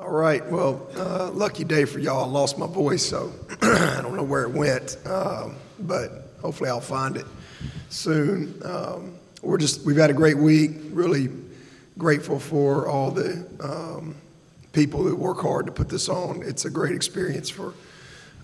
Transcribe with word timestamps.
All 0.00 0.10
right. 0.10 0.44
Well, 0.50 0.88
uh, 0.96 1.30
lucky 1.30 1.62
day 1.62 1.84
for 1.84 1.98
y'all. 1.98 2.24
I 2.24 2.26
lost 2.26 2.56
my 2.56 2.66
voice, 2.66 3.04
so 3.04 3.34
I 3.62 4.00
don't 4.00 4.16
know 4.16 4.22
where 4.22 4.44
it 4.44 4.50
went, 4.50 4.96
um, 5.04 5.56
but 5.78 6.30
hopefully 6.40 6.70
I'll 6.70 6.80
find 6.80 7.18
it 7.18 7.26
soon. 7.90 8.58
Um, 8.64 9.14
we're 9.42 9.58
just 9.58 9.84
we've 9.84 9.98
had 9.98 10.08
a 10.08 10.14
great 10.14 10.38
week. 10.38 10.70
Really 10.90 11.28
grateful 11.98 12.40
for 12.40 12.88
all 12.88 13.10
the 13.10 13.46
um, 13.62 14.14
people 14.72 15.04
that 15.04 15.14
work 15.14 15.42
hard 15.42 15.66
to 15.66 15.72
put 15.72 15.90
this 15.90 16.08
on. 16.08 16.42
It's 16.44 16.64
a 16.64 16.70
great 16.70 16.94
experience 16.94 17.50
for 17.50 17.74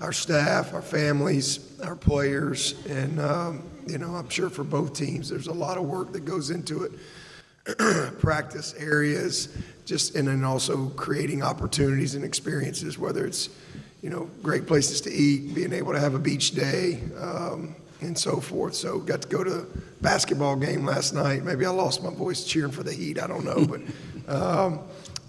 our 0.03 0.13
staff, 0.13 0.75
our 0.75 0.83
families, 0.83 1.81
our 1.83 1.97
players, 1.97 2.75
and 2.87 3.19
um, 3.19 3.63
you 3.87 3.97
know 3.97 4.15
I'm 4.15 4.29
sure 4.29 4.51
for 4.51 4.63
both 4.63 4.93
teams 4.93 5.31
there's 5.31 5.47
a 5.47 5.55
lot 5.55 5.79
of 5.79 5.85
work 5.85 6.13
that 6.13 6.27
goes 6.27 6.51
into 6.51 6.83
it. 6.83 6.93
practice 8.21 8.75
areas, 8.79 9.49
just 9.85 10.15
and 10.15 10.29
then 10.29 10.45
also 10.45 10.89
creating 10.91 11.43
opportunities 11.43 12.15
and 12.15 12.25
experiences, 12.25 12.99
whether 12.99 13.27
it's 13.27 13.51
you 14.03 14.11
know 14.11 14.31
great 14.43 14.67
places 14.67 15.01
to 15.01 15.13
eat, 15.13 15.55
being 15.55 15.73
able 15.73 15.93
to 15.93 15.99
have 15.99 16.15
a 16.15 16.19
beach 16.19 16.53
day, 16.53 17.01
um, 17.19 17.75
and 18.01 18.17
so 18.17 18.41
forth. 18.41 18.75
So 18.75 19.01
got 19.01 19.23
to 19.23 19.29
go 19.29 19.43
to 19.43 19.61
a 19.61 19.67
basketball 20.01 20.57
game 20.57 20.85
last 20.85 21.13
night. 21.13 21.45
Maybe 21.45 21.67
I 21.67 21.71
lost 21.71 22.05
my 22.05 22.11
voice 22.11 22.45
cheering 22.45 22.71
for 22.71 22.85
the 22.85 22.93
Heat. 22.93 23.21
I 23.21 23.27
don't 23.27 23.45
know, 23.45 23.67
but 23.67 23.81
um, 24.33 24.81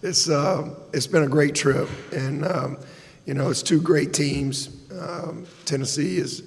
it's 0.03 0.30
uh, 0.30 0.75
it's 0.94 1.08
been 1.08 1.23
a 1.23 1.28
great 1.30 1.56
trip, 1.56 1.90
and 2.12 2.45
um, 2.45 2.78
you 3.25 3.34
know 3.34 3.50
it's 3.50 3.64
two 3.64 3.81
great 3.81 4.14
teams. 4.14 4.69
Um, 4.92 5.47
Tennessee 5.66 6.17
is 6.17 6.44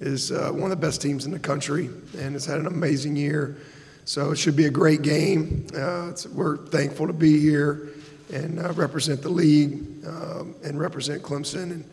is 0.00 0.30
uh, 0.30 0.50
one 0.50 0.70
of 0.70 0.80
the 0.80 0.86
best 0.86 1.02
teams 1.02 1.26
in 1.26 1.32
the 1.32 1.38
country, 1.38 1.90
and 2.18 2.36
it's 2.36 2.46
had 2.46 2.60
an 2.60 2.66
amazing 2.66 3.16
year. 3.16 3.56
So 4.04 4.32
it 4.32 4.36
should 4.36 4.56
be 4.56 4.66
a 4.66 4.70
great 4.70 5.02
game. 5.02 5.66
Uh, 5.76 6.12
we're 6.32 6.56
thankful 6.56 7.06
to 7.06 7.12
be 7.12 7.38
here 7.38 7.90
and 8.32 8.58
uh, 8.58 8.72
represent 8.72 9.22
the 9.22 9.28
league 9.28 10.04
um, 10.06 10.54
and 10.64 10.78
represent 10.78 11.22
Clemson 11.22 11.70
and, 11.70 11.84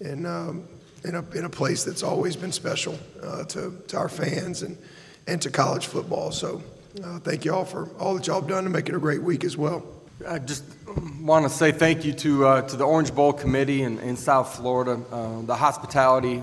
and 0.00 0.26
um, 0.26 0.68
in, 1.04 1.14
a, 1.14 1.24
in 1.30 1.44
a 1.44 1.50
place 1.50 1.84
that's 1.84 2.02
always 2.02 2.36
been 2.36 2.52
special 2.52 2.98
uh, 3.22 3.44
to, 3.44 3.72
to 3.88 3.96
our 3.96 4.08
fans 4.08 4.62
and, 4.62 4.76
and 5.26 5.40
to 5.42 5.50
college 5.50 5.86
football. 5.86 6.32
So 6.32 6.62
uh, 7.02 7.18
thank 7.20 7.44
you 7.44 7.54
all 7.54 7.64
for 7.64 7.88
all 7.98 8.14
that 8.14 8.26
y'all 8.26 8.40
have 8.40 8.48
done 8.48 8.64
to 8.64 8.70
make 8.70 8.88
it 8.88 8.94
a 8.94 8.98
great 8.98 9.22
week 9.22 9.44
as 9.44 9.56
well. 9.56 9.84
I 10.28 10.38
just 10.38 10.64
want 11.20 11.44
to 11.44 11.50
say 11.50 11.72
thank 11.72 12.04
you 12.04 12.12
to, 12.12 12.46
uh, 12.46 12.62
to 12.62 12.76
the 12.76 12.84
Orange 12.84 13.14
Bowl 13.14 13.32
Committee 13.32 13.82
in, 13.82 13.98
in 14.00 14.16
South 14.16 14.56
Florida. 14.56 15.00
Uh, 15.10 15.40
the 15.42 15.56
hospitality 15.56 16.42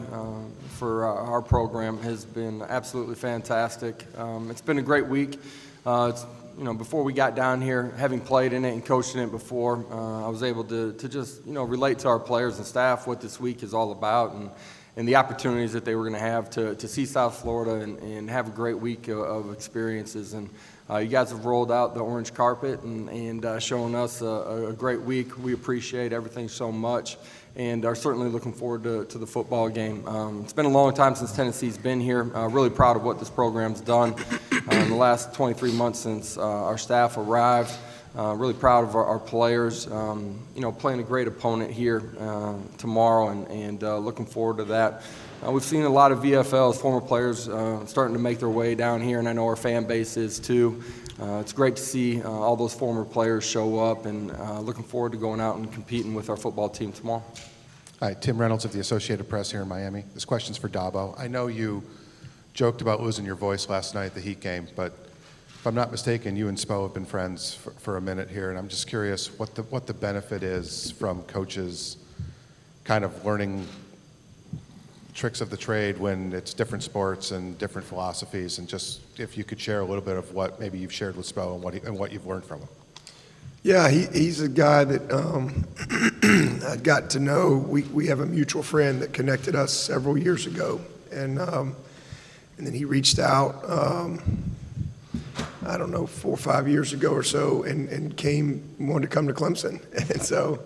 for 0.81 1.05
uh, 1.05 1.13
our 1.13 1.43
program 1.43 1.99
has 1.99 2.25
been 2.25 2.63
absolutely 2.63 3.13
fantastic. 3.13 4.03
Um, 4.17 4.49
it's 4.49 4.61
been 4.61 4.79
a 4.79 4.81
great 4.81 5.05
week. 5.05 5.39
Uh, 5.85 6.11
you 6.57 6.63
know, 6.63 6.73
before 6.73 7.03
we 7.03 7.13
got 7.13 7.35
down 7.35 7.61
here, 7.61 7.93
having 7.97 8.19
played 8.19 8.51
in 8.51 8.65
it 8.65 8.73
and 8.73 8.83
coached 8.83 9.13
in 9.13 9.21
it 9.21 9.29
before, 9.29 9.85
uh, 9.91 10.25
I 10.25 10.29
was 10.29 10.41
able 10.41 10.63
to, 10.63 10.93
to 10.93 11.07
just, 11.07 11.45
you 11.45 11.53
know, 11.53 11.61
relate 11.65 11.99
to 11.99 12.07
our 12.07 12.17
players 12.17 12.57
and 12.57 12.65
staff 12.65 13.05
what 13.05 13.21
this 13.21 13.39
week 13.39 13.61
is 13.61 13.75
all 13.75 13.91
about 13.91 14.33
and, 14.33 14.49
and 14.97 15.07
the 15.07 15.17
opportunities 15.17 15.71
that 15.73 15.85
they 15.85 15.93
were 15.93 16.01
going 16.01 16.19
to 16.19 16.19
have 16.19 16.49
to, 16.51 16.73
to 16.73 16.87
see 16.87 17.05
South 17.05 17.39
Florida 17.39 17.75
and, 17.75 17.99
and 17.99 18.27
have 18.27 18.47
a 18.47 18.51
great 18.51 18.79
week 18.79 19.07
of, 19.07 19.19
of 19.19 19.53
experiences. 19.53 20.33
And 20.33 20.49
uh, 20.89 20.97
you 20.97 21.09
guys 21.09 21.29
have 21.29 21.45
rolled 21.45 21.71
out 21.71 21.93
the 21.93 21.99
orange 21.99 22.33
carpet 22.33 22.81
and, 22.81 23.07
and 23.07 23.45
uh, 23.45 23.59
shown 23.59 23.93
us 23.93 24.23
a, 24.23 24.69
a, 24.69 24.73
great 24.73 25.01
week. 25.01 25.37
We 25.37 25.53
appreciate 25.53 26.11
everything 26.11 26.49
so 26.49 26.71
much 26.71 27.17
and 27.55 27.83
are 27.85 27.95
certainly 27.95 28.29
looking 28.29 28.53
forward 28.53 28.83
to, 28.83 29.05
to 29.05 29.17
the 29.17 29.27
football 29.27 29.69
game. 29.69 30.07
Um, 30.07 30.41
it's 30.43 30.53
been 30.53 30.65
a 30.65 30.69
long 30.69 30.93
time 30.93 31.15
since 31.15 31.35
Tennessee's 31.35 31.77
been 31.77 31.99
here. 31.99 32.35
Uh, 32.35 32.47
really 32.47 32.69
proud 32.69 32.95
of 32.95 33.03
what 33.03 33.19
this 33.19 33.29
program's 33.29 33.81
done 33.81 34.15
uh, 34.51 34.75
in 34.75 34.89
the 34.89 34.95
last 34.95 35.33
23 35.33 35.73
months 35.73 35.99
since 35.99 36.37
uh, 36.37 36.41
our 36.41 36.77
staff 36.77 37.17
arrived. 37.17 37.73
Uh, 38.17 38.33
really 38.33 38.53
proud 38.53 38.83
of 38.83 38.95
our, 38.95 39.05
our 39.05 39.19
players. 39.19 39.87
Um, 39.87 40.39
you 40.55 40.61
know, 40.61 40.71
playing 40.71 40.99
a 40.99 41.03
great 41.03 41.27
opponent 41.27 41.71
here 41.71 42.03
uh, 42.19 42.55
tomorrow, 42.77 43.29
and, 43.29 43.47
and 43.47 43.83
uh, 43.83 43.97
looking 43.97 44.25
forward 44.25 44.57
to 44.57 44.65
that. 44.65 45.03
we've 45.47 45.63
seen 45.63 45.83
a 45.83 45.89
lot 45.89 46.11
of 46.11 46.19
VFLs, 46.19 46.75
former 46.75 46.99
players, 46.99 47.43
starting 47.89 48.13
to 48.13 48.19
make 48.21 48.39
their 48.39 48.49
way 48.49 48.75
down 48.75 49.01
here, 49.01 49.19
and 49.19 49.29
I 49.29 49.33
know 49.33 49.45
our 49.45 49.55
fan 49.55 49.85
base 49.85 50.17
is 50.17 50.39
too. 50.39 50.83
Uh, 51.21 51.39
it's 51.39 51.53
great 51.53 51.75
to 51.75 51.83
see 51.83 52.19
uh, 52.23 52.27
all 52.27 52.55
those 52.55 52.73
former 52.73 53.05
players 53.05 53.43
show 53.43 53.77
up 53.79 54.07
and 54.07 54.31
uh, 54.31 54.59
looking 54.59 54.83
forward 54.83 55.11
to 55.11 55.19
going 55.19 55.39
out 55.39 55.55
and 55.55 55.71
competing 55.71 56.15
with 56.15 56.31
our 56.31 56.37
football 56.37 56.67
team 56.67 56.91
tomorrow. 56.91 57.23
Hi, 57.99 58.15
Tim 58.15 58.39
Reynolds 58.39 58.65
of 58.65 58.73
the 58.73 58.79
Associated 58.79 59.29
Press 59.29 59.51
here 59.51 59.61
in 59.61 59.67
Miami. 59.67 60.03
This 60.15 60.25
question's 60.25 60.57
for 60.57 60.67
Dabo. 60.67 61.13
I 61.19 61.27
know 61.27 61.45
you 61.45 61.83
joked 62.55 62.81
about 62.81 63.01
losing 63.01 63.23
your 63.23 63.35
voice 63.35 63.69
last 63.69 63.93
night 63.93 64.05
at 64.07 64.15
the 64.15 64.19
Heat 64.19 64.39
game, 64.39 64.67
but 64.75 64.93
if 65.47 65.67
I'm 65.67 65.75
not 65.75 65.91
mistaken, 65.91 66.35
you 66.35 66.47
and 66.47 66.57
Spo 66.57 66.81
have 66.81 66.95
been 66.95 67.05
friends 67.05 67.53
for, 67.53 67.69
for 67.73 67.97
a 67.97 68.01
minute 68.01 68.27
here, 68.27 68.49
and 68.49 68.57
I'm 68.57 68.67
just 68.67 68.87
curious 68.87 69.27
what 69.37 69.53
the, 69.53 69.61
what 69.63 69.85
the 69.85 69.93
benefit 69.93 70.41
is 70.41 70.89
from 70.89 71.21
coaches 71.23 71.97
kind 72.83 73.05
of 73.05 73.23
learning 73.23 73.67
tricks 75.13 75.41
of 75.41 75.49
the 75.49 75.57
trade 75.57 75.97
when 75.97 76.33
it's 76.33 76.53
different 76.53 76.83
sports 76.83 77.31
and 77.31 77.57
different 77.57 77.87
philosophies, 77.87 78.57
and 78.57 78.67
just 78.67 79.01
if 79.19 79.37
you 79.37 79.43
could 79.43 79.59
share 79.59 79.81
a 79.81 79.85
little 79.85 80.03
bit 80.03 80.17
of 80.17 80.33
what 80.33 80.59
maybe 80.59 80.77
you've 80.77 80.93
shared 80.93 81.15
with 81.15 81.33
Spo 81.33 81.55
and 81.55 81.63
what, 81.63 81.73
he, 81.73 81.79
and 81.81 81.97
what 81.97 82.11
you've 82.11 82.25
learned 82.25 82.45
from 82.45 82.59
him. 82.59 82.69
Yeah, 83.63 83.89
he, 83.89 84.07
he's 84.07 84.41
a 84.41 84.49
guy 84.49 84.83
that 84.85 85.11
um, 85.11 85.67
I 86.67 86.77
got 86.77 87.11
to 87.11 87.19
know. 87.19 87.57
We, 87.57 87.83
we 87.83 88.07
have 88.07 88.19
a 88.19 88.25
mutual 88.25 88.63
friend 88.63 89.01
that 89.01 89.13
connected 89.13 89.55
us 89.55 89.71
several 89.71 90.17
years 90.17 90.47
ago, 90.47 90.81
and 91.11 91.39
um, 91.39 91.75
and 92.57 92.65
then 92.65 92.73
he 92.73 92.85
reached 92.85 93.19
out. 93.19 93.69
Um, 93.69 94.51
I 95.63 95.77
don't 95.77 95.91
know, 95.91 96.07
four 96.07 96.33
or 96.33 96.37
five 96.37 96.67
years 96.67 96.91
ago 96.91 97.11
or 97.11 97.21
so, 97.21 97.61
and, 97.63 97.87
and 97.89 98.17
came 98.17 98.63
wanted 98.79 99.09
to 99.09 99.13
come 99.13 99.27
to 99.27 99.33
Clemson, 99.33 99.79
and 100.11 100.21
so 100.21 100.59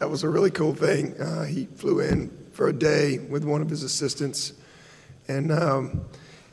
that 0.00 0.10
was 0.10 0.24
a 0.24 0.28
really 0.28 0.50
cool 0.50 0.74
thing. 0.74 1.14
Uh, 1.20 1.44
he 1.44 1.66
flew 1.66 2.00
in 2.00 2.36
for 2.52 2.68
a 2.68 2.72
day 2.72 3.18
with 3.18 3.44
one 3.44 3.62
of 3.62 3.70
his 3.70 3.82
assistants. 3.82 4.52
And, 5.28 5.52
um, 5.52 6.04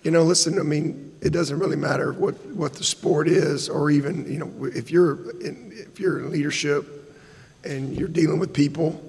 you 0.04 0.12
know, 0.12 0.24
listen, 0.24 0.60
I 0.60 0.64
mean, 0.64 1.16
it 1.22 1.32
doesn't 1.32 1.58
really 1.60 1.76
matter 1.76 2.14
what, 2.14 2.36
what 2.48 2.74
the 2.74 2.84
sport 2.84 3.28
is, 3.28 3.70
or 3.70 3.90
even, 3.90 4.32
you 4.32 4.40
know, 4.40 4.66
if 4.66 4.92
you're 4.92 5.32
in, 5.42 5.74
if 5.74 6.00
you're 6.00 6.20
in 6.20 6.32
leadership 6.32 6.86
and 7.64 7.98
you're 7.98 8.08
dealing 8.08 8.40
with 8.40 8.54
people, 8.54 9.02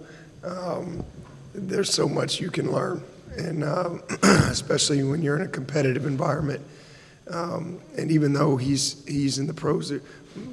um, 0.42 1.04
there's 1.54 1.92
so 1.92 2.08
much 2.08 2.40
you 2.40 2.50
can 2.50 2.72
learn. 2.72 3.02
And 3.36 3.62
um, 3.62 4.02
especially 4.22 5.02
when 5.02 5.22
you're 5.22 5.36
in 5.36 5.42
a 5.42 5.48
competitive 5.48 6.06
environment. 6.06 6.62
Um, 7.30 7.80
and 7.98 8.10
even 8.10 8.32
though 8.32 8.56
he's, 8.56 9.04
he's 9.06 9.38
in 9.38 9.46
the 9.46 9.54
pros, 9.54 9.92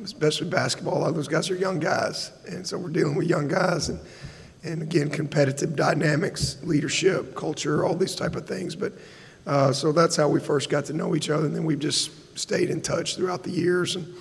especially 0.03 0.49
basketball, 0.49 0.97
a 0.97 0.99
lot 0.99 1.09
of 1.09 1.15
those 1.15 1.29
guys 1.29 1.49
are 1.49 1.55
young 1.55 1.79
guys. 1.79 2.31
And 2.47 2.67
so 2.67 2.77
we're 2.77 2.89
dealing 2.89 3.15
with 3.15 3.27
young 3.27 3.47
guys. 3.47 3.87
And, 3.87 3.99
and 4.65 4.81
again, 4.81 5.09
competitive 5.09 5.75
dynamics, 5.75 6.57
leadership, 6.63 7.35
culture, 7.35 7.85
all 7.85 7.95
these 7.95 8.15
type 8.15 8.35
of 8.35 8.47
things. 8.47 8.75
But 8.75 8.93
uh, 9.45 9.71
so 9.71 9.91
that's 9.91 10.15
how 10.15 10.27
we 10.27 10.39
first 10.39 10.69
got 10.69 10.85
to 10.85 10.93
know 10.93 11.15
each 11.15 11.29
other, 11.29 11.45
and 11.45 11.55
then 11.55 11.65
we've 11.65 11.79
just 11.79 12.37
stayed 12.37 12.69
in 12.69 12.81
touch 12.81 13.15
throughout 13.15 13.43
the 13.43 13.51
years. 13.51 13.95
And 13.95 14.13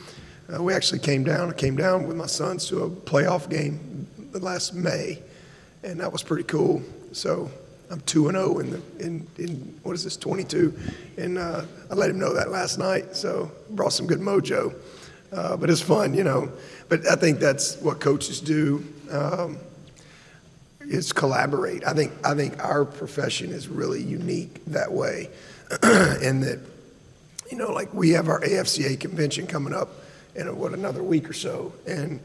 uh, 0.54 0.62
we 0.62 0.74
actually 0.74 0.98
came 0.98 1.24
down. 1.24 1.50
I 1.50 1.54
came 1.54 1.76
down 1.76 2.06
with 2.06 2.16
my 2.16 2.26
sons 2.26 2.68
to 2.68 2.84
a 2.84 2.90
playoff 2.90 3.48
game 3.48 4.06
last 4.32 4.74
May, 4.74 5.22
and 5.82 5.98
that 6.00 6.12
was 6.12 6.22
pretty 6.22 6.44
cool. 6.44 6.82
So 7.12 7.50
I'm 7.90 8.00
two 8.02 8.28
and 8.28 8.36
zero 8.36 8.56
oh 8.56 8.58
in 8.58 8.70
the 8.70 8.82
in 8.98 9.26
in 9.38 9.80
what 9.82 9.94
is 9.94 10.04
this 10.04 10.18
22, 10.18 10.78
and 11.16 11.38
uh, 11.38 11.64
I 11.90 11.94
let 11.94 12.10
him 12.10 12.18
know 12.18 12.34
that 12.34 12.50
last 12.50 12.78
night. 12.78 13.16
So 13.16 13.50
brought 13.70 13.94
some 13.94 14.06
good 14.06 14.20
mojo. 14.20 14.74
Uh, 15.32 15.56
but 15.56 15.68
it's 15.68 15.80
fun, 15.80 16.14
you 16.14 16.22
know. 16.22 16.52
But 16.88 17.10
I 17.10 17.16
think 17.16 17.40
that's 17.40 17.76
what 17.78 17.98
coaches 17.98 18.40
do. 18.40 18.84
Um, 19.10 19.58
is 20.88 21.12
collaborate. 21.12 21.86
I 21.86 21.92
think 21.92 22.12
I 22.24 22.34
think 22.34 22.62
our 22.62 22.84
profession 22.84 23.50
is 23.50 23.68
really 23.68 24.02
unique 24.02 24.64
that 24.66 24.92
way, 24.92 25.30
in 26.22 26.40
that 26.40 26.60
you 27.50 27.58
know, 27.58 27.72
like 27.72 27.92
we 27.92 28.10
have 28.10 28.28
our 28.28 28.40
AFCA 28.40 28.98
convention 28.98 29.46
coming 29.46 29.74
up 29.74 29.90
in 30.34 30.56
what 30.56 30.72
another 30.72 31.02
week 31.02 31.28
or 31.28 31.32
so, 31.32 31.72
and 31.86 32.20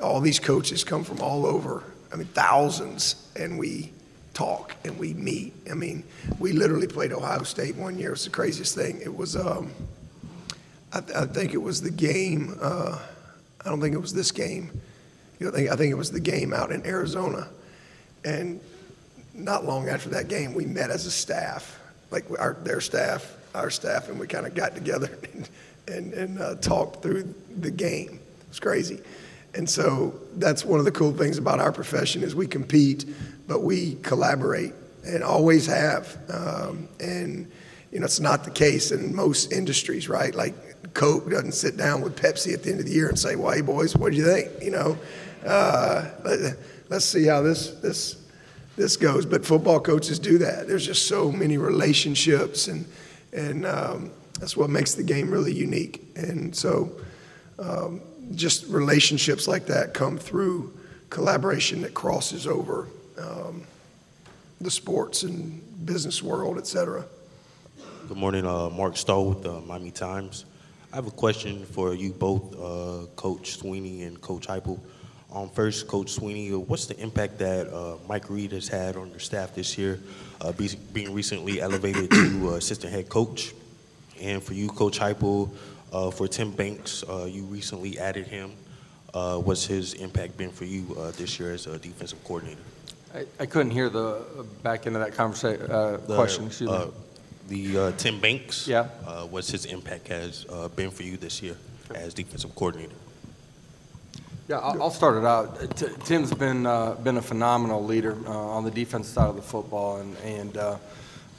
all 0.00 0.20
these 0.20 0.38
coaches 0.38 0.84
come 0.84 1.04
from 1.04 1.20
all 1.20 1.46
over. 1.46 1.84
I 2.12 2.16
mean, 2.16 2.26
thousands, 2.28 3.28
and 3.36 3.58
we 3.58 3.92
talk 4.34 4.74
and 4.84 4.98
we 4.98 5.14
meet. 5.14 5.52
I 5.70 5.74
mean, 5.74 6.04
we 6.38 6.52
literally 6.52 6.86
played 6.86 7.12
Ohio 7.12 7.42
State 7.42 7.76
one 7.76 7.98
year. 7.98 8.08
It 8.08 8.12
was 8.12 8.24
the 8.24 8.30
craziest 8.30 8.74
thing. 8.74 9.00
It 9.02 9.14
was, 9.14 9.36
um, 9.36 9.70
I, 10.92 10.98
I, 10.98 11.26
think 11.26 11.54
it 11.54 11.62
was 11.62 11.82
the 11.82 11.90
game. 11.90 12.56
Uh, 12.60 12.98
I 13.64 13.68
don't 13.68 13.80
think 13.80 13.94
it 13.94 14.00
was 14.00 14.12
this 14.12 14.32
game 14.32 14.70
you 15.40 15.46
know, 15.46 15.52
I 15.52 15.56
think, 15.56 15.70
I 15.70 15.76
think 15.76 15.90
it 15.90 15.96
was 15.96 16.12
the 16.12 16.20
game 16.20 16.52
out 16.52 16.70
in 16.70 16.86
Arizona. 16.86 17.48
And 18.24 18.60
not 19.34 19.64
long 19.64 19.88
after 19.88 20.10
that 20.10 20.28
game, 20.28 20.54
we 20.54 20.66
met 20.66 20.90
as 20.90 21.06
a 21.06 21.10
staff, 21.10 21.78
like 22.10 22.24
our, 22.38 22.54
their 22.62 22.80
staff, 22.80 23.36
our 23.54 23.70
staff, 23.70 24.08
and 24.08 24.18
we 24.18 24.26
kind 24.26 24.46
of 24.46 24.54
got 24.54 24.74
together 24.74 25.10
and, 25.32 25.48
and, 25.88 26.14
and 26.14 26.40
uh, 26.40 26.54
talked 26.56 27.02
through 27.02 27.34
the 27.58 27.70
game. 27.70 28.20
It 28.40 28.48
was 28.48 28.60
crazy. 28.60 29.00
And 29.54 29.68
so 29.68 30.14
that's 30.36 30.64
one 30.64 30.78
of 30.78 30.84
the 30.84 30.92
cool 30.92 31.12
things 31.12 31.38
about 31.38 31.58
our 31.58 31.72
profession 31.72 32.22
is 32.22 32.34
we 32.34 32.46
compete, 32.46 33.04
but 33.48 33.62
we 33.62 33.96
collaborate 33.96 34.74
and 35.04 35.24
always 35.24 35.66
have. 35.66 36.16
Um, 36.28 36.88
and 37.00 37.50
you 37.90 37.98
know, 37.98 38.04
it's 38.04 38.20
not 38.20 38.44
the 38.44 38.50
case 38.50 38.92
in 38.92 39.14
most 39.14 39.52
industries, 39.52 40.08
right? 40.08 40.32
Like 40.34 40.54
Coke 40.94 41.28
doesn't 41.28 41.52
sit 41.52 41.76
down 41.76 42.02
with 42.02 42.16
Pepsi 42.16 42.54
at 42.54 42.62
the 42.62 42.70
end 42.70 42.80
of 42.80 42.86
the 42.86 42.92
year 42.92 43.08
and 43.08 43.18
say, 43.18 43.34
"Well, 43.34 43.52
hey 43.52 43.62
boys, 43.62 43.96
what 43.96 44.12
do 44.12 44.18
you 44.18 44.24
think?" 44.24 44.50
You 44.62 44.70
know, 44.70 44.98
uh, 45.44 46.08
let, 46.90 46.98
us 46.98 47.04
see 47.06 47.24
how 47.24 47.40
this 47.40 47.70
this 47.80 48.16
this 48.76 48.96
goes. 48.96 49.24
But 49.24 49.46
football 49.46 49.80
coaches 49.80 50.18
do 50.18 50.38
that. 50.38 50.68
There's 50.68 50.84
just 50.84 51.06
so 51.08 51.32
many 51.32 51.56
relationships, 51.56 52.68
and 52.68 52.84
and 53.32 53.64
um, 53.64 54.10
that's 54.38 54.56
what 54.56 54.68
makes 54.70 54.94
the 54.94 55.02
game 55.02 55.30
really 55.30 55.54
unique. 55.54 56.02
And 56.16 56.54
so, 56.54 56.90
um, 57.58 58.00
just 58.34 58.66
relationships 58.66 59.48
like 59.48 59.66
that 59.66 59.94
come 59.94 60.18
through 60.18 60.72
collaboration 61.08 61.82
that 61.82 61.94
crosses 61.94 62.46
over 62.46 62.88
um, 63.18 63.64
the 64.60 64.70
sports 64.70 65.22
and 65.22 65.62
business 65.86 66.22
world, 66.22 66.58
et 66.58 66.66
cetera. 66.66 67.04
Good 68.08 68.16
morning, 68.16 68.44
uh, 68.44 68.70
Mark 68.70 68.96
Stoll 68.96 69.30
with 69.30 69.42
the 69.42 69.60
Miami 69.60 69.90
Times. 69.90 70.44
I 70.92 70.96
have 70.96 71.06
a 71.06 71.12
question 71.12 71.64
for 71.64 71.94
you 71.94 72.12
both, 72.12 72.54
uh, 72.54 73.06
Coach 73.14 73.60
Swinney 73.60 74.06
and 74.06 74.20
Coach 74.20 74.48
Heupel. 74.48 74.80
Um, 75.32 75.48
first, 75.50 75.86
Coach 75.86 76.16
Swinney, 76.16 76.52
what's 76.66 76.86
the 76.86 76.98
impact 77.00 77.38
that 77.38 77.72
uh, 77.72 77.96
Mike 78.08 78.28
Reed 78.28 78.52
has 78.52 78.68
had 78.68 78.96
on 78.96 79.10
your 79.10 79.20
staff 79.20 79.54
this 79.54 79.78
year, 79.78 80.00
uh, 80.40 80.52
be, 80.52 80.70
being 80.92 81.14
recently 81.14 81.60
elevated 81.60 82.10
to 82.10 82.50
uh, 82.50 82.52
assistant 82.54 82.92
head 82.92 83.08
coach? 83.08 83.54
And 84.20 84.42
for 84.42 84.54
you, 84.54 84.68
Coach 84.68 84.98
Heupel, 84.98 85.50
uh, 85.92 86.10
for 86.10 86.28
Tim 86.28 86.50
Banks, 86.50 87.04
you 87.28 87.44
recently 87.44 87.98
added 87.98 88.26
him. 88.26 88.52
what's 89.12 89.66
his 89.66 89.94
impact 89.94 90.36
been 90.36 90.50
for 90.50 90.64
you 90.64 91.12
this 91.16 91.38
year 91.38 91.52
as 91.52 91.66
a 91.66 91.78
defensive 91.78 92.22
coordinator? 92.24 92.60
I, 93.14 93.24
I 93.40 93.46
couldn't 93.46 93.72
hear 93.72 93.88
the 93.88 94.24
back 94.62 94.86
end 94.86 94.96
of 94.96 95.02
that 95.02 95.14
conversation 95.14 95.66
question. 96.06 96.46
Excuse 96.46 96.70
me 96.70 96.90
the 97.50 97.78
uh, 97.78 97.92
Tim 97.98 98.20
Banks. 98.20 98.66
Yeah. 98.66 98.88
Uh, 99.06 99.24
what's 99.26 99.50
his 99.50 99.66
impact 99.66 100.08
has 100.08 100.46
uh, 100.48 100.68
been 100.68 100.90
for 100.90 101.02
you 101.02 101.16
this 101.18 101.42
year 101.42 101.56
as 101.94 102.14
defensive 102.14 102.54
coordinator? 102.54 102.94
Yeah, 104.50 104.58
I'll, 104.58 104.90
start 104.90 105.16
it 105.16 105.24
out. 105.24 105.76
Tim's 106.04 106.34
been 106.34 106.66
uh, 106.66 106.94
been 106.94 107.18
a 107.18 107.22
phenomenal 107.22 107.84
leader 107.84 108.16
uh, 108.26 108.30
on 108.32 108.64
the 108.64 108.70
defense 108.72 109.06
side 109.06 109.28
of 109.28 109.36
the 109.36 109.42
football, 109.42 109.98
and 109.98 110.16
and 110.24 110.56
uh, 110.56 110.76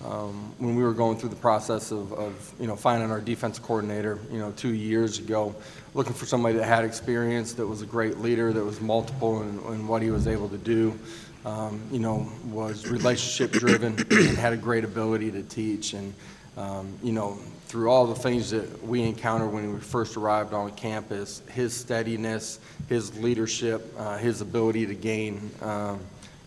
um, 0.06 0.54
when 0.60 0.78
we 0.78 0.82
were 0.82 0.94
going 0.94 1.18
through 1.18 1.28
the 1.28 1.36
process 1.36 1.92
of, 1.92 2.14
of 2.14 2.54
you 2.58 2.68
know 2.68 2.78
finding 2.78 3.12
our 3.12 3.20
defense 3.20 3.60
coordinator, 3.60 4.18
you 4.32 4.40
know, 4.40 4.54
two 4.54 4.74
years 4.74 5.20
ago, 5.20 5.54
looking 5.94 6.14
for 6.14 6.26
somebody 6.26 6.58
that 6.58 6.64
had 6.64 6.86
experience, 6.86 7.52
that 7.56 7.68
was 7.68 7.82
a 7.82 7.86
great 7.86 8.20
leader, 8.20 8.54
that 8.54 8.64
was 8.64 8.80
multiple 8.80 9.42
in, 9.42 9.60
in 9.74 9.88
what 9.90 10.02
he 10.02 10.10
was 10.10 10.26
able 10.26 10.48
to 10.48 10.58
do 10.58 10.98
um, 11.46 11.82
you 11.92 12.00
know, 12.00 12.30
was 12.46 12.88
relationship 12.88 13.52
driven 13.52 13.96
and 14.12 14.38
had 14.38 14.54
a 14.54 14.58
great 14.58 14.84
ability 14.84 15.32
to 15.32 15.44
teach. 15.44 15.94
And, 15.94 16.14
um, 16.58 16.94
you 17.02 17.12
know, 17.12 17.38
through 17.72 17.90
all 17.90 18.06
the 18.06 18.14
things 18.14 18.52
that 18.52 18.84
we 18.84 19.02
encountered 19.02 19.48
when 19.48 19.74
we 19.74 19.80
first 19.80 20.18
arrived 20.18 20.54
on 20.54 20.70
campus, 20.72 21.42
his 21.54 21.74
steadiness, 21.74 22.60
his 22.90 23.18
leadership, 23.18 23.94
uh, 23.98 24.18
his 24.18 24.42
ability 24.42 24.86
to 24.86 24.94
gain, 24.94 25.50
um, 25.62 25.98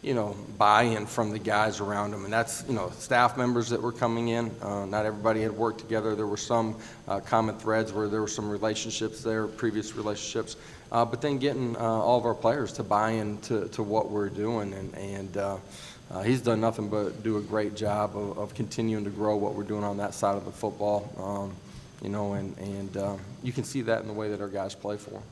you 0.03 0.12
know, 0.12 0.37
buy-in 0.59 1.06
from 1.06 1.31
the 1.31 1.38
guys 1.38 1.81
around 1.81 2.12
him. 2.12 2.25
And 2.25 2.32
that's, 2.32 2.62
you 2.69 2.75
know, 2.75 2.91
staff 2.99 3.38
members 3.38 3.71
that 3.71 3.81
were 3.81 3.91
coming 3.91 4.29
in. 4.29 4.50
Uh, 4.61 4.85
not 4.85 5.06
everybody 5.06 5.41
had 5.41 5.53
worked 5.53 5.81
together. 5.81 6.15
There 6.15 6.26
were 6.26 6.37
some 6.37 6.76
uh, 7.09 7.21
common 7.21 7.59
threads 7.59 7.91
where 7.91 8.06
there 8.06 8.20
were 8.20 8.29
some 8.29 8.50
relationships 8.50 9.23
there, 9.23 9.47
previous 9.47 9.97
relationships 9.97 10.56
uh, 10.94 11.05
but 11.05 11.20
then 11.20 11.38
getting 11.38 11.77
uh, 11.77 11.81
all 11.81 12.19
of 12.19 12.25
our 12.25 12.35
players 12.35 12.73
to 12.73 12.85
buy 12.85 13.11
into 13.11 13.67
to 13.69 13.82
what 13.82 14.11
we're 14.11 14.29
doing. 14.29 14.73
And, 14.75 14.94
and 14.94 15.37
uh, 16.15 16.23
he's 16.23 16.41
done 16.41 16.61
nothing 16.61 16.89
but 16.89 17.25
do 17.25 17.39
a 17.39 17.41
great 17.41 17.75
job 17.75 18.17
of, 18.17 18.39
of, 18.39 18.55
continuing 18.55 19.03
to 19.03 19.11
grow 19.11 19.37
what 19.37 19.55
we're 19.55 19.65
doing 19.65 19.83
on 19.83 19.97
that 19.97 20.15
side 20.15 20.37
of 20.37 20.45
the 20.45 20.53
football. 20.53 21.13
Um, 21.19 21.57
you 22.03 22.09
know, 22.09 22.35
and, 22.35 22.57
and 22.59 22.97
uh, 22.97 23.17
you 23.43 23.53
can 23.53 23.65
see 23.65 23.83
that 23.83 24.03
in 24.03 24.07
the 24.07 24.13
way 24.13 24.29
that 24.29 24.41
our 24.41 24.49
guys 24.49 24.77
play 24.77 24.97
for 24.97 25.11
him. 25.11 25.23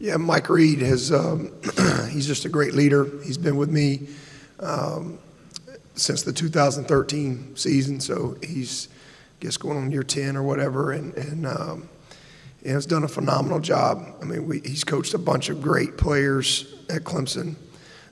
Yeah, 0.00 0.16
Mike 0.16 0.48
Reed 0.48 0.80
has, 0.80 1.12
um, 1.12 1.52
he's 2.10 2.26
just 2.26 2.44
a 2.46 2.48
great 2.48 2.74
leader. 2.74 3.06
He's 3.22 3.38
been 3.38 3.56
with 3.56 3.70
me 3.70 4.08
um, 4.58 5.18
since 5.94 6.22
the 6.22 6.32
2013 6.32 7.54
season, 7.54 8.00
so 8.00 8.36
he's, 8.42 8.88
I 9.40 9.44
guess, 9.44 9.56
going 9.56 9.76
on 9.76 9.92
year 9.92 10.02
10 10.02 10.36
or 10.36 10.42
whatever. 10.42 10.90
And, 10.90 11.14
and 11.14 11.46
um, 11.46 11.88
and 12.62 12.72
has 12.72 12.86
done 12.86 13.04
a 13.04 13.08
phenomenal 13.08 13.60
job. 13.60 14.04
I 14.20 14.24
mean, 14.24 14.46
we, 14.46 14.60
he's 14.60 14.84
coached 14.84 15.14
a 15.14 15.18
bunch 15.18 15.48
of 15.48 15.62
great 15.62 15.96
players 15.96 16.74
at 16.90 17.04
Clemson. 17.04 17.56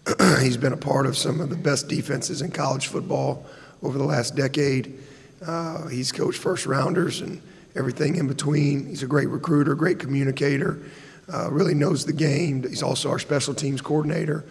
he's 0.40 0.56
been 0.56 0.72
a 0.72 0.76
part 0.76 1.06
of 1.06 1.16
some 1.16 1.40
of 1.40 1.50
the 1.50 1.56
best 1.56 1.88
defenses 1.88 2.42
in 2.42 2.50
college 2.50 2.86
football 2.86 3.46
over 3.82 3.98
the 3.98 4.04
last 4.04 4.36
decade. 4.36 4.98
Uh, 5.46 5.86
he's 5.88 6.12
coached 6.12 6.38
first 6.38 6.66
rounders 6.66 7.20
and 7.20 7.40
everything 7.76 8.16
in 8.16 8.26
between. 8.26 8.86
He's 8.86 9.02
a 9.02 9.06
great 9.06 9.28
recruiter, 9.28 9.74
great 9.74 9.98
communicator, 9.98 10.78
uh, 11.32 11.50
really 11.50 11.74
knows 11.74 12.04
the 12.04 12.12
game. 12.12 12.62
He's 12.62 12.82
also 12.82 13.10
our 13.10 13.18
special 13.18 13.54
teams 13.54 13.80
coordinator. 13.80 14.44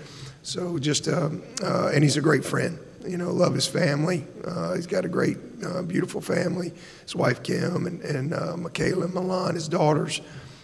So 0.44 0.78
just, 0.80 1.08
um, 1.08 1.44
uh, 1.64 1.92
and 1.94 2.04
he's 2.04 2.18
a 2.18 2.22
great 2.22 2.46
friend 2.46 2.80
you 3.08 3.18
know, 3.18 3.32
love 3.32 3.54
his 3.54 3.68
family. 3.68 4.26
Uh, 4.46 4.76
he's 4.76 4.88
got 4.88 5.06
a 5.06 5.08
great, 5.08 5.38
uh, 5.66 5.82
beautiful 5.82 6.22
family. 6.22 6.74
His 7.04 7.16
wife 7.16 7.42
Kim 7.42 7.86
and, 7.86 8.02
and 8.02 8.34
uh, 8.34 8.58
Michaela 8.58 9.06
and 9.06 9.14
Milan, 9.14 9.56
his 9.56 9.68
daughters. 9.68 10.22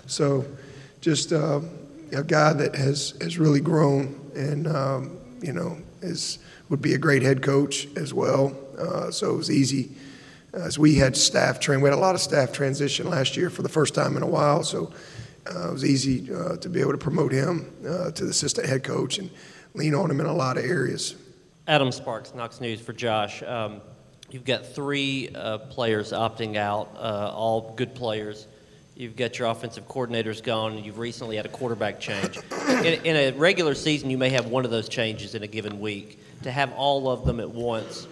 So, 0.08 0.46
just 1.02 1.32
uh, 1.32 1.62
a 2.12 2.24
guy 2.24 2.54
that 2.54 2.76
has 2.76 3.14
has 3.22 3.38
really 3.38 3.62
grown, 3.62 4.20
and 4.36 4.68
um, 4.68 5.18
you 5.42 5.54
know, 5.54 5.78
is 6.02 6.40
would 6.70 6.82
be 6.82 6.94
a 6.94 6.98
great 6.98 7.22
head 7.22 7.42
coach 7.42 7.88
as 7.96 8.14
well. 8.14 8.56
Uh, 8.78 9.12
so 9.12 9.34
it 9.34 9.38
was 9.38 9.52
easy. 9.52 9.92
As 10.54 10.78
we 10.78 10.96
had 10.96 11.18
staff 11.18 11.60
train, 11.60 11.82
we 11.82 11.90
had 11.90 11.98
a 11.98 12.02
lot 12.02 12.16
of 12.16 12.22
staff 12.22 12.52
transition 12.52 13.10
last 13.10 13.36
year 13.36 13.50
for 13.50 13.64
the 13.64 13.70
first 13.70 13.96
time 13.96 14.16
in 14.16 14.24
a 14.24 14.28
while. 14.28 14.64
So 14.64 14.94
uh, 15.48 15.70
it 15.70 15.74
was 15.74 15.86
easy 15.86 16.28
to 16.28 16.70
be 16.70 16.80
able 16.80 16.92
to 16.92 16.98
promote 16.98 17.32
him 17.32 17.72
to 17.82 18.24
the 18.24 18.30
assistant 18.30 18.68
head 18.68 18.84
coach 18.84 19.18
and 19.18 19.32
lean 19.74 19.96
on 19.96 20.12
him 20.12 20.20
in 20.20 20.28
a 20.28 20.34
lot 20.34 20.58
of 20.58 20.66
areas. 20.66 21.16
Adam 21.68 21.92
Sparks, 21.92 22.34
Knox 22.36 22.60
News 22.60 22.82
for 22.82 22.92
Josh. 22.92 23.42
Um, 23.42 23.82
you've 24.30 24.44
got 24.44 24.66
three 24.66 25.30
uh, 25.34 25.60
players 25.60 26.12
opting 26.12 26.58
out, 26.58 26.90
uh, 26.96 27.32
all 27.34 27.74
good 27.78 27.96
players. 27.96 28.48
You've 28.96 29.16
got 29.16 29.40
your 29.40 29.48
offensive 29.48 29.88
coordinators 29.88 30.44
gone. 30.44 30.84
You've 30.84 31.00
recently 31.00 31.36
had 31.36 31.46
a 31.46 31.50
quarterback 31.50 32.00
change. 32.00 32.40
In, 32.70 33.06
in, 33.06 33.16
a 33.16 33.32
regular 33.32 33.76
season, 33.76 34.10
you 34.10 34.18
may 34.18 34.30
have 34.30 34.48
one 34.48 34.66
of 34.66 34.72
those 34.72 34.90
changes 34.90 35.36
in 35.36 35.44
a 35.44 35.48
given 35.48 35.80
week. 35.80 36.20
To 36.42 36.52
have 36.52 36.74
all 36.74 37.08
of 37.10 37.24
them 37.24 37.40
at 37.40 37.50
once, 37.50 38.08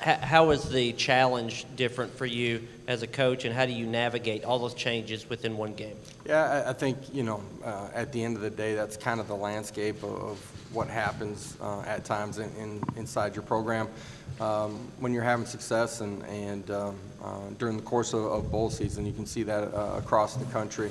how 0.00 0.50
is 0.50 0.68
the 0.68 0.92
challenge 0.94 1.64
different 1.76 2.14
for 2.14 2.26
you 2.26 2.66
as 2.88 3.02
a 3.02 3.06
coach, 3.06 3.44
and 3.44 3.54
how 3.54 3.64
do 3.64 3.72
you 3.72 3.86
navigate 3.86 4.44
all 4.44 4.58
those 4.58 4.74
changes 4.74 5.28
within 5.30 5.56
one 5.56 5.74
game? 5.74 5.96
Yeah, 6.26 6.64
I, 6.66 6.72
think 6.72 6.98
you 7.14 7.22
know, 7.22 7.42
uh, 7.64 7.88
at 7.94 8.12
the 8.12 8.22
end 8.22 8.36
of 8.36 8.42
the 8.42 8.50
day, 8.50 8.74
that's 8.74 8.96
kind 8.96 9.20
of 9.20 9.28
the 9.28 9.36
landscape 9.36 10.02
of, 10.02 10.12
of 10.22 10.52
what 10.72 10.88
happens 10.88 11.56
uh, 11.60 11.82
at 11.82 12.04
times 12.04 12.38
in, 12.38 12.50
in, 12.58 12.82
inside 12.96 13.34
your 13.34 13.42
program. 13.42 13.88
Um, 14.40 14.90
when 14.98 15.12
you're 15.12 15.22
having 15.22 15.46
success 15.46 16.00
and, 16.00 16.22
and 16.24 16.70
um, 16.70 16.96
uh, 17.22 17.40
during 17.58 17.76
the 17.76 17.82
course 17.82 18.12
of, 18.14 18.24
of, 18.24 18.50
bowl 18.50 18.70
season, 18.70 19.06
you 19.06 19.12
can 19.12 19.26
see 19.26 19.42
that 19.42 19.74
uh, 19.74 19.98
across 19.98 20.36
the 20.36 20.46
country. 20.46 20.90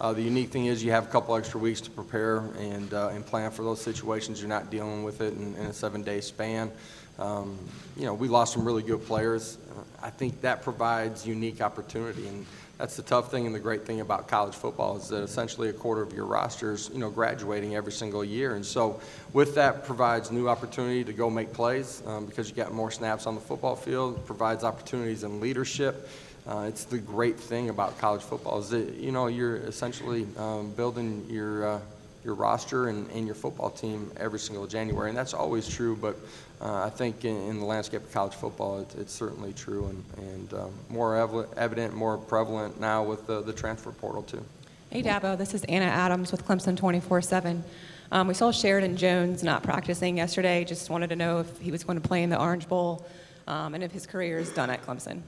Uh, 0.00 0.12
the 0.12 0.22
unique 0.22 0.50
thing 0.50 0.66
is 0.66 0.84
you 0.84 0.90
have 0.90 1.04
a 1.04 1.10
couple 1.10 1.34
extra 1.36 1.58
weeks 1.58 1.80
to 1.80 1.90
prepare 1.90 2.38
and, 2.58 2.92
uh, 2.92 3.08
and 3.08 3.24
plan 3.24 3.50
for 3.50 3.62
those 3.62 3.80
situations. 3.80 4.40
You're 4.40 4.48
not 4.48 4.70
dealing 4.70 5.04
with 5.04 5.20
it 5.20 5.34
in, 5.34 5.54
in 5.56 5.66
a 5.66 5.72
seven-day 5.72 6.20
span. 6.20 6.70
Um, 7.18 7.58
you 7.96 8.04
know, 8.04 8.14
we 8.14 8.28
lost 8.28 8.52
some 8.52 8.64
really 8.64 8.82
good 8.82 9.04
players. 9.06 9.58
I 10.02 10.10
think 10.10 10.40
that 10.40 10.62
provides 10.62 11.26
unique 11.26 11.60
opportunity. 11.60 12.26
And 12.26 12.44
that's 12.78 12.96
the 12.96 13.02
tough 13.02 13.30
thing 13.30 13.46
and 13.46 13.54
the 13.54 13.60
great 13.60 13.86
thing 13.86 14.00
about 14.00 14.28
college 14.28 14.54
football 14.54 14.96
is 14.96 15.08
that 15.08 15.22
essentially 15.22 15.68
a 15.68 15.72
quarter 15.72 16.02
of 16.02 16.12
your 16.12 16.24
rosters, 16.24 16.90
you 16.92 16.98
know, 16.98 17.10
graduating 17.10 17.76
every 17.76 17.92
single 17.92 18.24
year. 18.24 18.54
And 18.54 18.64
so 18.64 19.00
with 19.32 19.54
that 19.54 19.84
provides 19.84 20.30
new 20.30 20.48
opportunity 20.48 21.04
to 21.04 21.12
go 21.12 21.30
make 21.30 21.52
plays 21.52 22.02
um, 22.06 22.26
because 22.26 22.48
you 22.48 22.56
got 22.56 22.72
more 22.72 22.90
snaps 22.90 23.26
on 23.26 23.34
the 23.34 23.40
football 23.40 23.76
field. 23.76 24.16
It 24.16 24.26
provides 24.26 24.64
opportunities 24.64 25.22
in 25.22 25.40
leadership. 25.40 26.08
Uh, 26.46 26.64
it's 26.66 26.84
the 26.84 26.98
great 26.98 27.38
thing 27.38 27.68
about 27.68 27.98
college 27.98 28.22
football 28.22 28.58
is 28.58 28.70
that, 28.70 28.94
you 28.94 29.12
know, 29.12 29.28
you're 29.28 29.58
essentially 29.58 30.26
um, 30.36 30.72
building 30.72 31.24
your, 31.30 31.74
uh, 31.74 31.80
your 32.24 32.34
roster 32.34 32.88
and, 32.88 33.08
and 33.12 33.26
your 33.26 33.36
football 33.36 33.70
team 33.70 34.10
every 34.16 34.40
single 34.40 34.66
January. 34.66 35.08
And 35.08 35.16
that's 35.16 35.34
always 35.34 35.68
true, 35.68 35.94
but 35.94 36.16
I 36.62 36.90
think 36.90 37.24
in, 37.24 37.36
in, 37.48 37.58
the 37.58 37.64
landscape 37.64 38.02
of 38.02 38.12
college 38.12 38.34
football, 38.34 38.80
it, 38.80 38.94
it's 38.96 39.12
certainly 39.12 39.52
true 39.52 39.86
and, 39.86 40.04
and 40.18 40.54
um, 40.54 40.70
more 40.88 41.16
evident, 41.56 41.94
more 41.94 42.16
prevalent 42.16 42.80
now 42.80 43.02
with 43.02 43.26
the, 43.26 43.40
the 43.42 43.52
transfer 43.52 43.90
portal, 43.90 44.22
too. 44.22 44.44
Hey, 44.90 45.02
Dabo. 45.02 45.36
This 45.36 45.54
is 45.54 45.64
Anna 45.64 45.86
Adams 45.86 46.30
with 46.30 46.46
Clemson 46.46 46.76
24 46.76 47.22
7. 47.22 47.64
Um, 48.12 48.28
we 48.28 48.34
saw 48.34 48.52
Sheridan 48.52 48.98
Jones 48.98 49.42
not 49.42 49.62
practicing 49.62 50.18
yesterday. 50.18 50.64
Just 50.64 50.90
wanted 50.90 51.08
to 51.08 51.16
know 51.16 51.40
if 51.40 51.58
he 51.58 51.70
was 51.70 51.82
going 51.82 51.98
to 51.98 52.06
play 52.06 52.22
in 52.22 52.28
the 52.28 52.38
Orange 52.38 52.68
Bowl 52.68 53.06
um, 53.46 53.74
and 53.74 53.82
if 53.82 53.90
his 53.90 54.06
career 54.06 54.38
is 54.38 54.50
done 54.50 54.68
at 54.68 54.84
Clemson. 54.84 55.22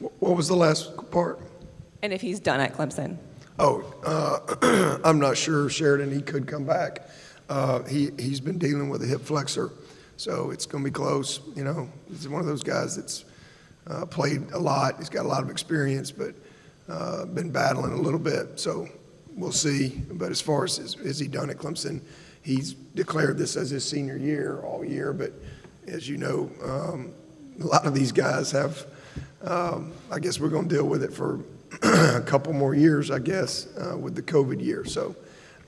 What 0.00 0.36
was 0.36 0.48
the 0.48 0.56
last 0.56 1.10
part? 1.12 1.38
And 2.02 2.12
if 2.12 2.20
he's 2.20 2.40
done 2.40 2.60
at 2.60 2.76
Clemson. 2.76 3.16
Oh, 3.58 3.84
uh, 4.04 4.98
I'm 5.04 5.20
not 5.20 5.36
sure 5.36 5.70
Sheridan, 5.70 6.12
he 6.12 6.20
could 6.20 6.46
come 6.48 6.64
back. 6.64 7.08
Uh, 7.48 7.84
He, 7.84 8.10
he's 8.18 8.40
been 8.40 8.58
dealing 8.58 8.88
with 8.88 9.02
a 9.02 9.06
hip 9.06 9.20
flexor, 9.20 9.70
so 10.16 10.50
it's 10.50 10.66
going 10.66 10.84
to 10.84 10.90
be 10.90 10.94
close, 10.94 11.40
you 11.54 11.64
know. 11.64 11.88
He's 12.08 12.28
one 12.28 12.40
of 12.40 12.46
those 12.46 12.62
guys 12.62 12.96
that's 12.96 13.24
uh, 13.86 14.06
played 14.06 14.50
a 14.52 14.58
lot, 14.58 14.98
he's 14.98 15.08
got 15.08 15.24
a 15.24 15.28
lot 15.28 15.42
of 15.42 15.50
experience, 15.50 16.10
but 16.10 16.34
uh, 16.88 17.24
been 17.26 17.50
battling 17.50 17.92
a 17.92 18.00
little 18.00 18.18
bit, 18.18 18.58
so 18.58 18.88
we'll 19.36 19.52
see. 19.52 20.02
But 20.10 20.30
as 20.30 20.40
far 20.40 20.64
as, 20.64 20.78
is 20.78 20.96
is 20.96 21.18
he 21.18 21.28
done 21.28 21.50
at 21.50 21.56
Clemson, 21.56 22.00
he's 22.42 22.74
declared 22.74 23.38
this 23.38 23.56
as 23.56 23.70
his 23.70 23.84
senior 23.84 24.16
year 24.16 24.60
all 24.60 24.84
year, 24.84 25.12
but 25.12 25.32
as 25.86 26.08
you 26.08 26.16
know, 26.16 26.50
um, 26.62 27.12
a 27.60 27.66
lot 27.66 27.86
of 27.86 27.94
these 27.94 28.12
guys 28.12 28.50
have, 28.52 28.86
um, 29.42 29.92
I 30.10 30.18
guess 30.18 30.40
we're 30.40 30.48
going 30.48 30.68
to 30.68 30.74
deal 30.74 30.86
with 30.86 31.02
it 31.02 31.12
for 31.12 31.40
a 31.82 32.22
couple 32.22 32.52
more 32.52 32.74
years, 32.74 33.10
I 33.10 33.18
guess, 33.18 33.66
uh, 33.76 33.96
with 33.96 34.14
the 34.14 34.22
COVID 34.22 34.62
year. 34.62 34.84
So 34.84 35.14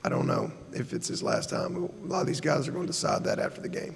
I 0.03 0.09
don't 0.09 0.27
know 0.27 0.51
if 0.73 0.93
it's 0.93 1.07
his 1.07 1.21
last 1.21 1.49
time. 1.49 1.75
A 1.75 2.07
lot 2.07 2.21
of 2.21 2.27
these 2.27 2.41
guys 2.41 2.67
are 2.67 2.71
going 2.71 2.85
to 2.85 2.91
decide 2.91 3.23
that 3.25 3.39
after 3.39 3.61
the 3.61 3.69
game. 3.69 3.95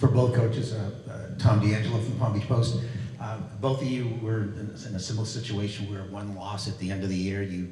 For 0.00 0.08
both 0.08 0.34
coaches, 0.34 0.72
uh, 0.72 0.90
uh, 1.10 1.38
Tom 1.38 1.60
D'Angelo 1.60 1.98
from 2.00 2.18
Palm 2.18 2.32
Beach 2.32 2.48
Post. 2.48 2.80
Uh, 3.20 3.38
Both 3.60 3.82
of 3.82 3.88
you 3.88 4.18
were 4.22 4.42
in 4.42 4.74
in 4.88 4.94
a 4.94 5.00
similar 5.00 5.26
situation 5.26 5.90
where 5.90 6.02
one 6.04 6.34
loss 6.34 6.68
at 6.68 6.78
the 6.78 6.90
end 6.90 7.02
of 7.02 7.08
the 7.08 7.16
year, 7.16 7.42
you 7.42 7.68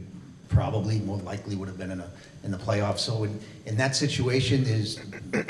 probably 0.48 0.98
more 1.00 1.18
likely 1.18 1.56
would 1.56 1.68
have 1.68 1.78
been 1.78 1.90
in 1.90 2.00
a, 2.00 2.10
in 2.44 2.50
the 2.50 2.58
playoffs. 2.58 3.00
So 3.00 3.24
in, 3.24 3.40
in 3.66 3.76
that 3.76 3.96
situation, 3.96 4.64
is, 4.64 5.00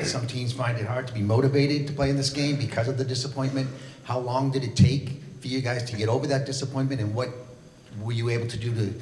some 0.03 0.27
teams 0.27 0.53
find 0.53 0.79
it 0.79 0.87
hard 0.87 1.07
to 1.09 1.15
be 1.15 1.21
motivated 1.21 1.87
to 1.89 1.93
play 1.93 2.11
in 2.11 2.17
this 2.17 2.31
game 2.31 2.57
because 2.57 2.89
of 2.89 2.97
the 2.99 3.05
disappointment. 3.05 3.69
How 4.05 4.19
long 4.19 4.51
did 4.51 4.65
it 4.65 4.77
take 4.77 5.23
for 5.41 5.49
you 5.49 5.61
guys 5.61 5.83
to 5.91 5.97
get 5.97 6.09
over 6.09 6.27
that 6.27 6.47
disappointment? 6.47 7.01
And 7.01 7.15
what 7.15 7.31
were 8.01 8.13
you 8.13 8.31
able 8.31 8.47
to 8.47 8.57
do 8.57 8.75
to 8.75 8.95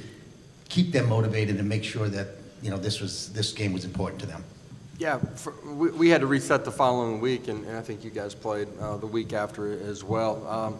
keep 0.68 0.92
them 0.92 1.08
motivated 1.08 1.58
and 1.58 1.68
make 1.68 1.84
sure 1.84 2.08
that, 2.08 2.28
you 2.62 2.70
know, 2.70 2.78
this 2.78 3.00
was, 3.00 3.32
this 3.32 3.52
game 3.52 3.72
was 3.72 3.84
important 3.84 4.20
to 4.20 4.26
them? 4.26 4.44
Yeah, 4.98 5.18
for, 5.18 5.54
we, 5.64 5.90
we 5.90 6.08
had 6.10 6.20
to 6.20 6.26
reset 6.26 6.64
the 6.64 6.70
following 6.70 7.20
week, 7.20 7.48
and, 7.48 7.64
and 7.64 7.76
I 7.76 7.80
think 7.80 8.04
you 8.04 8.10
guys 8.10 8.34
played 8.34 8.68
uh, 8.80 8.96
the 8.98 9.06
week 9.06 9.32
after 9.32 9.72
as 9.72 10.04
well. 10.04 10.46
Um, 10.46 10.78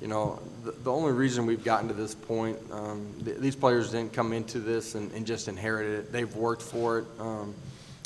you 0.00 0.08
know, 0.08 0.40
the, 0.64 0.72
the 0.72 0.92
only 0.92 1.12
reason 1.12 1.46
we've 1.46 1.64
gotten 1.64 1.88
to 1.88 1.94
this 1.94 2.14
point, 2.14 2.58
um, 2.72 3.06
th- 3.24 3.38
these 3.38 3.54
players 3.54 3.92
didn't 3.92 4.12
come 4.12 4.32
into 4.32 4.58
this 4.58 4.94
and, 4.94 5.12
and 5.12 5.24
just 5.24 5.48
inherited 5.48 6.00
it. 6.00 6.12
They've 6.12 6.34
worked 6.34 6.62
for 6.62 6.98
it. 6.98 7.04
Um, 7.20 7.54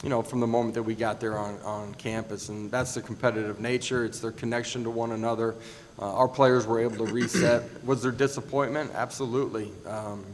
you 0.02 0.10
know, 0.10 0.22
from 0.22 0.40
the 0.40 0.46
moment 0.46 0.74
that 0.74 0.82
we 0.82 0.94
got 0.94 1.20
there 1.20 1.38
on, 1.38 1.58
on 1.62 1.94
campus, 1.94 2.50
and 2.50 2.70
that's 2.70 2.94
the 2.94 3.00
competitive 3.00 3.60
nature. 3.60 4.04
It's 4.04 4.20
their 4.20 4.30
connection 4.30 4.84
to 4.84 4.90
one 4.90 5.12
another. 5.12 5.54
Uh, 5.98 6.12
our 6.12 6.28
players 6.28 6.66
were 6.66 6.78
able 6.78 7.06
to 7.06 7.12
reset. 7.12 7.62
Was 7.84 8.02
there 8.02 8.12
disappointment? 8.12 8.90
Absolutely. 8.94 9.70
Um, 9.86 10.24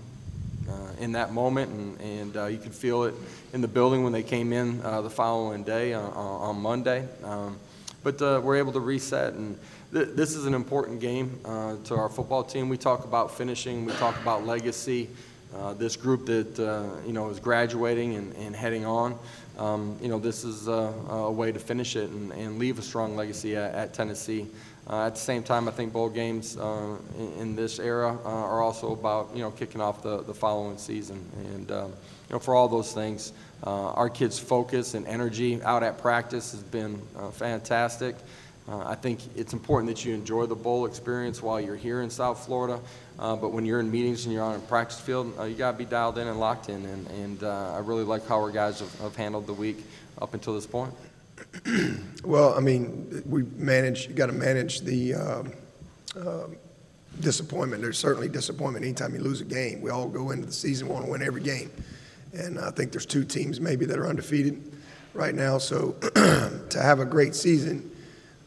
in 0.98 1.12
that 1.12 1.32
moment, 1.32 1.70
and, 1.70 2.00
and 2.00 2.36
uh, 2.36 2.46
you 2.46 2.58
could 2.58 2.74
feel 2.74 3.04
it 3.04 3.14
in 3.52 3.60
the 3.60 3.68
building 3.68 4.04
when 4.04 4.12
they 4.12 4.22
came 4.22 4.52
in 4.52 4.80
uh, 4.82 5.02
the 5.02 5.10
following 5.10 5.64
day 5.64 5.92
on, 5.94 6.12
on 6.12 6.56
Monday. 6.60 7.06
Um, 7.24 7.58
but 8.04 8.20
uh, 8.22 8.40
we're 8.42 8.56
able 8.56 8.72
to 8.72 8.80
reset, 8.80 9.34
and 9.34 9.58
th- 9.92 10.08
this 10.14 10.34
is 10.34 10.46
an 10.46 10.54
important 10.54 11.00
game 11.00 11.38
uh, 11.44 11.76
to 11.84 11.94
our 11.94 12.08
football 12.08 12.44
team. 12.44 12.68
We 12.68 12.76
talk 12.76 13.04
about 13.04 13.36
finishing, 13.36 13.84
we 13.84 13.92
talk 13.94 14.20
about 14.20 14.46
legacy. 14.46 15.08
Uh, 15.54 15.74
this 15.74 15.96
group 15.96 16.24
that 16.24 16.58
uh, 16.58 16.88
you 17.06 17.12
know 17.12 17.28
is 17.28 17.38
graduating 17.38 18.14
and, 18.14 18.34
and 18.36 18.56
heading 18.56 18.86
on, 18.86 19.18
um, 19.58 19.98
you 20.00 20.08
know, 20.08 20.18
this 20.18 20.44
is 20.44 20.68
uh, 20.68 20.92
a 21.10 21.30
way 21.30 21.52
to 21.52 21.58
finish 21.58 21.94
it 21.96 22.10
and, 22.10 22.32
and 22.32 22.58
leave 22.58 22.78
a 22.78 22.82
strong 22.82 23.16
legacy 23.16 23.56
at, 23.56 23.74
at 23.74 23.94
Tennessee. 23.94 24.46
Uh, 24.88 25.06
at 25.06 25.14
the 25.14 25.20
same 25.20 25.42
time, 25.44 25.68
I 25.68 25.70
think 25.70 25.92
bowl 25.92 26.08
games 26.08 26.56
uh, 26.56 26.96
in, 27.16 27.32
in 27.40 27.56
this 27.56 27.78
era 27.78 28.18
uh, 28.24 28.28
are 28.28 28.60
also 28.60 28.92
about 28.92 29.30
you 29.32 29.42
know 29.42 29.52
kicking 29.52 29.80
off 29.80 30.02
the, 30.02 30.22
the 30.22 30.34
following 30.34 30.76
season, 30.76 31.24
and 31.54 31.70
um, 31.70 31.90
you 31.90 32.32
know 32.32 32.38
for 32.40 32.56
all 32.56 32.66
those 32.66 32.92
things, 32.92 33.32
uh, 33.64 33.92
our 33.92 34.10
kids' 34.10 34.40
focus 34.40 34.94
and 34.94 35.06
energy 35.06 35.62
out 35.62 35.84
at 35.84 35.98
practice 35.98 36.50
has 36.50 36.62
been 36.62 37.00
uh, 37.16 37.30
fantastic. 37.30 38.16
Uh, 38.68 38.78
I 38.78 38.94
think 38.96 39.20
it's 39.36 39.52
important 39.52 39.94
that 39.94 40.04
you 40.04 40.14
enjoy 40.14 40.46
the 40.46 40.54
bowl 40.54 40.86
experience 40.86 41.42
while 41.42 41.60
you're 41.60 41.76
here 41.76 42.02
in 42.02 42.10
South 42.10 42.44
Florida, 42.44 42.80
but 43.18 43.52
when 43.52 43.66
you're 43.66 43.80
in 43.80 43.90
meetings 43.90 44.24
and 44.24 44.32
you're 44.32 44.44
on 44.44 44.54
a 44.54 44.58
practice 44.60 45.00
field, 45.00 45.32
you 45.48 45.56
got 45.56 45.72
to 45.72 45.78
be 45.78 45.84
dialed 45.84 46.16
in 46.16 46.28
and 46.28 46.38
locked 46.38 46.68
in, 46.68 46.86
and, 46.86 47.06
and 47.08 47.42
I 47.42 47.78
really 47.78 48.04
like 48.04 48.24
how 48.28 48.40
our 48.40 48.52
guys 48.52 48.78
have, 48.78 49.00
have 49.00 49.16
handled 49.16 49.48
the 49.48 49.52
week 49.52 49.84
up 50.20 50.34
until 50.34 50.54
this 50.54 50.66
point. 50.66 50.94
Well, 52.24 52.54
I 52.54 52.60
mean, 52.60 53.20
we 53.26 53.42
manage, 53.56 54.06
you 54.06 54.14
got 54.14 54.26
to 54.26 54.32
manage 54.32 54.82
the 54.82 55.14
um, 55.14 55.52
disappointment. 57.20 57.82
There's 57.82 57.98
certainly 57.98 58.28
disappointment 58.28 58.84
anytime 58.84 59.14
you 59.14 59.20
lose 59.20 59.40
a 59.40 59.44
game. 59.44 59.80
We 59.80 59.90
all 59.90 60.08
go 60.08 60.30
into 60.30 60.46
the 60.46 60.52
season 60.52 60.88
want 60.88 61.04
to 61.04 61.10
win 61.10 61.22
every 61.22 61.42
game. 61.42 61.70
And 62.32 62.58
I 62.58 62.70
think 62.70 62.92
there's 62.92 63.06
two 63.06 63.24
teams 63.24 63.60
maybe 63.60 63.84
that 63.86 63.98
are 63.98 64.06
undefeated 64.06 64.72
right 65.14 65.34
now. 65.34 65.58
So 65.58 65.92
to 66.70 66.80
have 66.80 67.00
a 67.00 67.04
great 67.04 67.34
season, 67.34 67.90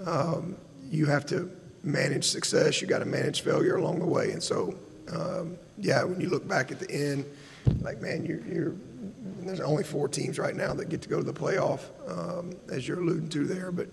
um, 0.05 0.55
you 0.89 1.05
have 1.05 1.25
to 1.27 1.51
manage 1.83 2.25
success. 2.25 2.81
You 2.81 2.87
got 2.87 2.99
to 2.99 3.05
manage 3.05 3.41
failure 3.41 3.75
along 3.75 3.99
the 3.99 4.05
way. 4.05 4.31
And 4.31 4.41
so, 4.41 4.75
um, 5.11 5.57
yeah, 5.77 6.03
when 6.03 6.19
you 6.19 6.29
look 6.29 6.47
back 6.47 6.71
at 6.71 6.79
the 6.79 6.89
end, 6.89 7.25
like, 7.81 8.01
man, 8.01 8.25
you're, 8.25 8.45
you're 8.45 8.75
there's 9.41 9.59
only 9.59 9.83
four 9.83 10.07
teams 10.07 10.39
right 10.39 10.55
now 10.55 10.73
that 10.73 10.89
get 10.89 11.01
to 11.03 11.09
go 11.09 11.17
to 11.17 11.23
the 11.23 11.33
playoff, 11.33 11.81
um, 12.07 12.55
as 12.71 12.87
you're 12.87 12.99
alluding 12.99 13.29
to 13.29 13.45
there. 13.45 13.71
But 13.71 13.87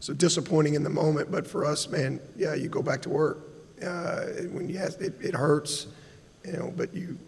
so 0.00 0.14
disappointing 0.14 0.74
in 0.74 0.82
the 0.82 0.90
moment. 0.90 1.30
But 1.30 1.46
for 1.46 1.64
us, 1.64 1.88
man, 1.88 2.20
yeah, 2.36 2.54
you 2.54 2.68
go 2.68 2.82
back 2.82 3.02
to 3.02 3.08
work. 3.08 3.38
Uh, 3.84 4.26
when 4.52 4.68
you 4.68 4.78
have, 4.78 4.94
it, 5.00 5.14
it 5.20 5.34
hurts, 5.34 5.88
you 6.44 6.52
know. 6.52 6.72
But 6.76 6.94
you 6.94 7.18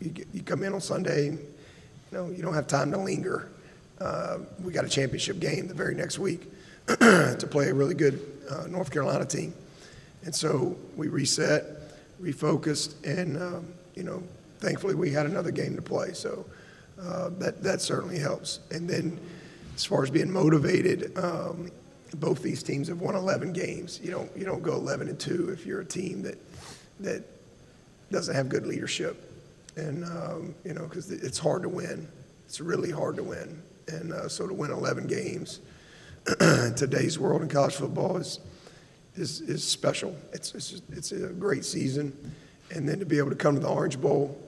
you, 0.00 0.10
get, 0.10 0.26
you 0.32 0.42
come 0.42 0.62
in 0.62 0.72
on 0.74 0.80
Sunday, 0.80 1.26
you 1.26 1.38
know, 2.10 2.30
you 2.30 2.42
don't 2.42 2.54
have 2.54 2.66
time 2.66 2.90
to 2.90 2.98
linger. 2.98 3.48
Uh, 4.00 4.38
we 4.62 4.72
got 4.72 4.84
a 4.84 4.88
championship 4.88 5.38
game 5.38 5.68
the 5.68 5.74
very 5.74 5.94
next 5.94 6.18
week 6.18 6.42
to 6.86 7.48
play 7.50 7.68
a 7.68 7.74
really 7.74 7.94
good 7.94 8.20
uh, 8.50 8.66
North 8.66 8.90
Carolina 8.90 9.24
team, 9.24 9.54
and 10.24 10.34
so 10.34 10.76
we 10.96 11.08
reset, 11.08 11.64
refocused, 12.20 12.94
and 13.04 13.40
um, 13.40 13.72
you 13.94 14.02
know, 14.02 14.22
thankfully 14.62 14.94
we 14.94 15.10
had 15.10 15.26
another 15.26 15.50
game 15.50 15.76
to 15.76 15.82
play. 15.82 16.12
So 16.12 16.46
uh, 17.00 17.30
that 17.38 17.62
that 17.62 17.80
certainly 17.80 18.18
helps. 18.18 18.60
And 18.70 18.88
then, 18.88 19.18
as 19.74 19.84
far 19.84 20.02
as 20.02 20.10
being 20.10 20.30
motivated, 20.30 21.16
um, 21.18 21.70
both 22.14 22.42
these 22.42 22.62
teams 22.62 22.88
have 22.88 23.00
won 23.00 23.14
11 23.14 23.52
games. 23.52 24.00
You 24.02 24.12
don't 24.12 24.36
you 24.36 24.44
don't 24.44 24.62
go 24.62 24.74
11 24.74 25.08
and 25.08 25.18
two 25.18 25.50
if 25.50 25.66
you're 25.66 25.80
a 25.80 25.84
team 25.84 26.22
that 26.22 26.38
that 27.00 27.24
doesn't 28.10 28.34
have 28.34 28.48
good 28.48 28.66
leadership, 28.66 29.30
and 29.76 30.04
um, 30.04 30.54
you 30.64 30.74
know 30.74 30.86
because 30.86 31.10
it's 31.10 31.38
hard 31.38 31.62
to 31.62 31.68
win. 31.68 32.06
It's 32.46 32.60
really 32.60 32.90
hard 32.90 33.16
to 33.16 33.22
win, 33.22 33.60
and 33.88 34.12
uh, 34.12 34.28
so 34.28 34.46
to 34.46 34.54
win 34.54 34.70
11 34.70 35.06
games 35.06 35.60
in 36.40 36.74
today's 36.74 37.18
world 37.18 37.42
in 37.42 37.48
college 37.48 37.74
football 37.74 38.16
is 38.18 38.38
is 39.16 39.40
is 39.40 39.64
special. 39.64 40.14
It's 40.32 40.54
it's 40.54 40.82
it's 40.92 41.12
a 41.12 41.28
great 41.28 41.64
season, 41.64 42.12
and 42.70 42.88
then 42.88 43.00
to 43.00 43.06
be 43.06 43.18
able 43.18 43.30
to 43.30 43.36
come 43.36 43.54
to 43.54 43.60
the 43.60 43.68
Orange 43.68 44.00
Bowl 44.00 44.38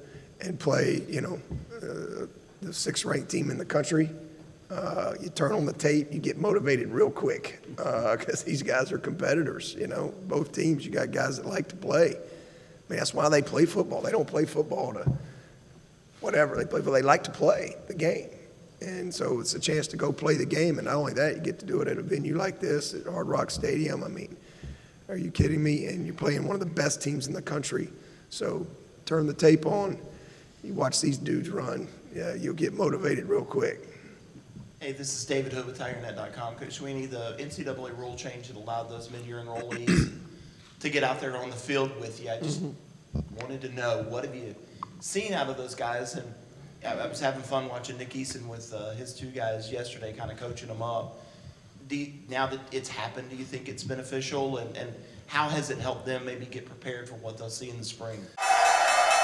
and 0.40 0.58
play, 0.58 1.02
you 1.08 1.20
know, 1.20 1.40
uh, 1.76 2.26
the 2.62 2.72
sixth-ranked 2.72 3.30
team 3.30 3.50
in 3.50 3.58
the 3.58 3.64
country. 3.64 4.10
Uh, 4.70 5.14
you 5.20 5.28
turn 5.28 5.52
on 5.52 5.66
the 5.66 5.72
tape, 5.72 6.12
you 6.12 6.18
get 6.18 6.38
motivated 6.38 6.88
real 6.88 7.10
quick 7.10 7.62
because 7.76 8.42
these 8.42 8.62
guys 8.62 8.90
are 8.90 8.98
competitors. 8.98 9.74
You 9.78 9.86
know, 9.86 10.12
both 10.26 10.52
teams, 10.52 10.84
you 10.84 10.90
got 10.90 11.10
guys 11.12 11.36
that 11.36 11.46
like 11.46 11.68
to 11.68 11.76
play. 11.76 12.16
I 12.16 12.90
mean, 12.90 12.98
that's 12.98 13.14
why 13.14 13.28
they 13.28 13.42
play 13.42 13.66
football. 13.66 14.00
They 14.00 14.10
don't 14.10 14.26
play 14.26 14.46
football 14.46 14.92
to 14.94 15.10
whatever 16.20 16.56
they 16.56 16.64
play, 16.64 16.80
but 16.80 16.90
they 16.90 17.02
like 17.02 17.24
to 17.24 17.30
play 17.30 17.76
the 17.86 17.94
game. 17.94 18.30
And 18.80 19.14
so 19.14 19.40
it's 19.40 19.54
a 19.54 19.60
chance 19.60 19.86
to 19.88 19.96
go 19.96 20.12
play 20.12 20.36
the 20.36 20.46
game. 20.46 20.78
And 20.78 20.86
not 20.86 20.96
only 20.96 21.12
that, 21.14 21.36
you 21.36 21.40
get 21.40 21.58
to 21.60 21.66
do 21.66 21.80
it 21.80 21.88
at 21.88 21.98
a 21.98 22.02
venue 22.02 22.36
like 22.36 22.60
this 22.60 22.94
at 22.94 23.06
Hard 23.06 23.28
Rock 23.28 23.50
Stadium. 23.50 24.02
I 24.02 24.08
mean, 24.08 24.36
are 25.08 25.16
you 25.16 25.30
kidding 25.30 25.62
me? 25.62 25.86
And 25.86 26.04
you're 26.04 26.14
playing 26.14 26.46
one 26.46 26.54
of 26.54 26.60
the 26.60 26.66
best 26.66 27.02
teams 27.02 27.26
in 27.26 27.32
the 27.32 27.42
country. 27.42 27.88
So 28.30 28.66
turn 29.06 29.26
the 29.26 29.34
tape 29.34 29.66
on, 29.66 29.98
you 30.64 30.72
watch 30.72 31.00
these 31.00 31.18
dudes 31.18 31.50
run, 31.50 31.86
yeah, 32.14 32.34
you'll 32.34 32.54
get 32.54 32.72
motivated 32.72 33.28
real 33.28 33.44
quick. 33.44 33.86
Hey, 34.80 34.92
this 34.92 35.14
is 35.14 35.24
David 35.24 35.52
Hood 35.52 35.66
with 35.66 35.78
TigerNet.com. 35.78 36.56
Coach 36.56 36.80
Swinney, 36.80 37.08
the 37.08 37.36
NCAA 37.38 37.96
rule 37.98 38.16
change 38.16 38.48
that 38.48 38.56
allowed 38.56 38.90
those 38.90 39.10
mid-year 39.10 39.42
enrollees 39.44 40.12
to 40.80 40.90
get 40.90 41.04
out 41.04 41.20
there 41.20 41.36
on 41.36 41.50
the 41.50 41.56
field 41.56 41.98
with 42.00 42.22
you. 42.22 42.30
I 42.30 42.38
just 42.40 42.62
wanted 43.40 43.60
to 43.62 43.68
know, 43.70 44.04
what 44.08 44.24
have 44.24 44.34
you 44.34 44.54
seen 45.00 45.32
out 45.32 45.48
of 45.48 45.56
those 45.56 45.74
guys? 45.74 46.14
And 46.14 46.34
I 46.86 47.06
was 47.06 47.20
having 47.20 47.42
fun 47.42 47.68
watching 47.68 47.96
Nick 47.96 48.10
Eason 48.10 48.46
with 48.46 48.72
uh, 48.74 48.92
his 48.92 49.14
two 49.14 49.30
guys 49.30 49.70
yesterday, 49.70 50.12
kind 50.12 50.30
of 50.30 50.38
coaching 50.38 50.68
them 50.68 50.82
up. 50.82 51.20
You, 51.88 52.12
now 52.28 52.46
that 52.46 52.60
it's 52.72 52.88
happened, 52.88 53.30
do 53.30 53.36
you 53.36 53.44
think 53.44 53.68
it's 53.68 53.84
beneficial? 53.84 54.58
And, 54.58 54.76
and 54.76 54.92
how 55.26 55.48
has 55.48 55.70
it 55.70 55.78
helped 55.78 56.06
them 56.06 56.24
maybe 56.24 56.46
get 56.46 56.66
prepared 56.66 57.08
for 57.08 57.14
what 57.16 57.38
they'll 57.38 57.50
see 57.50 57.70
in 57.70 57.78
the 57.78 57.84
spring? 57.84 58.18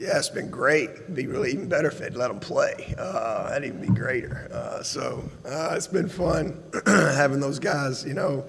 Yeah, 0.00 0.16
it's 0.16 0.30
been 0.30 0.48
great. 0.48 0.88
It'd 0.88 1.14
be 1.14 1.26
really 1.26 1.52
even 1.52 1.68
better 1.68 1.88
if 1.88 1.98
they'd 1.98 2.14
let 2.14 2.28
them 2.28 2.40
play. 2.40 2.94
Uh, 2.96 3.50
that'd 3.50 3.68
even 3.68 3.82
be 3.82 3.88
greater. 3.88 4.48
Uh, 4.50 4.82
so 4.82 5.22
uh, 5.44 5.74
it's 5.76 5.86
been 5.86 6.08
fun 6.08 6.58
having 6.86 7.38
those 7.38 7.58
guys. 7.58 8.02
You 8.02 8.14
know, 8.14 8.46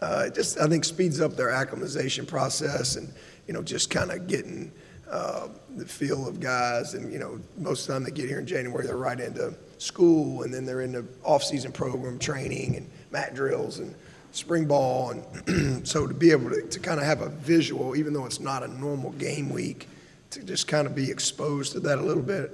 uh, 0.00 0.28
just 0.28 0.60
I 0.60 0.66
think 0.66 0.84
speeds 0.84 1.18
up 1.18 1.34
their 1.34 1.48
acclimatization 1.48 2.26
process, 2.26 2.96
and 2.96 3.10
you 3.46 3.54
know, 3.54 3.62
just 3.62 3.88
kind 3.88 4.10
of 4.12 4.26
getting 4.26 4.70
uh, 5.10 5.48
the 5.76 5.86
feel 5.86 6.28
of 6.28 6.40
guys. 6.40 6.92
And 6.92 7.10
you 7.10 7.18
know, 7.18 7.40
most 7.56 7.82
of 7.82 7.86
the 7.86 7.92
time 7.94 8.04
they 8.04 8.10
get 8.10 8.28
here 8.28 8.40
in 8.40 8.46
January, 8.46 8.86
they're 8.86 8.98
right 8.98 9.18
into 9.18 9.54
school, 9.78 10.42
and 10.42 10.52
then 10.52 10.66
they're 10.66 10.82
in 10.82 10.92
the 10.92 11.06
off-season 11.24 11.72
program 11.72 12.18
training 12.18 12.76
and 12.76 12.90
mat 13.10 13.34
drills 13.34 13.78
and 13.78 13.94
spring 14.32 14.66
ball, 14.66 15.12
and 15.12 15.86
so 15.88 16.06
to 16.06 16.12
be 16.12 16.32
able 16.32 16.50
to, 16.50 16.60
to 16.68 16.78
kind 16.78 17.00
of 17.00 17.06
have 17.06 17.22
a 17.22 17.30
visual, 17.30 17.96
even 17.96 18.12
though 18.12 18.26
it's 18.26 18.40
not 18.40 18.62
a 18.62 18.68
normal 18.68 19.12
game 19.12 19.48
week 19.48 19.88
to 20.32 20.42
just 20.42 20.66
kind 20.66 20.86
of 20.86 20.94
be 20.94 21.10
exposed 21.10 21.72
to 21.72 21.80
that 21.80 21.98
a 21.98 22.02
little 22.02 22.22
bit, 22.22 22.50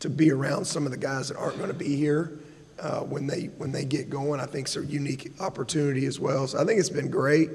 to 0.00 0.10
be 0.10 0.30
around 0.30 0.64
some 0.64 0.84
of 0.84 0.92
the 0.92 0.98
guys 0.98 1.28
that 1.28 1.36
aren't 1.36 1.56
going 1.56 1.70
to 1.70 1.74
be 1.74 1.96
here 1.96 2.38
uh, 2.80 3.00
when 3.00 3.26
they 3.26 3.44
when 3.58 3.72
they 3.72 3.84
get 3.84 4.10
going. 4.10 4.40
I 4.40 4.46
think 4.46 4.66
it's 4.66 4.76
a 4.76 4.84
unique 4.84 5.32
opportunity 5.40 6.06
as 6.06 6.18
well. 6.18 6.46
So 6.46 6.60
I 6.60 6.64
think 6.64 6.80
it's 6.80 6.90
been 6.90 7.10
great. 7.10 7.50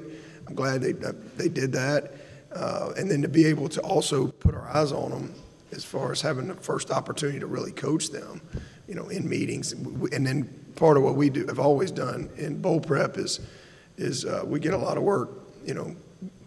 I'm 0.46 0.54
glad 0.54 0.80
they 0.80 0.92
they 0.92 1.48
did 1.48 1.72
that, 1.72 2.12
uh, 2.54 2.92
and 2.96 3.10
then 3.10 3.22
to 3.22 3.28
be 3.28 3.44
able 3.44 3.68
to 3.68 3.80
also 3.82 4.28
put 4.28 4.54
our 4.54 4.68
eyes 4.68 4.92
on 4.92 5.10
them 5.10 5.34
as 5.72 5.84
far 5.84 6.12
as 6.12 6.22
having 6.22 6.48
the 6.48 6.54
first 6.54 6.90
opportunity 6.90 7.38
to 7.38 7.46
really 7.46 7.72
coach 7.72 8.08
them, 8.08 8.40
you 8.88 8.94
know, 8.94 9.08
in 9.08 9.28
meetings, 9.28 9.72
and 9.72 10.26
then 10.26 10.44
part 10.76 10.96
of 10.96 11.02
what 11.02 11.14
we 11.14 11.28
do 11.28 11.46
have 11.46 11.58
always 11.58 11.90
done 11.90 12.30
in 12.36 12.60
bowl 12.60 12.80
prep 12.80 13.18
is 13.18 13.40
is 13.98 14.24
uh, 14.24 14.42
we 14.46 14.60
get 14.60 14.72
a 14.72 14.78
lot 14.78 14.96
of 14.96 15.02
work, 15.02 15.30
you 15.66 15.74
know, 15.74 15.94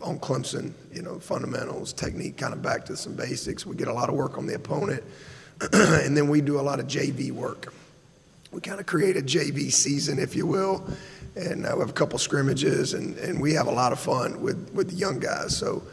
on 0.01 0.19
Clemson, 0.19 0.73
you 0.93 1.01
know, 1.01 1.19
fundamentals, 1.19 1.93
technique, 1.93 2.37
kind 2.37 2.53
of 2.53 2.61
back 2.61 2.85
to 2.85 2.97
some 2.97 3.13
basics. 3.13 3.65
We 3.65 3.75
get 3.75 3.87
a 3.87 3.93
lot 3.93 4.09
of 4.09 4.15
work 4.15 4.37
on 4.37 4.45
the 4.45 4.55
opponent, 4.55 5.03
and 5.73 6.15
then 6.15 6.27
we 6.27 6.41
do 6.41 6.59
a 6.59 6.61
lot 6.61 6.79
of 6.79 6.87
JV 6.87 7.31
work. 7.31 7.73
We 8.51 8.61
kind 8.61 8.79
of 8.79 8.85
create 8.85 9.15
a 9.15 9.21
JV 9.21 9.71
season, 9.71 10.19
if 10.19 10.35
you 10.35 10.45
will, 10.45 10.85
and 11.35 11.65
uh, 11.65 11.71
we 11.73 11.79
have 11.79 11.89
a 11.89 11.93
couple 11.93 12.19
scrimmages, 12.19 12.93
and, 12.93 13.17
and 13.19 13.39
we 13.39 13.53
have 13.53 13.67
a 13.67 13.71
lot 13.71 13.93
of 13.93 13.99
fun 13.99 14.41
with, 14.41 14.71
with 14.73 14.89
the 14.89 14.95
young 14.95 15.19
guys. 15.19 15.55
So, 15.55 15.83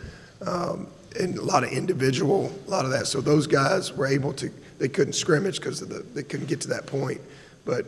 um, 0.45 0.89
and 1.19 1.37
a 1.39 1.43
lot 1.43 1.65
of 1.65 1.71
individual, 1.71 2.53
a 2.67 2.71
lot 2.71 2.85
of 2.85 2.91
that. 2.91 3.07
So 3.07 3.21
those 3.21 3.47
guys 3.47 3.93
were 3.93 4.07
able 4.07 4.33
to, 4.35 4.51
they 4.79 4.89
couldn't 4.89 5.15
scrimmage 5.15 5.61
because 5.61 5.83
of 5.83 5.89
the, 5.89 6.01
they 6.01 6.23
couldn't 6.23 6.47
get 6.47 6.61
to 6.63 6.69
that 6.69 6.87
point, 6.87 7.21
but 7.65 7.87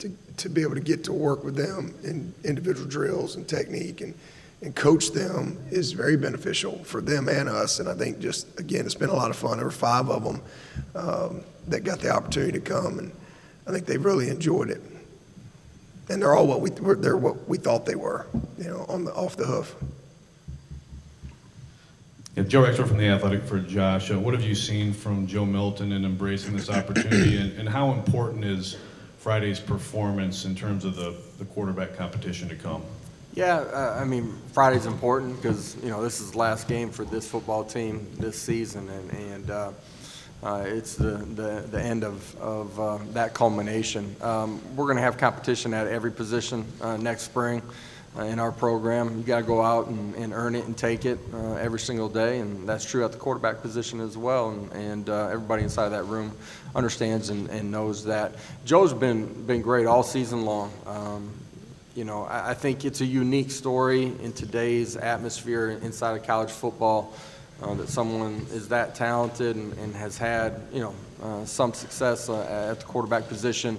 to, 0.00 0.14
to 0.38 0.48
be 0.48 0.62
able 0.62 0.74
to 0.74 0.80
get 0.80 1.04
to 1.04 1.12
work 1.12 1.44
with 1.44 1.54
them 1.54 1.94
in 2.02 2.34
individual 2.44 2.88
drills 2.88 3.36
and 3.36 3.48
technique 3.48 4.00
and 4.00 4.14
and 4.62 4.74
coach 4.76 5.10
them 5.10 5.58
is 5.70 5.92
very 5.92 6.16
beneficial 6.16 6.82
for 6.84 7.00
them 7.00 7.28
and 7.28 7.48
us. 7.48 7.80
And 7.80 7.88
I 7.88 7.94
think 7.94 8.20
just 8.20 8.58
again, 8.58 8.86
it's 8.86 8.94
been 8.94 9.10
a 9.10 9.14
lot 9.14 9.30
of 9.30 9.36
fun. 9.36 9.56
There 9.56 9.66
were 9.66 9.72
five 9.72 10.08
of 10.08 10.24
them 10.24 10.42
um, 10.94 11.40
that 11.68 11.80
got 11.80 11.98
the 12.00 12.10
opportunity 12.10 12.52
to 12.52 12.60
come, 12.60 12.98
and 12.98 13.12
I 13.66 13.72
think 13.72 13.86
they 13.86 13.98
really 13.98 14.28
enjoyed 14.28 14.70
it. 14.70 14.80
And 16.08 16.22
they're 16.22 16.34
all 16.34 16.46
what 16.46 16.60
we 16.60 16.70
they're 16.70 17.16
what 17.16 17.48
we 17.48 17.58
thought 17.58 17.86
they 17.86 17.96
were, 17.96 18.26
you 18.58 18.64
know, 18.64 18.86
on 18.88 19.04
the 19.04 19.12
off 19.14 19.36
the 19.36 19.46
hoof. 19.46 19.74
Yeah, 22.36 22.44
Joe 22.44 22.62
Exler 22.62 22.88
from 22.88 22.96
The 22.96 23.08
Athletic 23.08 23.42
for 23.42 23.58
Josh. 23.58 24.10
Uh, 24.10 24.18
what 24.18 24.32
have 24.32 24.42
you 24.42 24.54
seen 24.54 24.94
from 24.94 25.26
Joe 25.26 25.44
Milton 25.44 25.92
in 25.92 26.04
embracing 26.06 26.56
this 26.56 26.70
opportunity, 26.70 27.36
and, 27.36 27.52
and 27.58 27.68
how 27.68 27.92
important 27.92 28.44
is 28.44 28.76
Friday's 29.18 29.60
performance 29.60 30.46
in 30.46 30.54
terms 30.54 30.86
of 30.86 30.96
the, 30.96 31.14
the 31.38 31.44
quarterback 31.44 31.94
competition 31.94 32.48
to 32.48 32.54
come? 32.54 32.82
Yeah, 33.34 33.60
uh, 33.60 33.98
I 33.98 34.04
mean, 34.04 34.36
Friday's 34.52 34.84
important 34.84 35.40
because, 35.40 35.74
you 35.82 35.88
know, 35.88 36.02
this 36.02 36.20
is 36.20 36.32
the 36.32 36.38
last 36.38 36.68
game 36.68 36.90
for 36.90 37.06
this 37.06 37.26
football 37.26 37.64
team 37.64 38.06
this 38.18 38.38
season, 38.38 38.90
and, 38.90 39.10
and 39.10 39.50
uh, 39.50 39.72
uh, 40.42 40.64
it's 40.66 40.96
the, 40.96 41.16
the, 41.34 41.66
the 41.70 41.82
end 41.82 42.04
of, 42.04 42.36
of 42.36 42.78
uh, 42.78 42.98
that 43.12 43.32
culmination. 43.32 44.14
Um, 44.20 44.60
we're 44.76 44.84
going 44.84 44.98
to 44.98 45.02
have 45.02 45.16
competition 45.16 45.72
at 45.72 45.86
every 45.86 46.12
position 46.12 46.66
uh, 46.82 46.98
next 46.98 47.22
spring 47.22 47.62
uh, 48.18 48.24
in 48.24 48.38
our 48.38 48.52
program. 48.52 49.16
You 49.16 49.22
got 49.22 49.38
to 49.38 49.46
go 49.46 49.62
out 49.62 49.86
and, 49.86 50.14
and 50.16 50.34
earn 50.34 50.54
it 50.54 50.66
and 50.66 50.76
take 50.76 51.06
it 51.06 51.18
every 51.58 51.80
single 51.80 52.10
day, 52.10 52.40
and 52.40 52.68
that's 52.68 52.84
true 52.84 53.02
at 53.02 53.12
the 53.12 53.18
quarterback 53.18 53.62
position 53.62 54.00
as 54.00 54.14
well. 54.14 54.50
And, 54.50 54.72
and 54.72 55.08
everybody 55.08 55.62
inside 55.62 55.88
that 55.88 56.04
room 56.04 56.36
understands 56.74 57.30
and, 57.30 57.48
and 57.48 57.70
knows 57.70 58.04
that. 58.04 58.34
Joe's 58.66 58.92
been, 58.92 59.46
been 59.46 59.62
great 59.62 59.86
all 59.86 60.02
season 60.02 60.44
long. 60.44 60.70
Um, 60.84 61.30
you 61.94 62.04
know, 62.04 62.24
I, 62.24 62.50
I, 62.50 62.54
think 62.54 62.84
it's 62.84 63.00
a 63.00 63.06
unique 63.06 63.50
story 63.50 64.04
in 64.04 64.32
today's 64.32 64.96
atmosphere 64.96 65.78
inside 65.82 66.16
of 66.16 66.26
college 66.26 66.50
football 66.50 67.12
uh, 67.62 67.74
that 67.74 67.88
someone 67.88 68.46
is 68.52 68.68
that 68.68 68.94
talented 68.94 69.56
and, 69.56 69.72
and 69.74 69.94
has 69.94 70.16
had, 70.16 70.60
you 70.72 70.80
know, 70.80 70.94
uh, 71.22 71.44
some 71.44 71.74
success 71.74 72.28
uh, 72.28 72.70
at 72.70 72.80
the 72.80 72.86
quarterback 72.86 73.28
position, 73.28 73.78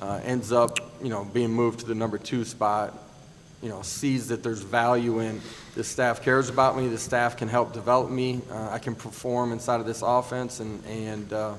uh, 0.00 0.20
ends 0.24 0.52
up, 0.52 0.78
you 1.02 1.08
know, 1.08 1.24
being 1.24 1.50
moved 1.50 1.80
to 1.80 1.86
the 1.86 1.94
number 1.94 2.18
two 2.18 2.44
spot, 2.44 2.96
you 3.62 3.70
know, 3.70 3.80
sees 3.80 4.28
that 4.28 4.42
there's 4.42 4.60
value 4.60 5.20
in 5.20 5.40
the 5.74 5.82
staff 5.82 6.22
cares 6.22 6.50
about 6.50 6.76
me, 6.76 6.88
the 6.88 6.98
staff 6.98 7.36
can 7.36 7.48
help 7.48 7.72
develop 7.72 8.10
me, 8.10 8.42
uh, 8.50 8.68
I 8.70 8.78
can 8.78 8.94
perform 8.94 9.52
inside 9.52 9.80
of 9.80 9.86
this 9.86 10.02
offense, 10.02 10.60
and, 10.60 10.84
and 10.84 11.32
uh, 11.32 11.54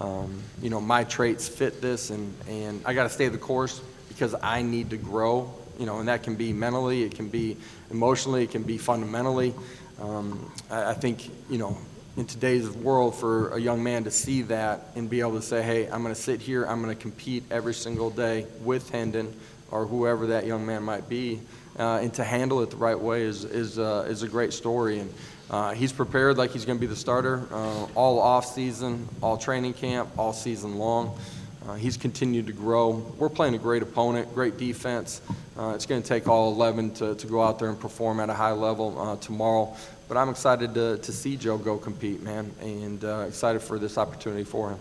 um, 0.00 0.42
you 0.62 0.70
know, 0.70 0.80
my 0.80 1.04
traits 1.04 1.46
fit 1.46 1.82
this, 1.82 2.08
and, 2.08 2.34
and 2.48 2.80
I 2.86 2.94
got 2.94 3.02
to 3.02 3.10
stay 3.10 3.28
the 3.28 3.38
course 3.38 3.82
because 4.12 4.34
I 4.42 4.62
need 4.62 4.90
to 4.90 4.96
grow, 4.96 5.52
you 5.78 5.86
know, 5.86 5.98
and 5.98 6.08
that 6.08 6.22
can 6.22 6.36
be 6.36 6.52
mentally, 6.52 7.02
it 7.02 7.14
can 7.14 7.28
be 7.28 7.56
emotionally, 7.90 8.44
it 8.44 8.50
can 8.50 8.62
be 8.62 8.78
fundamentally. 8.78 9.54
Um, 10.00 10.52
I, 10.70 10.90
I 10.90 10.94
think, 10.94 11.30
you 11.50 11.58
know, 11.58 11.76
in 12.16 12.26
today's 12.26 12.68
world 12.68 13.14
for 13.14 13.54
a 13.54 13.58
young 13.58 13.82
man 13.82 14.04
to 14.04 14.10
see 14.10 14.42
that 14.42 14.88
and 14.96 15.08
be 15.08 15.20
able 15.20 15.36
to 15.36 15.42
say, 15.42 15.62
hey, 15.62 15.88
I'm 15.88 16.02
going 16.02 16.14
to 16.14 16.20
sit 16.20 16.40
here, 16.40 16.64
I'm 16.64 16.82
going 16.82 16.94
to 16.94 17.00
compete 17.00 17.44
every 17.50 17.74
single 17.74 18.10
day 18.10 18.46
with 18.62 18.90
Hendon 18.90 19.34
or 19.70 19.86
whoever 19.86 20.26
that 20.26 20.44
young 20.44 20.66
man 20.66 20.82
might 20.82 21.08
be, 21.08 21.40
uh, 21.78 22.00
and 22.02 22.12
to 22.14 22.24
handle 22.24 22.60
it 22.60 22.70
the 22.70 22.76
right 22.76 22.98
way 22.98 23.22
is, 23.22 23.44
is, 23.44 23.78
uh, 23.78 24.06
is 24.08 24.22
a 24.22 24.28
great 24.28 24.52
story. 24.52 24.98
And 24.98 25.14
uh, 25.50 25.72
he's 25.72 25.92
prepared 25.92 26.36
like 26.36 26.50
he's 26.50 26.66
going 26.66 26.78
to 26.78 26.80
be 26.80 26.86
the 26.86 26.96
starter 26.96 27.46
uh, 27.50 27.86
all 27.94 28.20
off 28.20 28.44
season, 28.44 29.08
all 29.22 29.38
training 29.38 29.72
camp, 29.72 30.10
all 30.18 30.34
season 30.34 30.76
long. 30.76 31.18
Uh, 31.66 31.74
he's 31.74 31.96
continued 31.96 32.46
to 32.46 32.52
grow. 32.52 32.90
We're 33.18 33.28
playing 33.28 33.54
a 33.54 33.58
great 33.58 33.82
opponent, 33.82 34.34
great 34.34 34.56
defense. 34.58 35.20
Uh, 35.56 35.72
it's 35.74 35.86
going 35.86 36.02
to 36.02 36.08
take 36.08 36.26
all 36.26 36.52
11 36.52 36.94
to, 36.94 37.14
to 37.14 37.26
go 37.26 37.42
out 37.42 37.58
there 37.58 37.68
and 37.68 37.78
perform 37.78 38.20
at 38.20 38.28
a 38.30 38.34
high 38.34 38.52
level 38.52 38.98
uh, 39.00 39.16
tomorrow. 39.16 39.74
But 40.08 40.16
I'm 40.16 40.28
excited 40.28 40.74
to, 40.74 40.98
to 40.98 41.12
see 41.12 41.36
Joe 41.36 41.58
go 41.58 41.78
compete, 41.78 42.22
man, 42.22 42.50
and 42.60 43.04
uh, 43.04 43.26
excited 43.28 43.62
for 43.62 43.78
this 43.78 43.96
opportunity 43.96 44.44
for 44.44 44.70
him. 44.70 44.78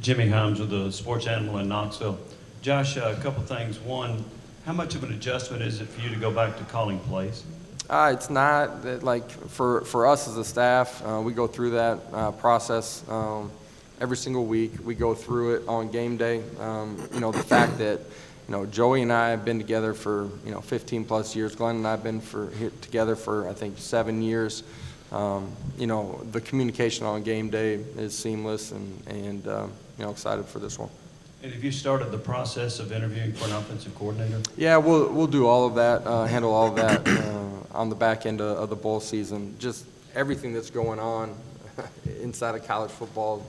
Jimmy 0.00 0.28
Hyams 0.28 0.58
with 0.58 0.70
the 0.70 0.90
Sports 0.90 1.28
Animal 1.28 1.58
in 1.58 1.68
Knoxville. 1.68 2.18
Josh, 2.60 2.96
uh, 2.96 3.14
a 3.16 3.22
couple 3.22 3.42
things. 3.44 3.78
One, 3.78 4.24
how 4.66 4.72
much 4.72 4.96
of 4.96 5.04
an 5.04 5.12
adjustment 5.12 5.62
is 5.62 5.80
it 5.80 5.88
for 5.88 6.00
you 6.00 6.10
to 6.10 6.16
go 6.16 6.30
back 6.30 6.56
to 6.58 6.64
calling 6.64 6.98
plays? 7.00 7.44
Uh, 7.88 8.10
it's 8.12 8.30
not 8.30 8.82
that, 8.82 9.02
like 9.02 9.30
for, 9.30 9.82
for 9.82 10.06
us 10.06 10.26
as 10.26 10.36
a 10.36 10.44
staff, 10.44 11.02
uh, 11.04 11.20
we 11.20 11.32
go 11.32 11.46
through 11.46 11.70
that 11.70 12.00
uh, 12.12 12.32
process. 12.32 13.04
Um, 13.08 13.50
every 14.02 14.16
single 14.16 14.44
week. 14.44 14.72
We 14.84 14.96
go 14.96 15.14
through 15.14 15.54
it 15.54 15.68
on 15.68 15.88
game 15.92 16.16
day. 16.16 16.42
Um, 16.58 16.98
you 17.14 17.20
know, 17.20 17.30
the 17.30 17.38
fact 17.38 17.78
that, 17.78 18.00
you 18.48 18.52
know, 18.52 18.66
Joey 18.66 19.02
and 19.02 19.12
I 19.12 19.30
have 19.30 19.44
been 19.44 19.58
together 19.58 19.94
for, 19.94 20.28
you 20.44 20.50
know, 20.50 20.60
15 20.60 21.04
plus 21.04 21.36
years. 21.36 21.54
Glenn 21.54 21.76
and 21.76 21.86
I 21.86 21.92
have 21.92 22.02
been 22.02 22.20
for, 22.20 22.50
together 22.80 23.14
for, 23.14 23.48
I 23.48 23.52
think, 23.52 23.78
seven 23.78 24.20
years. 24.20 24.64
um, 25.12 25.52
you 25.78 25.86
know, 25.86 26.20
the 26.32 26.40
communication 26.40 27.06
on 27.06 27.22
game 27.22 27.48
day 27.48 27.74
is 27.96 28.16
seamless 28.18 28.72
and, 28.72 29.06
and 29.06 29.46
um, 29.46 29.72
you 29.98 30.04
know, 30.04 30.10
excited 30.10 30.46
for 30.46 30.58
this 30.58 30.78
one. 30.80 30.90
And 31.44 31.52
have 31.52 31.62
you 31.62 31.70
started 31.72 32.10
the 32.10 32.18
process 32.18 32.80
of 32.80 32.92
interviewing 32.92 33.32
for 33.34 33.46
an 33.46 33.52
offensive 33.52 33.94
coordinator? 33.94 34.40
Yeah, 34.56 34.78
we'll, 34.78 35.12
we'll 35.12 35.26
do 35.28 35.46
all 35.46 35.66
of 35.66 35.74
that, 35.76 36.04
uh, 36.06 36.24
handle 36.24 36.52
all 36.52 36.68
of 36.68 36.76
that 36.76 37.06
uh, 37.06 37.78
on 37.78 37.88
the 37.88 37.94
back 37.94 38.26
end 38.26 38.40
of, 38.40 38.58
of 38.58 38.68
the 38.68 38.76
bowl 38.76 39.00
season. 39.00 39.54
Just 39.60 39.84
everything 40.14 40.52
that's 40.52 40.70
going 40.70 40.98
on 40.98 41.36
inside 42.20 42.54
of 42.54 42.66
college 42.66 42.90
football, 42.90 43.44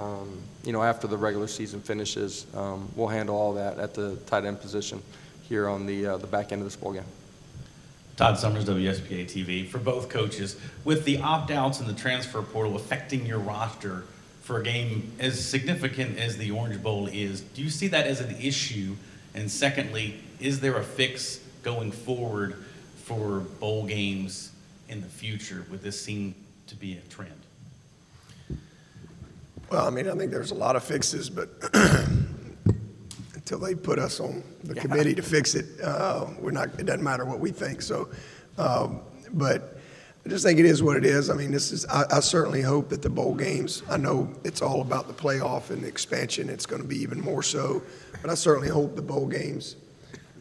um, 0.00 0.40
you 0.64 0.72
know, 0.72 0.82
after 0.82 1.06
the 1.06 1.16
regular 1.16 1.46
season 1.46 1.80
finishes, 1.80 2.46
um, 2.54 2.88
we'll 2.96 3.08
handle 3.08 3.36
all 3.36 3.52
that 3.54 3.78
at 3.78 3.94
the 3.94 4.16
tight 4.26 4.44
end 4.44 4.60
position 4.60 5.02
here 5.42 5.68
on 5.68 5.84
the, 5.84 6.06
uh, 6.06 6.16
the 6.16 6.26
back 6.26 6.52
end 6.52 6.62
of 6.62 6.66
this 6.66 6.76
bowl 6.76 6.92
game. 6.92 7.04
Todd 8.16 8.38
Summers, 8.38 8.64
WSPA 8.66 9.24
TV. 9.24 9.66
For 9.66 9.78
both 9.78 10.08
coaches, 10.08 10.56
with 10.84 11.04
the 11.04 11.18
opt 11.18 11.50
outs 11.50 11.80
and 11.80 11.88
the 11.88 11.94
transfer 11.94 12.42
portal 12.42 12.76
affecting 12.76 13.26
your 13.26 13.38
roster 13.38 14.04
for 14.42 14.60
a 14.60 14.62
game 14.62 15.12
as 15.18 15.42
significant 15.42 16.18
as 16.18 16.36
the 16.36 16.50
Orange 16.50 16.82
Bowl 16.82 17.06
is, 17.06 17.40
do 17.40 17.62
you 17.62 17.70
see 17.70 17.88
that 17.88 18.06
as 18.06 18.20
an 18.20 18.36
issue? 18.40 18.96
And 19.34 19.50
secondly, 19.50 20.20
is 20.38 20.60
there 20.60 20.76
a 20.76 20.84
fix 20.84 21.40
going 21.62 21.92
forward 21.92 22.62
for 23.04 23.40
bowl 23.40 23.86
games 23.86 24.52
in 24.88 25.00
the 25.00 25.08
future? 25.08 25.64
Would 25.70 25.82
this 25.82 26.00
seem 26.00 26.34
to 26.66 26.74
be 26.74 26.94
a 26.94 27.00
trend? 27.08 27.39
Well, 29.70 29.86
I 29.86 29.90
mean, 29.90 30.08
I 30.08 30.14
think 30.16 30.32
there's 30.32 30.50
a 30.50 30.54
lot 30.56 30.74
of 30.74 30.82
fixes, 30.82 31.30
but 31.30 31.48
until 33.34 33.58
they 33.60 33.74
put 33.74 33.98
us 33.98 34.18
on 34.18 34.42
the 34.64 34.74
Yeah. 34.74 34.82
committee 34.82 35.14
to 35.14 35.22
fix 35.22 35.54
it, 35.54 35.66
uh, 35.82 36.26
we're 36.40 36.50
not, 36.50 36.68
it 36.80 36.86
doesn't 36.86 37.04
matter 37.04 37.24
what 37.24 37.38
we 37.40 37.50
think, 37.52 37.80
so. 37.82 38.08
um, 38.58 39.00
But 39.32 39.76
I 40.26 40.28
just 40.28 40.44
think 40.44 40.58
it 40.58 40.66
is 40.66 40.82
what 40.82 40.96
it 40.96 41.06
is. 41.06 41.30
I 41.30 41.34
mean, 41.34 41.52
this 41.52 41.70
is, 41.70 41.86
I, 41.86 42.04
I 42.10 42.20
certainly 42.20 42.62
hope 42.62 42.88
that 42.88 43.00
the 43.00 43.08
bowl 43.08 43.32
games, 43.34 43.84
I 43.88 43.96
know 43.96 44.28
it's 44.42 44.60
all 44.60 44.80
about 44.82 45.06
the 45.06 45.14
playoff 45.14 45.70
and 45.70 45.82
the 45.84 45.88
expansion, 45.88 46.48
it's 46.50 46.66
gonna 46.66 46.82
be 46.84 46.96
even 47.00 47.20
more 47.20 47.42
so, 47.44 47.80
but 48.22 48.28
I 48.30 48.34
certainly 48.34 48.68
hope 48.68 48.96
the 48.96 49.02
bowl 49.02 49.26
games 49.28 49.76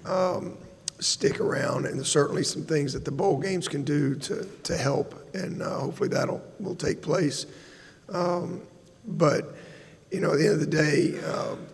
um, 0.05 0.57
stick 0.99 1.39
around, 1.39 1.85
and 1.85 1.97
there's 1.97 2.09
certainly 2.11 2.43
some 2.43 2.63
things 2.63 2.93
that 2.93 3.05
the 3.05 3.11
bowl 3.11 3.37
games 3.37 3.67
can 3.67 3.83
do 3.83 4.15
to, 4.15 4.43
to 4.63 4.75
help, 4.75 5.13
and 5.35 5.61
uh, 5.61 5.69
hopefully 5.81 6.09
that'll, 6.09 6.41
will 6.59 6.75
take 6.75 7.01
place. 7.03 7.45
Um, 8.09 8.61
But, 9.05 9.55
you 10.11 10.19
know, 10.19 10.31
at 10.33 10.37
the 10.37 10.45
end 10.45 10.53
of 10.55 10.59
the 10.59 10.65
day, 10.67 11.19
um, 11.25 11.65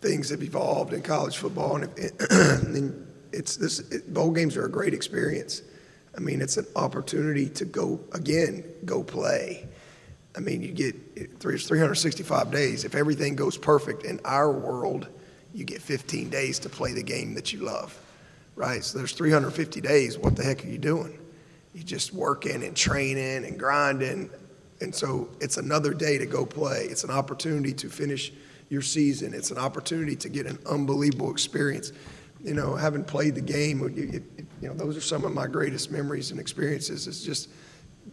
things 0.00 0.30
have 0.30 0.42
evolved 0.42 0.92
in 0.92 1.02
college 1.02 1.36
football, 1.36 1.76
and, 1.76 1.90
if, 1.96 2.30
and 2.30 3.06
it's 3.32 3.56
this 3.56 3.80
it, 3.90 4.12
bowl 4.12 4.30
games 4.30 4.56
are 4.56 4.66
a 4.66 4.70
great 4.70 4.94
experience. 4.94 5.62
I 6.16 6.20
mean, 6.20 6.40
it's 6.40 6.56
an 6.56 6.66
opportunity 6.76 7.48
to 7.50 7.64
go 7.64 8.00
again, 8.12 8.64
go 8.84 9.02
play. 9.02 9.66
I 10.36 10.40
mean, 10.40 10.62
you 10.62 10.72
get 10.72 10.94
it- 11.16 11.38
three- 11.38 11.54
it's 11.54 11.66
365 11.66 12.50
days. 12.50 12.84
If 12.84 12.94
everything 12.94 13.34
goes 13.34 13.56
perfect 13.56 14.04
in 14.04 14.20
our 14.24 14.50
world, 14.50 15.08
you 15.54 15.64
get 15.64 15.80
15 15.82 16.28
days 16.30 16.58
to 16.60 16.68
play 16.68 16.92
the 16.92 17.02
game 17.02 17.34
that 17.34 17.52
you 17.52 17.60
love, 17.60 17.98
right? 18.54 18.84
So 18.84 18.98
there's 18.98 19.12
350 19.12 19.80
days. 19.80 20.18
What 20.18 20.36
the 20.36 20.44
heck 20.44 20.64
are 20.64 20.68
you 20.68 20.78
doing? 20.78 21.18
You're 21.74 21.84
just 21.84 22.12
working 22.12 22.62
and 22.64 22.76
training 22.76 23.44
and 23.44 23.58
grinding. 23.58 24.30
And 24.80 24.94
so 24.94 25.28
it's 25.40 25.56
another 25.56 25.92
day 25.92 26.18
to 26.18 26.26
go 26.26 26.46
play. 26.46 26.84
It's 26.90 27.04
an 27.04 27.10
opportunity 27.10 27.72
to 27.74 27.88
finish 27.88 28.32
your 28.68 28.82
season. 28.82 29.34
It's 29.34 29.50
an 29.50 29.58
opportunity 29.58 30.14
to 30.16 30.28
get 30.28 30.46
an 30.46 30.58
unbelievable 30.70 31.30
experience. 31.30 31.92
You 32.44 32.54
know, 32.54 32.76
having 32.76 33.02
played 33.04 33.34
the 33.34 33.40
game, 33.40 33.80
you, 33.80 33.88
you- 34.12 34.24
you 34.60 34.66
know, 34.68 34.74
those 34.74 34.96
are 34.96 35.00
some 35.00 35.24
of 35.24 35.32
my 35.32 35.46
greatest 35.46 35.92
memories 35.92 36.32
and 36.32 36.40
experiences. 36.40 37.06
It's 37.06 37.22
just 37.22 37.48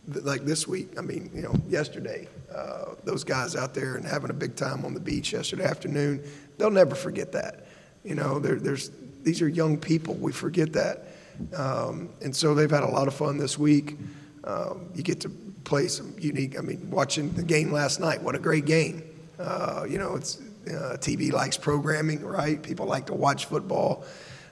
like 0.08 0.45
this 0.45 0.67
week. 0.67 0.89
I 0.95 1.01
mean, 1.01 1.32
you 1.34 1.41
know, 1.41 1.56
yesterday, 1.67 2.28
uh, 2.54 2.93
those 3.04 3.23
guys 3.23 3.56
out 3.56 3.73
there 3.73 3.95
and 3.95 4.06
having 4.06 4.30
a 4.30 4.34
big 4.34 4.56
time 4.56 4.86
on 4.86 4.93
the 4.93 4.99
beach 4.99 5.34
yesterday 5.34 5.63
afternoon, 5.63 6.23
they'll 6.60 6.69
never 6.69 6.93
forget 6.93 7.32
that. 7.32 7.65
You 8.04 8.13
know, 8.13 8.38
there's 8.38 8.91
these 9.23 9.41
are 9.41 9.47
young 9.47 9.75
people. 9.78 10.13
We 10.13 10.32
forget 10.32 10.71
that, 10.73 11.08
um, 11.56 12.10
and 12.21 12.36
so 12.36 12.54
they've 12.54 12.69
had 12.69 12.84
a 12.84 12.88
lot 12.89 13.08
of 13.08 13.15
fun 13.15 13.39
this 13.39 13.58
week. 13.58 13.97
Um, 14.43 14.88
you 14.93 15.01
get 15.01 15.19
to 15.21 15.30
play 15.65 15.88
some 15.88 16.15
unique. 16.19 16.58
I 16.58 16.62
mean, 16.62 16.89
watching 16.89 17.32
the 17.34 17.43
game 17.43 17.71
last 17.71 17.99
night. 17.99 18.21
What 18.21 18.36
a 18.36 18.39
great 18.39 18.65
game! 18.65 19.04
Uh, 19.38 19.86
you 19.89 19.97
know, 19.97 20.15
it's 20.15 20.39
uh, 20.67 20.97
TV 20.99 21.32
likes 21.32 21.58
programming, 21.58 22.23
right? 22.23 22.62
People 22.62 22.86
like 22.86 23.08
to 23.08 23.13
watch 23.13 23.45
football, 23.45 24.06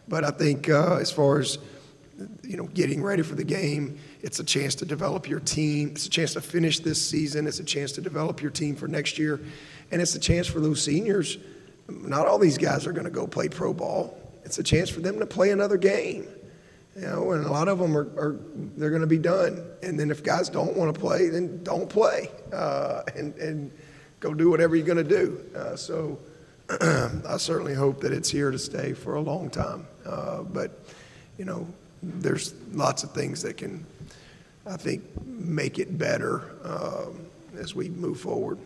but 0.07 0.23
I 0.23 0.31
think 0.31 0.69
uh, 0.69 0.97
as 0.97 1.11
far 1.11 1.39
as 1.39 1.57
you 2.43 2.57
know, 2.57 2.65
getting 2.67 3.01
ready 3.01 3.23
for 3.23 3.35
the 3.35 3.43
game. 3.43 3.99
It's 4.21 4.39
a 4.39 4.43
chance 4.43 4.75
to 4.75 4.85
develop 4.85 5.27
your 5.27 5.39
team. 5.39 5.89
It's 5.89 6.05
a 6.05 6.09
chance 6.09 6.33
to 6.33 6.41
finish 6.41 6.79
this 6.79 7.03
season. 7.03 7.47
It's 7.47 7.59
a 7.59 7.63
chance 7.63 7.91
to 7.93 8.01
develop 8.01 8.41
your 8.41 8.51
team 8.51 8.75
for 8.75 8.87
next 8.87 9.17
year. 9.17 9.39
And 9.91 10.01
it's 10.01 10.15
a 10.15 10.19
chance 10.19 10.47
for 10.47 10.59
those 10.59 10.81
seniors. 10.83 11.37
Not 11.89 12.27
all 12.27 12.39
these 12.39 12.57
guys 12.57 12.87
are 12.87 12.93
going 12.93 13.05
to 13.05 13.11
go 13.11 13.27
play 13.27 13.49
pro 13.49 13.73
ball. 13.73 14.17
It's 14.45 14.59
a 14.59 14.63
chance 14.63 14.89
for 14.89 14.99
them 14.99 15.19
to 15.19 15.25
play 15.25 15.51
another 15.51 15.77
game. 15.77 16.27
You 16.95 17.07
know, 17.07 17.31
and 17.31 17.45
a 17.45 17.51
lot 17.51 17.67
of 17.67 17.79
them 17.79 17.97
are, 17.97 18.07
are 18.17 18.39
they're 18.77 18.91
going 18.91 19.01
to 19.01 19.07
be 19.07 19.17
done. 19.17 19.65
And 19.81 19.99
then 19.99 20.11
if 20.11 20.23
guys 20.23 20.47
don't 20.47 20.77
want 20.77 20.93
to 20.93 20.99
play, 20.99 21.29
then 21.29 21.63
don't 21.63 21.89
play 21.89 22.29
uh, 22.51 23.01
and, 23.15 23.35
and 23.37 23.71
go 24.19 24.33
do 24.33 24.49
whatever 24.49 24.75
you're 24.75 24.85
going 24.85 24.97
to 24.97 25.03
do. 25.03 25.43
Uh, 25.55 25.75
so 25.75 26.19
I 26.69 27.37
certainly 27.37 27.73
hope 27.73 28.01
that 28.01 28.13
it's 28.13 28.29
here 28.29 28.51
to 28.51 28.59
stay 28.59 28.93
for 28.93 29.15
a 29.15 29.21
long 29.21 29.49
time. 29.49 29.87
Uh, 30.05 30.43
but, 30.43 30.85
you 31.37 31.45
know, 31.45 31.67
there's 32.03 32.53
lots 32.71 33.03
of 33.03 33.11
things 33.11 33.41
that 33.41 33.57
can, 33.57 33.85
I 34.67 34.77
think, 34.77 35.03
make 35.25 35.79
it 35.79 35.97
better 35.97 36.51
um, 36.63 37.25
as 37.57 37.73
we 37.73 37.89
move 37.89 38.19
forward. 38.19 38.59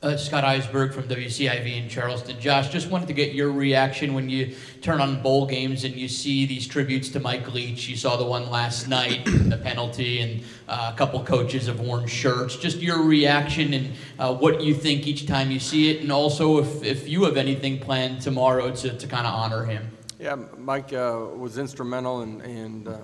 Uh, 0.00 0.16
Scott 0.16 0.44
Eisberg 0.44 0.94
from 0.94 1.08
WCIV 1.08 1.82
in 1.82 1.88
Charleston. 1.88 2.38
Josh, 2.38 2.68
just 2.68 2.88
wanted 2.88 3.08
to 3.08 3.12
get 3.12 3.34
your 3.34 3.50
reaction 3.50 4.14
when 4.14 4.28
you 4.28 4.54
turn 4.80 5.00
on 5.00 5.20
bowl 5.22 5.44
games 5.44 5.82
and 5.82 5.92
you 5.96 6.06
see 6.06 6.46
these 6.46 6.68
tributes 6.68 7.08
to 7.08 7.18
Mike 7.18 7.52
Leach. 7.52 7.88
You 7.88 7.96
saw 7.96 8.16
the 8.16 8.24
one 8.24 8.48
last 8.48 8.86
night, 8.86 9.24
the 9.24 9.56
penalty, 9.60 10.20
and 10.20 10.44
uh, 10.68 10.92
a 10.94 10.96
couple 10.96 11.20
coaches 11.24 11.66
have 11.66 11.80
worn 11.80 12.06
shirts. 12.06 12.54
Just 12.54 12.76
your 12.78 13.02
reaction 13.02 13.74
and 13.74 13.92
uh, 14.20 14.32
what 14.32 14.62
you 14.62 14.72
think 14.72 15.08
each 15.08 15.26
time 15.26 15.50
you 15.50 15.58
see 15.58 15.90
it, 15.90 16.00
and 16.02 16.12
also 16.12 16.58
if, 16.58 16.84
if 16.84 17.08
you 17.08 17.24
have 17.24 17.36
anything 17.36 17.80
planned 17.80 18.20
tomorrow 18.20 18.70
to, 18.70 18.96
to 18.96 19.06
kind 19.08 19.26
of 19.26 19.34
honor 19.34 19.64
him. 19.64 19.90
Yeah, 20.20 20.36
Mike 20.56 20.92
uh, 20.92 21.26
was 21.36 21.58
instrumental 21.58 22.22
in, 22.22 22.40
in 22.42 22.86
uh, 22.86 23.00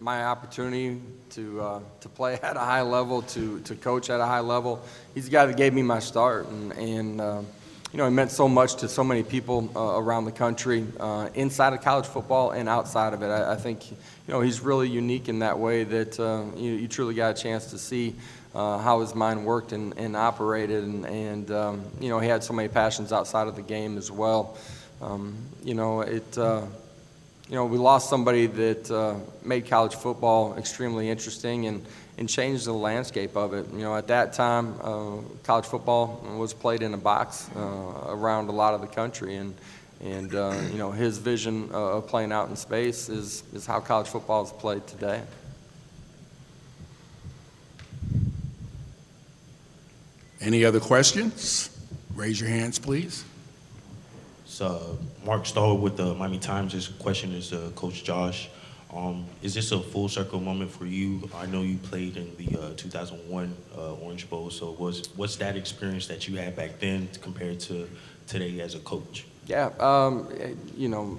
my 0.00 0.24
opportunity 0.24 0.98
to, 1.28 1.60
uh, 1.60 1.80
to 2.00 2.08
play 2.08 2.34
at 2.42 2.56
a 2.56 2.60
high 2.60 2.82
level, 2.82 3.22
to, 3.22 3.60
to 3.60 3.74
coach 3.74 4.08
at 4.10 4.18
a 4.18 4.26
high 4.26 4.40
level. 4.40 4.82
He's 5.14 5.26
the 5.26 5.30
guy 5.30 5.46
that 5.46 5.56
gave 5.56 5.74
me 5.74 5.82
my 5.82 5.98
start, 5.98 6.48
and, 6.48 6.72
and 6.72 7.20
uh, 7.20 7.42
you 7.92 7.98
know, 7.98 8.06
he 8.06 8.10
meant 8.10 8.30
so 8.30 8.48
much 8.48 8.76
to 8.76 8.88
so 8.88 9.04
many 9.04 9.22
people 9.22 9.70
uh, 9.76 9.98
around 10.00 10.24
the 10.24 10.32
country, 10.32 10.86
uh, 10.98 11.28
inside 11.34 11.74
of 11.74 11.82
college 11.82 12.06
football 12.06 12.52
and 12.52 12.68
outside 12.68 13.12
of 13.12 13.22
it. 13.22 13.26
I, 13.26 13.52
I 13.52 13.56
think, 13.56 13.90
you 13.90 13.96
know, 14.28 14.40
he's 14.40 14.60
really 14.60 14.88
unique 14.88 15.28
in 15.28 15.40
that 15.40 15.58
way 15.58 15.84
that 15.84 16.18
uh, 16.18 16.44
you, 16.56 16.72
you 16.72 16.88
truly 16.88 17.14
got 17.14 17.38
a 17.38 17.42
chance 17.42 17.66
to 17.66 17.78
see 17.78 18.14
uh, 18.54 18.78
how 18.78 19.00
his 19.00 19.14
mind 19.14 19.44
worked 19.44 19.72
and, 19.72 19.96
and 19.98 20.16
operated, 20.16 20.82
and, 20.82 21.04
and 21.06 21.50
um, 21.50 21.84
you 22.00 22.08
know, 22.08 22.18
he 22.20 22.28
had 22.28 22.42
so 22.42 22.54
many 22.54 22.68
passions 22.68 23.12
outside 23.12 23.48
of 23.48 23.54
the 23.54 23.62
game 23.62 23.98
as 23.98 24.10
well. 24.10 24.56
Um, 25.02 25.36
you 25.62 25.74
know, 25.74 26.00
it. 26.00 26.38
You 27.50 27.56
know, 27.56 27.64
we 27.64 27.78
lost 27.78 28.08
somebody 28.08 28.46
that 28.46 28.88
uh, 28.92 29.16
made 29.42 29.68
college 29.68 29.96
football 29.96 30.56
extremely 30.56 31.10
interesting 31.10 31.66
and, 31.66 31.84
and 32.16 32.28
changed 32.28 32.64
the 32.64 32.72
landscape 32.72 33.34
of 33.34 33.54
it. 33.54 33.66
You 33.72 33.80
know, 33.80 33.96
at 33.96 34.06
that 34.06 34.34
time, 34.34 34.76
uh, 34.80 35.16
college 35.42 35.66
football 35.66 36.24
was 36.38 36.54
played 36.54 36.80
in 36.80 36.94
a 36.94 36.96
box 36.96 37.50
uh, 37.56 37.60
around 38.06 38.50
a 38.50 38.52
lot 38.52 38.74
of 38.74 38.80
the 38.80 38.86
country, 38.86 39.34
and 39.34 39.52
and 40.00 40.32
uh, 40.32 40.56
you 40.70 40.78
know, 40.78 40.92
his 40.92 41.18
vision 41.18 41.68
uh, 41.72 41.96
of 41.96 42.06
playing 42.06 42.30
out 42.30 42.48
in 42.50 42.54
space 42.54 43.08
is 43.08 43.42
is 43.52 43.66
how 43.66 43.80
college 43.80 44.06
football 44.06 44.44
is 44.44 44.52
played 44.52 44.86
today. 44.86 45.20
Any 50.40 50.64
other 50.64 50.78
questions? 50.78 51.76
Raise 52.14 52.40
your 52.40 52.48
hands, 52.48 52.78
please. 52.78 53.24
It's 54.44 54.60
uh, 54.60 54.94
Mark 55.24 55.44
Starr 55.44 55.74
with 55.74 55.96
the 55.96 56.14
Miami 56.14 56.38
Times. 56.38 56.72
His 56.72 56.88
question 56.88 57.34
is 57.34 57.52
uh, 57.52 57.70
Coach 57.74 58.04
Josh. 58.04 58.48
Um, 58.94 59.26
is 59.42 59.54
this 59.54 59.70
a 59.70 59.78
full 59.78 60.08
circle 60.08 60.40
moment 60.40 60.70
for 60.70 60.86
you? 60.86 61.28
I 61.34 61.46
know 61.46 61.62
you 61.62 61.76
played 61.76 62.16
in 62.16 62.34
the 62.36 62.58
uh, 62.58 62.74
2001 62.76 63.54
uh, 63.76 63.94
Orange 63.94 64.28
Bowl, 64.28 64.50
so 64.50 64.72
was 64.72 65.10
what's 65.16 65.36
that 65.36 65.56
experience 65.56 66.06
that 66.06 66.26
you 66.26 66.36
had 66.36 66.56
back 66.56 66.80
then 66.80 67.08
compared 67.20 67.60
to 67.60 67.88
today 68.26 68.60
as 68.60 68.74
a 68.74 68.80
coach? 68.80 69.26
Yeah, 69.46 69.70
um, 69.78 70.28
you 70.76 70.88
know, 70.88 71.18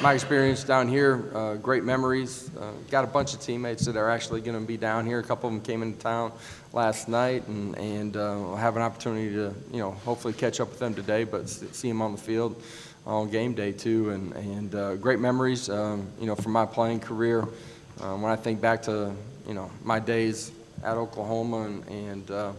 my 0.00 0.14
experience 0.14 0.64
down 0.64 0.88
here, 0.88 1.30
uh, 1.34 1.54
great 1.56 1.84
memories. 1.84 2.50
Uh, 2.58 2.70
got 2.90 3.04
a 3.04 3.08
bunch 3.08 3.34
of 3.34 3.40
teammates 3.40 3.84
that 3.84 3.96
are 3.96 4.10
actually 4.10 4.40
going 4.40 4.58
to 4.58 4.66
be 4.66 4.76
down 4.76 5.04
here. 5.04 5.18
A 5.18 5.22
couple 5.24 5.48
of 5.48 5.54
them 5.54 5.62
came 5.62 5.82
into 5.82 5.98
town 5.98 6.32
last 6.72 7.08
night, 7.08 7.46
and 7.48 7.76
and 7.76 8.16
uh, 8.16 8.54
have 8.54 8.76
an 8.76 8.82
opportunity 8.82 9.30
to, 9.34 9.52
you 9.72 9.80
know, 9.80 9.90
hopefully 9.90 10.32
catch 10.32 10.60
up 10.60 10.70
with 10.70 10.78
them 10.78 10.94
today, 10.94 11.24
but 11.24 11.48
see 11.48 11.88
them 11.88 12.00
on 12.00 12.12
the 12.12 12.18
field 12.18 12.62
on 13.06 13.30
game 13.30 13.54
day 13.54 13.72
too. 13.72 14.10
And 14.10 14.32
and 14.34 14.74
uh, 14.74 14.94
great 14.96 15.20
memories, 15.20 15.68
um, 15.68 16.06
you 16.20 16.26
know, 16.26 16.34
from 16.34 16.52
my 16.52 16.66
playing 16.66 17.00
career. 17.00 17.46
Um, 18.00 18.22
when 18.22 18.32
I 18.32 18.36
think 18.36 18.60
back 18.60 18.82
to, 18.82 19.12
you 19.46 19.54
know, 19.54 19.70
my 19.84 20.00
days 20.00 20.50
at 20.82 20.96
Oklahoma 20.96 21.62
and, 21.62 21.88
and 21.88 22.30
uh, 22.30 22.52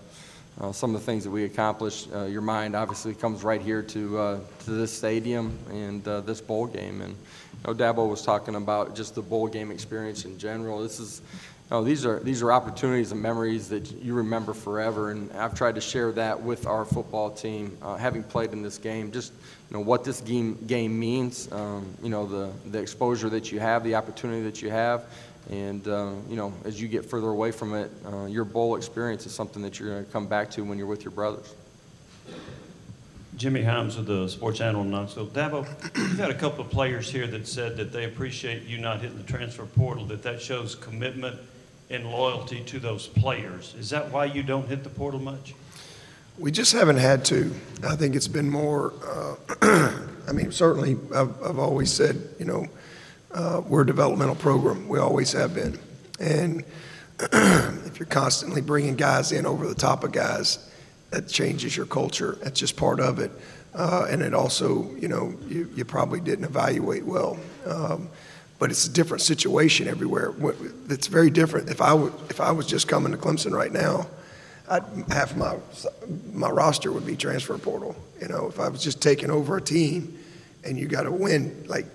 uh, 0.62 0.72
some 0.72 0.96
of 0.96 1.02
the 1.02 1.06
things 1.06 1.26
that 1.26 1.30
we 1.30 1.44
accomplished, 1.44 2.08
uh, 2.14 2.24
your 2.24 2.42
mind 2.42 2.76
obviously 2.76 3.14
comes 3.14 3.44
right 3.44 3.62
here 3.62 3.82
to, 3.82 4.18
uh, 4.18 4.40
to 4.64 4.72
this 4.72 4.92
stadium 4.94 5.58
and 5.70 6.08
uh, 6.08 6.22
this 6.22 6.40
bowl 6.40 6.66
game. 6.66 7.02
And 7.02 7.12
you 7.14 7.60
know, 7.68 7.74
Dabo 7.74 8.10
was 8.10 8.22
talking 8.22 8.56
about 8.56 8.96
just 8.96 9.16
the 9.16 9.22
bowl 9.22 9.48
game 9.48 9.72
experience 9.72 10.24
in 10.24 10.38
general. 10.38 10.82
This 10.82 11.00
is, 11.00 11.22
you 11.70 11.78
know, 11.78 11.84
these 11.84 12.06
are 12.06 12.20
these 12.20 12.44
are 12.44 12.52
opportunities 12.52 13.12
and 13.12 13.20
memories 13.20 13.70
that 13.70 13.92
you 13.92 14.14
remember 14.14 14.54
forever. 14.54 15.10
And 15.10 15.32
I've 15.32 15.56
tried 15.56 15.76
to 15.76 15.82
share 15.82 16.12
that 16.12 16.40
with 16.40 16.68
our 16.68 16.86
football 16.86 17.32
team, 17.32 17.76
uh, 17.82 17.96
having 17.96 18.22
played 18.22 18.54
in 18.54 18.62
this 18.62 18.78
game. 18.78 19.12
Just 19.12 19.34
you 19.72 19.78
know 19.78 19.82
what 19.82 20.04
this 20.04 20.22
game 20.22 20.64
game 20.68 21.00
means. 21.00 21.52
Um, 21.52 21.88
you 22.04 22.10
know 22.10 22.28
the 22.28 22.52
the 22.70 22.80
exposure 22.80 23.30
that 23.30 23.52
you 23.52 23.60
have, 23.60 23.84
the 23.84 23.96
opportunity 23.96 24.44
that 24.44 24.62
you 24.62 24.70
have. 24.70 25.06
And, 25.50 25.88
uh, 25.88 26.14
you 26.28 26.36
know, 26.36 26.54
as 26.64 26.82
you 26.82 26.88
get 26.88 27.06
further 27.06 27.28
away 27.28 27.52
from 27.52 27.76
it, 27.76 27.92
uh, 28.04 28.26
your 28.26 28.46
bowl 28.46 28.76
experience 28.76 29.28
is 29.28 29.32
something 29.32 29.62
that 29.62 29.80
you're 29.80 29.90
going 29.90 30.06
to 30.06 30.12
come 30.12 30.26
back 30.26 30.50
to 30.52 30.64
when 30.64 30.80
you're 30.80 30.88
with 30.88 31.04
your 31.04 31.12
brothers. 31.12 31.54
Jimmy 33.38 33.62
Hyams 33.62 33.98
with 33.98 34.08
the 34.08 34.28
Sports 34.28 34.60
Animal 34.60 34.84
in 34.84 34.92
Knoxville. 34.92 35.28
Dabo, 35.28 35.68
you've 35.98 36.18
had 36.18 36.32
a 36.32 36.36
couple 36.36 36.66
of 36.66 36.72
players 36.72 37.12
here 37.12 37.28
that 37.28 37.48
said 37.48 37.78
that 37.78 37.92
they 37.92 38.06
appreciate 38.06 38.64
you 38.64 38.80
not 38.80 39.02
hitting 39.02 39.18
the 39.18 39.24
transfer 39.24 39.66
portal, 39.66 40.06
that 40.06 40.24
that 40.24 40.42
shows 40.42 40.74
commitment 40.74 41.38
and 41.90 42.10
loyalty 42.10 42.64
to 42.64 42.80
those 42.80 43.08
players. 43.08 43.76
Is 43.78 43.90
that 43.92 44.12
why 44.12 44.26
you 44.26 44.44
don't 44.44 44.68
hit 44.68 44.84
the 44.84 44.90
portal 44.90 45.20
much? 45.20 45.54
We 46.38 46.52
just 46.52 46.74
haven't 46.74 46.98
had 46.98 47.24
to. 47.26 47.54
I 47.88 47.96
think 47.96 48.16
it's 48.16 48.28
been 48.28 48.50
more, 48.50 48.94
uh, 49.06 49.36
I 50.28 50.32
mean, 50.34 50.52
certainly 50.52 50.98
I've, 51.16 51.42
I've 51.42 51.60
always 51.60 51.92
said, 51.92 52.22
you 52.40 52.46
know, 52.46 52.68
uh, 53.32 53.62
we're 53.68 53.84
a 53.84 53.86
developmental 53.86 54.36
program. 54.36 54.88
We 54.88 55.00
always 55.00 55.32
have 55.34 55.54
been. 55.54 55.80
And 56.20 56.64
if 57.20 58.00
you're 58.00 58.08
constantly 58.08 58.62
bringing 58.62 58.96
guys 58.96 59.32
in 59.32 59.46
over 59.46 59.68
the 59.68 59.76
top 59.76 60.04
of 60.04 60.12
guys, 60.12 60.70
that 61.12 61.28
changes 61.28 61.78
your 61.78 61.86
culture. 61.86 62.38
That's 62.42 62.60
just 62.60 62.76
part 62.76 63.00
of 63.00 63.20
it. 63.20 63.32
Uh, 63.74 64.08
and 64.10 64.22
it 64.22 64.34
also, 64.34 64.90
you 64.96 65.08
know, 65.08 65.34
you, 65.48 65.70
you 65.76 65.86
probably 65.86 66.20
didn't 66.20 66.46
evaluate 66.46 67.06
well. 67.06 67.38
Um, 67.66 68.10
but 68.60 68.72
it's 68.72 68.88
a 68.88 68.92
different 68.92 69.22
situation 69.22 69.88
everywhere. 69.88 70.34
It's 70.90 71.08
very 71.08 71.30
different. 71.30 71.70
If 71.70 71.82
I, 71.82 71.90
w- 71.90 72.14
if 72.30 72.40
I 72.40 72.52
was 72.52 72.66
just 72.68 72.88
coming 72.88 73.12
to 73.12 73.18
Clemson 73.18 73.52
right 73.52 73.72
now, 73.72 74.08
I'd, 74.70 74.84
half 75.10 75.36
my, 75.36 75.58
my 76.34 76.50
roster 76.50 76.92
would 76.92 77.06
be 77.06 77.16
transfer 77.16 77.58
portal. 77.58 77.96
You 78.22 78.28
know, 78.28 78.48
if 78.48 78.60
I 78.60 78.70
was 78.70 78.82
just 78.82 79.02
taking 79.02 79.30
over 79.30 79.58
a 79.58 79.62
team 79.62 80.18
and 80.64 80.78
you 80.80 80.88
got 80.88 81.04
to 81.04 81.12
win, 81.12 81.66
like 81.68 81.86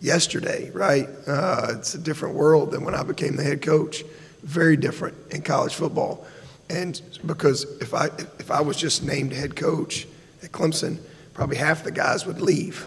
yesterday, 0.00 0.70
right? 0.70 1.08
Uh, 1.26 1.74
it's 1.76 1.94
a 1.94 1.98
different 1.98 2.34
world 2.34 2.70
than 2.70 2.84
when 2.84 2.94
I 2.94 3.02
became 3.02 3.36
the 3.36 3.42
head 3.42 3.62
coach. 3.62 4.04
Very 4.42 4.76
different 4.76 5.16
in 5.30 5.42
college 5.42 5.74
football. 5.74 6.26
And 6.68 7.00
because 7.26 7.64
if 7.80 7.92
I 7.94 8.06
if 8.38 8.50
I 8.50 8.60
was 8.60 8.76
just 8.76 9.02
named 9.02 9.32
head 9.32 9.56
coach 9.56 10.06
at 10.42 10.52
Clemson, 10.52 10.98
probably 11.34 11.56
half 11.56 11.82
the 11.82 11.90
guys 11.90 12.24
would 12.26 12.40
leave, 12.40 12.86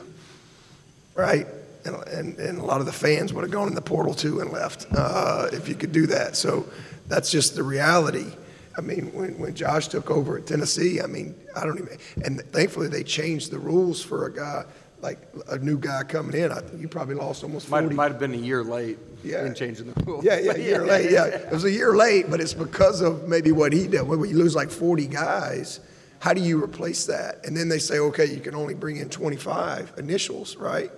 right? 1.15 1.45
And, 1.85 1.95
and, 2.07 2.39
and 2.39 2.57
a 2.59 2.63
lot 2.63 2.79
of 2.79 2.85
the 2.85 2.93
fans 2.93 3.33
would 3.33 3.41
have 3.41 3.51
gone 3.51 3.67
in 3.67 3.75
the 3.75 3.81
portal 3.81 4.13
too 4.13 4.39
and 4.39 4.51
left 4.51 4.87
uh, 4.95 5.49
if 5.51 5.67
you 5.67 5.75
could 5.75 5.91
do 5.91 6.07
that. 6.07 6.35
So 6.35 6.65
that's 7.07 7.29
just 7.29 7.55
the 7.55 7.63
reality. 7.63 8.31
I 8.77 8.81
mean, 8.81 9.13
when, 9.13 9.37
when 9.37 9.53
Josh 9.53 9.87
took 9.87 10.09
over 10.09 10.37
at 10.37 10.47
Tennessee, 10.47 11.01
I 11.01 11.07
mean, 11.07 11.35
I 11.55 11.65
don't 11.65 11.77
even, 11.77 11.97
and 12.23 12.41
thankfully 12.51 12.87
they 12.87 13.03
changed 13.03 13.51
the 13.51 13.59
rules 13.59 14.01
for 14.01 14.25
a 14.25 14.33
guy 14.33 14.63
like 15.03 15.19
a 15.49 15.57
new 15.59 15.77
guy 15.77 16.03
coming 16.03 16.41
in. 16.41 16.51
I 16.51 16.61
you 16.77 16.87
probably 16.87 17.15
lost 17.15 17.43
almost 17.43 17.67
40. 17.67 17.87
Might, 17.87 17.95
might 17.95 18.11
have 18.11 18.19
been 18.19 18.33
a 18.33 18.37
year 18.37 18.63
late 18.63 18.97
yeah. 19.23 19.45
in 19.45 19.53
changing 19.53 19.91
the 19.91 20.03
rules. 20.05 20.23
Yeah, 20.23 20.39
yeah, 20.39 20.53
a 20.53 20.57
year 20.57 20.85
late. 20.85 21.11
Yeah, 21.11 21.25
it 21.25 21.51
was 21.51 21.65
a 21.65 21.71
year 21.71 21.95
late, 21.95 22.31
but 22.31 22.39
it's 22.39 22.53
because 22.53 23.01
of 23.01 23.27
maybe 23.27 23.51
what 23.51 23.73
he 23.73 23.87
did. 23.87 24.01
When 24.03 24.21
you 24.21 24.37
lose 24.37 24.55
like 24.55 24.71
40 24.71 25.07
guys, 25.07 25.81
how 26.19 26.33
do 26.33 26.41
you 26.41 26.63
replace 26.63 27.05
that? 27.07 27.45
And 27.45 27.55
then 27.55 27.67
they 27.67 27.79
say, 27.79 27.99
okay, 27.99 28.25
you 28.25 28.39
can 28.39 28.55
only 28.55 28.73
bring 28.73 28.95
in 28.97 29.09
25 29.09 29.93
initials, 29.97 30.55
right? 30.55 30.89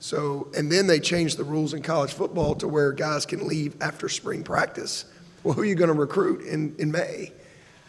So, 0.00 0.48
and 0.56 0.70
then 0.70 0.86
they 0.86 1.00
changed 1.00 1.38
the 1.38 1.44
rules 1.44 1.74
in 1.74 1.82
college 1.82 2.12
football 2.12 2.54
to 2.56 2.68
where 2.68 2.92
guys 2.92 3.26
can 3.26 3.46
leave 3.46 3.80
after 3.82 4.08
spring 4.08 4.44
practice. 4.44 5.04
Well, 5.42 5.54
who 5.54 5.62
are 5.62 5.64
you 5.64 5.74
going 5.74 5.88
to 5.88 5.94
recruit 5.94 6.46
in, 6.46 6.76
in 6.78 6.92
May? 6.92 7.32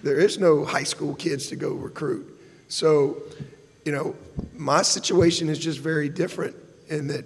There 0.01 0.19
is 0.19 0.39
no 0.39 0.65
high 0.65 0.83
school 0.83 1.13
kids 1.15 1.47
to 1.47 1.55
go 1.55 1.73
recruit. 1.73 2.25
So 2.67 3.21
you 3.85 3.91
know, 3.91 4.15
my 4.55 4.81
situation 4.81 5.49
is 5.49 5.57
just 5.57 5.79
very 5.79 6.09
different 6.09 6.55
in 6.89 7.07
that 7.07 7.25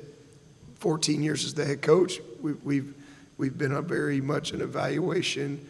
14 0.75 1.21
years 1.21 1.43
as 1.43 1.53
the 1.53 1.65
head 1.65 1.81
coach, 1.81 2.19
we, 2.41 2.53
we've, 2.53 2.93
we've 3.37 3.57
been 3.57 3.73
a 3.73 3.81
very 3.81 4.21
much 4.21 4.51
an 4.51 4.61
evaluation 4.61 5.65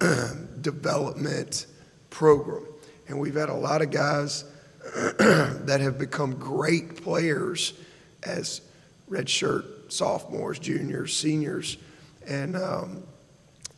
development 0.60 1.66
program. 2.10 2.64
And 3.08 3.20
we've 3.20 3.34
had 3.34 3.50
a 3.50 3.54
lot 3.54 3.82
of 3.82 3.90
guys 3.90 4.44
that 5.18 5.78
have 5.80 5.98
become 5.98 6.34
great 6.34 7.02
players 7.02 7.72
as 8.26 8.60
redshirt 9.08 9.92
sophomores, 9.92 10.58
juniors, 10.58 11.16
seniors. 11.16 11.78
And, 12.26 12.56
um, 12.56 13.02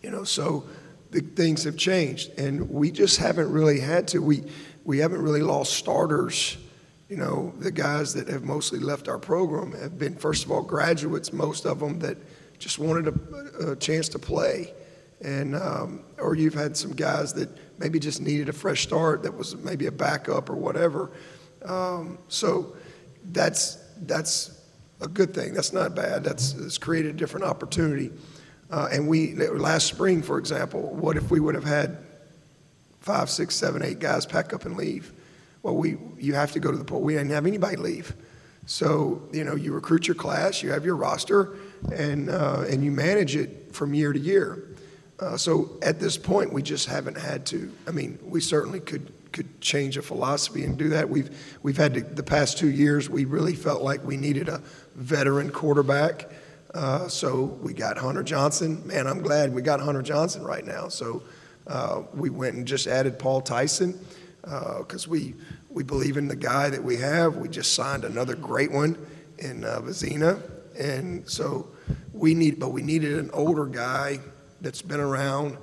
you 0.03 0.11
know, 0.11 0.25
so 0.25 0.65
the 1.11 1.21
things 1.21 1.65
have 1.65 1.77
changed. 1.77 2.39
And 2.39 2.71
we 2.71 2.91
just 2.91 3.19
haven't 3.19 3.53
really 3.53 3.81
had 3.81 4.09
to. 4.09 4.21
We, 4.21 4.45
we 4.85 4.99
haven't 4.99 5.23
really 5.23 5.43
lost 5.43 5.75
starters. 5.75 6.57
You 7.09 7.17
know, 7.17 7.53
the 7.59 7.71
guys 7.71 8.15
that 8.15 8.29
have 8.29 8.43
mostly 8.43 8.79
left 8.79 9.09
our 9.09 9.19
program 9.19 9.73
have 9.73 9.99
been, 9.99 10.17
first 10.17 10.45
of 10.45 10.51
all, 10.51 10.63
graduates, 10.63 11.33
most 11.33 11.67
of 11.67 11.79
them 11.81 11.99
that 12.01 12.17
just 12.59 12.79
wanted 12.79 13.09
a, 13.09 13.73
a 13.73 13.77
chance 13.77 14.09
to 14.11 14.19
play. 14.19 14.73
And, 15.21 15.57
um, 15.57 16.01
or 16.19 16.37
you've 16.37 16.55
had 16.55 16.77
some 16.77 16.93
guys 16.93 17.33
that 17.35 17.49
maybe 17.79 17.99
just 17.99 18.21
needed 18.21 18.49
a 18.49 18.53
fresh 18.53 18.83
start 18.83 19.23
that 19.25 19.37
was 19.37 19.57
maybe 19.57 19.87
a 19.87 19.93
backup 19.93 20.49
or 20.49 20.55
whatever. 20.55 21.11
Um, 21.65 22.19
so 22.29 22.77
that's, 23.33 23.79
that's 24.03 24.61
a 25.01 25.09
good 25.09 25.35
thing. 25.35 25.55
That's 25.55 25.73
not 25.73 25.95
bad. 25.95 26.25
That's, 26.25 26.55
it's 26.55 26.79
created 26.79 27.15
a 27.15 27.19
different 27.19 27.47
opportunity. 27.47 28.11
Uh, 28.71 28.89
and 28.93 29.09
we, 29.09 29.35
last 29.35 29.87
spring, 29.87 30.23
for 30.23 30.39
example, 30.39 30.83
what 30.83 31.17
if 31.17 31.31
we 31.31 31.41
would 31.41 31.55
have 31.55 31.65
had 31.65 31.99
five, 33.09 33.31
six, 33.31 33.55
seven, 33.55 33.83
eight 33.83 34.01
guys 34.01 34.27
pack 34.27 34.53
up 34.53 34.67
and 34.67 34.77
leave. 34.77 35.13
Well, 35.63 35.75
we 35.75 35.97
you 36.19 36.35
have 36.35 36.53
to 36.53 36.61
go 36.61 36.71
to 36.71 36.77
the 36.77 36.85
poll. 36.85 37.01
We 37.01 37.15
didn't 37.15 37.31
have 37.31 37.47
anybody 37.47 37.77
leave. 37.77 38.15
So 38.67 39.23
you 39.33 39.45
know, 39.45 39.55
you 39.55 39.73
recruit 39.73 40.07
your 40.07 40.15
class, 40.15 40.63
you 40.63 40.71
have 40.73 40.85
your 40.85 40.95
roster, 40.95 41.57
and 41.91 42.29
uh, 42.29 42.67
and 42.69 42.85
you 42.85 42.91
manage 42.91 43.35
it 43.35 43.75
from 43.75 43.95
year 43.95 44.13
to 44.13 44.19
year. 44.19 44.65
Uh, 45.19 45.39
so 45.39 45.71
at 45.81 45.99
this 45.99 46.19
point, 46.19 46.53
we 46.53 46.63
just 46.63 46.87
haven't 46.87 47.17
had 47.17 47.47
to. 47.47 47.73
I 47.87 47.93
mean, 47.93 48.19
we 48.23 48.43
certainly 48.43 48.79
could 48.79 49.11
could 49.33 49.61
change 49.61 49.97
a 49.97 50.03
philosophy 50.03 50.65
and 50.65 50.77
do 50.77 50.89
that. 50.91 51.09
We've 51.09 51.59
we've 51.63 51.77
had 51.77 51.95
to, 51.95 52.01
the 52.01 52.23
past 52.23 52.59
two 52.59 52.71
years. 52.71 53.09
We 53.09 53.25
really 53.25 53.55
felt 53.55 53.83
like 53.83 54.05
we 54.05 54.17
needed 54.17 54.49
a 54.49 54.63
veteran 54.95 55.51
quarterback. 55.51 56.31
Uh, 56.75 57.09
so 57.09 57.45
we 57.63 57.73
got 57.73 57.97
Hunter 57.97 58.23
Johnson. 58.23 58.87
Man, 58.87 59.07
I'm 59.07 59.23
glad 59.23 59.55
we 59.55 59.63
got 59.63 59.81
Hunter 59.81 60.03
Johnson 60.03 60.43
right 60.43 60.67
now. 60.67 60.89
So 60.89 61.23
uh, 61.67 62.03
we 62.15 62.31
went 62.31 62.57
and 62.57 62.67
just 62.67 62.87
added 62.87 63.19
Paul 63.19 63.41
Tyson 63.41 63.99
because 64.43 65.07
uh, 65.07 65.11
we, 65.11 65.35
we 65.69 65.83
believe 65.83 66.17
in 66.17 66.29
the 66.29 66.37
guy 66.37 66.71
that 66.71 66.83
we 66.83 66.97
have. 66.97 67.37
We 67.37 67.49
just 67.49 67.73
signed 67.73 68.05
another 68.05 68.35
great 68.35 68.71
one 68.71 68.97
in 69.39 69.65
uh, 69.65 69.81
Vizzina. 69.81 70.43
And 70.79 71.29
so 71.29 71.69
we 72.13 72.35
need, 72.35 72.59
but 72.59 72.71
we 72.71 72.83
needed 72.83 73.19
an 73.19 73.31
older 73.33 73.67
guy 73.67 74.21
that's 74.61 74.83
been 74.83 75.01
around. 75.01 75.57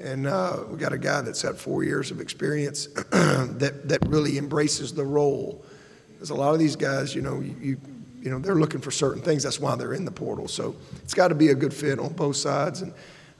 And 0.00 0.26
uh, 0.26 0.64
we 0.70 0.78
got 0.78 0.92
a 0.92 0.98
guy 0.98 1.22
that's 1.22 1.42
had 1.42 1.56
four 1.56 1.82
years 1.82 2.10
of 2.10 2.20
experience 2.20 2.86
that, 3.10 3.88
that 3.88 4.06
really 4.06 4.38
embraces 4.38 4.92
the 4.92 5.04
role. 5.04 5.64
Because 6.12 6.30
a 6.30 6.34
lot 6.34 6.52
of 6.52 6.58
these 6.58 6.76
guys, 6.76 7.14
you 7.14 7.22
know, 7.22 7.40
you, 7.40 7.80
you 8.20 8.30
know, 8.30 8.38
they're 8.38 8.56
looking 8.56 8.80
for 8.80 8.90
certain 8.90 9.22
things. 9.22 9.42
That's 9.42 9.60
why 9.60 9.76
they're 9.76 9.94
in 9.94 10.04
the 10.04 10.10
portal. 10.10 10.48
So 10.48 10.76
it's 11.02 11.14
got 11.14 11.28
to 11.28 11.34
be 11.34 11.48
a 11.48 11.54
good 11.54 11.74
fit 11.74 11.98
on 11.98 12.12
both 12.12 12.36
sides. 12.36 12.82
And 12.82 12.92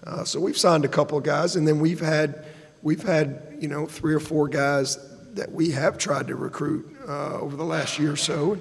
uh, 0.04 0.24
so 0.24 0.40
we've 0.40 0.58
signed 0.58 0.84
a 0.84 0.88
couple 0.88 1.18
of 1.18 1.24
guys, 1.24 1.56
and 1.56 1.66
then 1.66 1.80
we've 1.80 2.00
had 2.00 2.44
we've 2.82 3.02
had 3.02 3.56
you 3.60 3.68
know 3.68 3.86
three 3.86 4.14
or 4.14 4.20
four 4.20 4.48
guys 4.48 4.96
that 5.34 5.50
we 5.50 5.70
have 5.72 5.98
tried 5.98 6.28
to 6.28 6.36
recruit 6.36 6.96
uh, 7.06 7.38
over 7.40 7.56
the 7.56 7.64
last 7.64 7.98
year 7.98 8.12
or 8.12 8.16
so. 8.16 8.58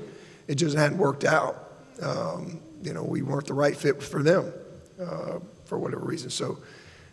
It 0.47 0.55
just 0.55 0.75
hadn't 0.75 0.97
worked 0.97 1.23
out. 1.23 1.71
Um, 2.01 2.59
you 2.83 2.93
know, 2.93 3.03
we 3.03 3.21
weren't 3.21 3.47
the 3.47 3.53
right 3.53 3.75
fit 3.75 4.01
for 4.01 4.21
them 4.23 4.51
uh, 4.99 5.39
for 5.65 5.77
whatever 5.77 6.05
reason. 6.05 6.29
So 6.29 6.57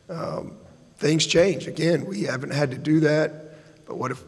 um, 0.09 0.57
things 1.05 1.27
change. 1.27 1.67
Again, 1.67 2.07
we 2.07 2.23
haven't 2.23 2.55
had 2.55 2.71
to 2.71 2.79
do 2.79 3.01
that. 3.01 3.31
But 3.85 3.99
what 3.99 4.11
if 4.11 4.25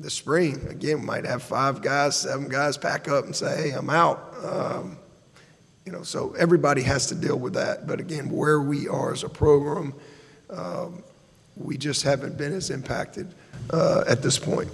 the 0.00 0.10
spring 0.10 0.66
again 0.68 1.00
we 1.00 1.06
might 1.06 1.24
have 1.24 1.40
five 1.40 1.82
guys, 1.82 2.16
seven 2.16 2.48
guys 2.48 2.76
pack 2.76 3.08
up 3.08 3.26
and 3.26 3.36
say, 3.36 3.62
"Hey, 3.62 3.70
I'm 3.70 3.88
out." 3.88 4.34
Um, 4.42 4.98
you 5.86 5.92
know, 5.92 6.02
so 6.02 6.34
everybody 6.36 6.82
has 6.82 7.06
to 7.06 7.14
deal 7.14 7.38
with 7.38 7.54
that. 7.54 7.86
But 7.86 8.00
again, 8.00 8.28
where 8.28 8.60
we 8.60 8.88
are 8.88 9.12
as 9.12 9.22
a 9.22 9.28
program, 9.28 9.94
um, 10.50 11.04
we 11.56 11.76
just 11.76 12.02
haven't 12.02 12.36
been 12.36 12.52
as 12.52 12.70
impacted 12.70 13.32
uh, 13.72 14.02
at 14.08 14.20
this 14.20 14.36
point. 14.36 14.68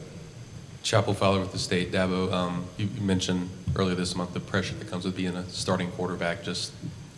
Chapel 0.83 1.13
Fowler 1.13 1.41
with 1.41 1.53
the 1.53 1.59
state. 1.59 1.93
Dabo, 1.93 2.33
um, 2.33 2.65
you, 2.79 2.89
mentioned 3.01 3.51
earlier 3.75 3.95
this 3.95 4.17
month 4.17 4.33
the 4.33 4.41
pressure 4.41 4.75
that 4.77 4.89
comes 4.89 5.05
with 5.05 5.17
being 5.17 5.37
a 5.37 5.47
starting 5.51 5.91
quarterback. 5.93 6.43
Just 6.43 6.73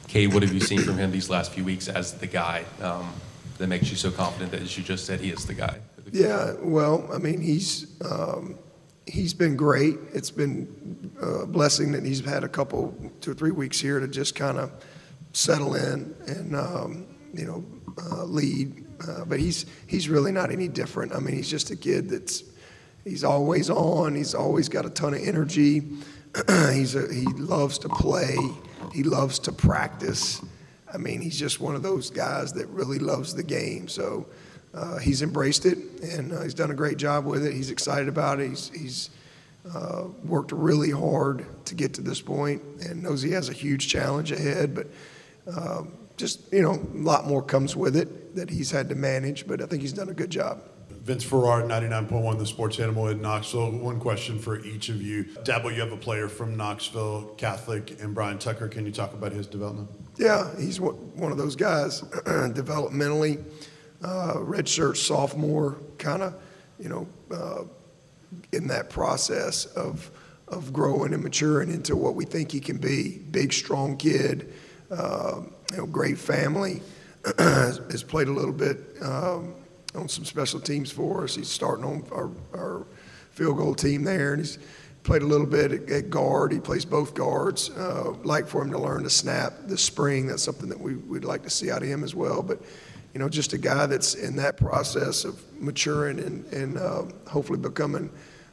Cade, 0.08 0.32
what 0.34 0.42
have 0.42 0.52
you 0.52 0.60
seen 0.60 0.80
from 0.80 0.98
him 0.98 1.12
these 1.12 1.30
last 1.30 1.52
few 1.52 1.64
weeks 1.64 1.86
as 1.86 2.14
the 2.14 2.26
guy 2.26 2.64
um, 2.82 3.12
that 3.58 3.68
makes 3.68 3.90
you 3.90 3.96
so 3.96 4.10
confident 4.10 4.52
that, 4.52 4.62
as 4.62 4.76
you 4.76 4.84
just 4.84 5.04
said, 5.04 5.20
he 5.20 5.30
is 5.30 5.44
the 5.46 5.54
guy? 5.54 5.78
Yeah, 6.12 6.54
well, 6.60 7.08
I 7.12 7.18
mean, 7.18 7.40
he's 7.40 7.86
um, 8.02 8.58
he's 9.06 9.34
been 9.34 9.56
great. 9.56 9.96
It's 10.12 10.30
been 10.30 11.12
a 11.20 11.46
blessing 11.46 11.92
that 11.92 12.04
he's 12.04 12.24
had 12.24 12.44
a 12.44 12.48
couple, 12.48 12.94
two 13.20 13.32
or 13.32 13.34
three 13.34 13.50
weeks 13.50 13.80
here 13.80 14.00
to 14.00 14.08
just 14.08 14.34
kind 14.34 14.58
of 14.58 14.72
settle 15.32 15.74
in 15.74 16.14
and 16.26 16.56
um, 16.56 17.06
you 17.34 17.46
know 17.46 17.64
uh, 18.10 18.24
lead. 18.24 18.84
Uh, 19.06 19.24
but 19.24 19.38
he's 19.38 19.66
he's 19.86 20.08
really 20.08 20.32
not 20.32 20.50
any 20.50 20.68
different. 20.68 21.14
I 21.14 21.18
mean, 21.18 21.34
he's 21.34 21.50
just 21.50 21.70
a 21.70 21.76
kid 21.76 22.08
that's 22.08 22.44
he's 23.04 23.24
always 23.24 23.70
on. 23.70 24.14
He's 24.14 24.34
always 24.34 24.68
got 24.68 24.86
a 24.86 24.90
ton 24.90 25.14
of 25.14 25.20
energy. 25.20 25.82
he's 26.72 26.94
a, 26.94 27.12
he 27.12 27.26
loves 27.36 27.78
to 27.78 27.88
play. 27.88 28.36
He 28.92 29.02
loves 29.02 29.38
to 29.40 29.52
practice. 29.52 30.40
I 30.92 30.98
mean, 30.98 31.20
he's 31.20 31.38
just 31.38 31.60
one 31.60 31.74
of 31.74 31.82
those 31.82 32.10
guys 32.10 32.52
that 32.54 32.66
really 32.68 32.98
loves 32.98 33.34
the 33.34 33.42
game. 33.42 33.88
So 33.88 34.26
uh, 34.74 34.98
he's 34.98 35.22
embraced 35.22 35.66
it 35.66 35.78
and 36.02 36.32
uh, 36.32 36.42
he's 36.42 36.54
done 36.54 36.70
a 36.70 36.74
great 36.74 36.98
job 36.98 37.24
with 37.24 37.44
it. 37.44 37.52
He's 37.52 37.70
excited 37.70 38.08
about 38.08 38.40
it. 38.40 38.50
He's, 38.50 38.70
he's 38.70 39.10
uh, 39.74 40.04
worked 40.24 40.52
really 40.52 40.90
hard 40.90 41.44
to 41.66 41.74
get 41.74 41.94
to 41.94 42.02
this 42.02 42.20
point 42.20 42.62
and 42.80 43.02
knows 43.02 43.22
he 43.22 43.32
has 43.32 43.48
a 43.48 43.52
huge 43.52 43.88
challenge 43.88 44.32
ahead. 44.32 44.74
But 44.74 44.86
um, 45.54 45.92
just, 46.16 46.52
you 46.52 46.62
know, 46.62 46.72
a 46.72 46.98
lot 46.98 47.26
more 47.26 47.42
comes 47.42 47.76
with 47.76 47.96
it 47.96 48.36
that 48.36 48.50
he's 48.50 48.70
had 48.70 48.88
to 48.88 48.94
manage. 48.94 49.46
But 49.46 49.62
I 49.62 49.66
think 49.66 49.82
he's 49.82 49.92
done 49.92 50.08
a 50.08 50.14
good 50.14 50.30
job. 50.30 50.62
Vince 51.08 51.24
Ferrara, 51.24 51.62
99.1 51.62 52.38
The 52.38 52.44
Sports 52.44 52.78
Animal 52.80 53.08
in 53.08 53.22
Knoxville. 53.22 53.70
One 53.70 53.98
question 53.98 54.38
for 54.38 54.60
each 54.60 54.90
of 54.90 55.00
you. 55.00 55.24
Dabo, 55.42 55.74
you 55.74 55.80
have 55.80 55.90
a 55.90 55.96
player 55.96 56.28
from 56.28 56.54
Knoxville, 56.54 57.32
Catholic, 57.38 57.98
and 58.02 58.14
Bryn 58.14 58.38
Tucker. 58.38 58.68
Can 58.68 58.84
you 58.84 58.92
talk 58.92 59.14
about 59.14 59.32
his 59.32 59.46
development? 59.46 59.88
Yeah, 60.18 60.54
he's 60.58 60.82
one 60.82 61.32
of 61.32 61.38
those 61.38 61.56
guys 61.56 62.02
developmentally 62.02 63.42
uh, 64.02 64.34
redshirt 64.34 64.98
sophomore, 64.98 65.78
kind 65.96 66.22
of, 66.22 66.34
you 66.78 66.90
know, 66.90 67.08
uh, 67.34 67.64
in 68.52 68.66
that 68.66 68.90
process 68.90 69.64
of 69.64 70.10
of 70.48 70.74
growing 70.74 71.14
and 71.14 71.22
maturing 71.22 71.70
into 71.70 71.96
what 71.96 72.16
we 72.16 72.26
think 72.26 72.52
he 72.52 72.60
can 72.60 72.76
be. 72.76 73.16
Big, 73.30 73.54
strong 73.54 73.96
kid, 73.96 74.52
uh, 74.90 75.40
you 75.70 75.78
know, 75.78 75.86
great 75.86 76.18
family. 76.18 76.82
has 77.38 78.04
played 78.06 78.28
a 78.28 78.32
little 78.32 78.52
bit 78.52 78.78
um, 79.02 79.54
on 79.98 80.08
some 80.08 80.24
special 80.24 80.60
teams 80.60 80.90
for 80.90 81.24
us. 81.24 81.34
He's 81.34 81.48
starting 81.48 81.84
on 81.84 82.04
our, 82.12 82.30
our 82.54 82.86
field 83.32 83.58
goal 83.58 83.74
team 83.74 84.04
there, 84.04 84.32
and 84.32 84.42
he's 84.42 84.58
played 85.02 85.22
a 85.22 85.26
little 85.26 85.46
bit 85.46 85.72
at, 85.72 85.90
at 85.90 86.10
guard. 86.10 86.52
He 86.52 86.60
plays 86.60 86.84
both 86.84 87.14
guards. 87.14 87.70
Uh, 87.70 88.14
like 88.24 88.46
for 88.46 88.62
him 88.62 88.70
to 88.70 88.78
learn 88.78 89.02
to 89.02 89.10
snap 89.10 89.54
this 89.64 89.82
spring. 89.82 90.26
That's 90.26 90.42
something 90.42 90.68
that 90.68 90.80
we, 90.80 90.96
would 90.96 91.24
like 91.24 91.42
to 91.42 91.50
see 91.50 91.70
out 91.70 91.82
of 91.82 91.88
him 91.88 92.04
as 92.04 92.14
well. 92.14 92.42
But 92.42 92.60
you 93.14 93.20
know, 93.20 93.28
just 93.28 93.52
a 93.52 93.58
guy 93.58 93.86
that's 93.86 94.14
in 94.14 94.36
that 94.36 94.56
process 94.56 95.24
of 95.24 95.42
maturing 95.60 96.20
and, 96.20 96.44
and 96.52 96.78
uh, 96.78 97.04
hopefully 97.26 97.58
becoming 97.58 98.10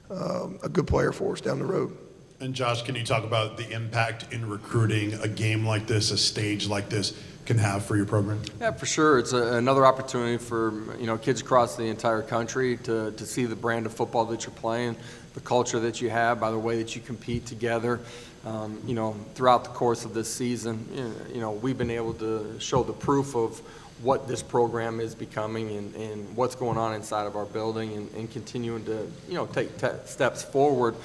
um, 0.09 0.59
a 0.63 0.69
good 0.69 0.87
player 0.87 1.11
for 1.11 1.33
us 1.33 1.41
down 1.41 1.59
the 1.59 1.65
road. 1.65 1.95
And 2.39 2.53
Josh, 2.53 2.81
can 2.81 2.95
you 2.95 3.03
talk 3.03 3.23
about 3.23 3.57
the 3.57 3.69
impact 3.71 4.33
in 4.33 4.47
recruiting 4.47 5.13
a 5.15 5.27
game 5.27 5.65
like 5.65 5.87
this, 5.87 6.11
a 6.11 6.17
stage 6.17 6.67
like 6.67 6.89
this, 6.89 7.13
can 7.45 7.57
have 7.57 7.85
for 7.85 7.95
your 7.95 8.05
program? 8.05 8.41
Yeah, 8.59 8.71
for 8.71 8.85
sure. 8.85 9.19
It's 9.19 9.33
a, 9.33 9.53
another 9.53 9.85
opportunity 9.85 10.37
for 10.37 10.73
you 10.99 11.05
know 11.05 11.17
kids 11.17 11.41
across 11.41 11.75
the 11.75 11.85
entire 11.85 12.21
country 12.21 12.77
to, 12.77 13.11
to 13.11 13.25
see 13.25 13.45
the 13.45 13.55
brand 13.55 13.85
of 13.85 13.93
football 13.93 14.25
that 14.25 14.45
you're 14.45 14.55
playing, 14.55 14.95
the 15.33 15.41
culture 15.41 15.79
that 15.79 16.01
you 16.01 16.09
have, 16.09 16.39
by 16.39 16.51
the 16.51 16.59
way 16.59 16.77
that 16.77 16.95
you 16.95 17.01
compete 17.01 17.45
together. 17.45 17.99
Um, 18.45 18.79
you 18.85 18.93
know, 18.93 19.15
throughout 19.33 19.63
the 19.63 19.71
course 19.71 20.05
of 20.05 20.13
this 20.13 20.31
season, 20.31 20.87
you 21.33 21.41
know, 21.41 21.51
we've 21.51 21.77
been 21.77 21.89
able 21.89 22.13
to 22.15 22.59
show 22.59 22.83
the 22.83 22.93
proof 22.93 23.35
of 23.35 23.59
what 24.01 24.27
this 24.27 24.43
program 24.43 24.99
is 24.99 25.15
becoming 25.15 25.75
and, 25.75 25.95
and 25.95 26.35
what's 26.35 26.53
going 26.53 26.77
on 26.77 26.93
inside 26.93 27.25
of 27.25 27.35
our 27.35 27.45
building 27.45 27.93
and, 27.93 28.13
and 28.13 28.31
continuing 28.31 28.83
to, 28.85 29.07
you 29.27 29.33
know, 29.33 29.45
take 29.47 29.75
te- 29.77 29.87
steps 30.05 30.43
forward 30.43 30.95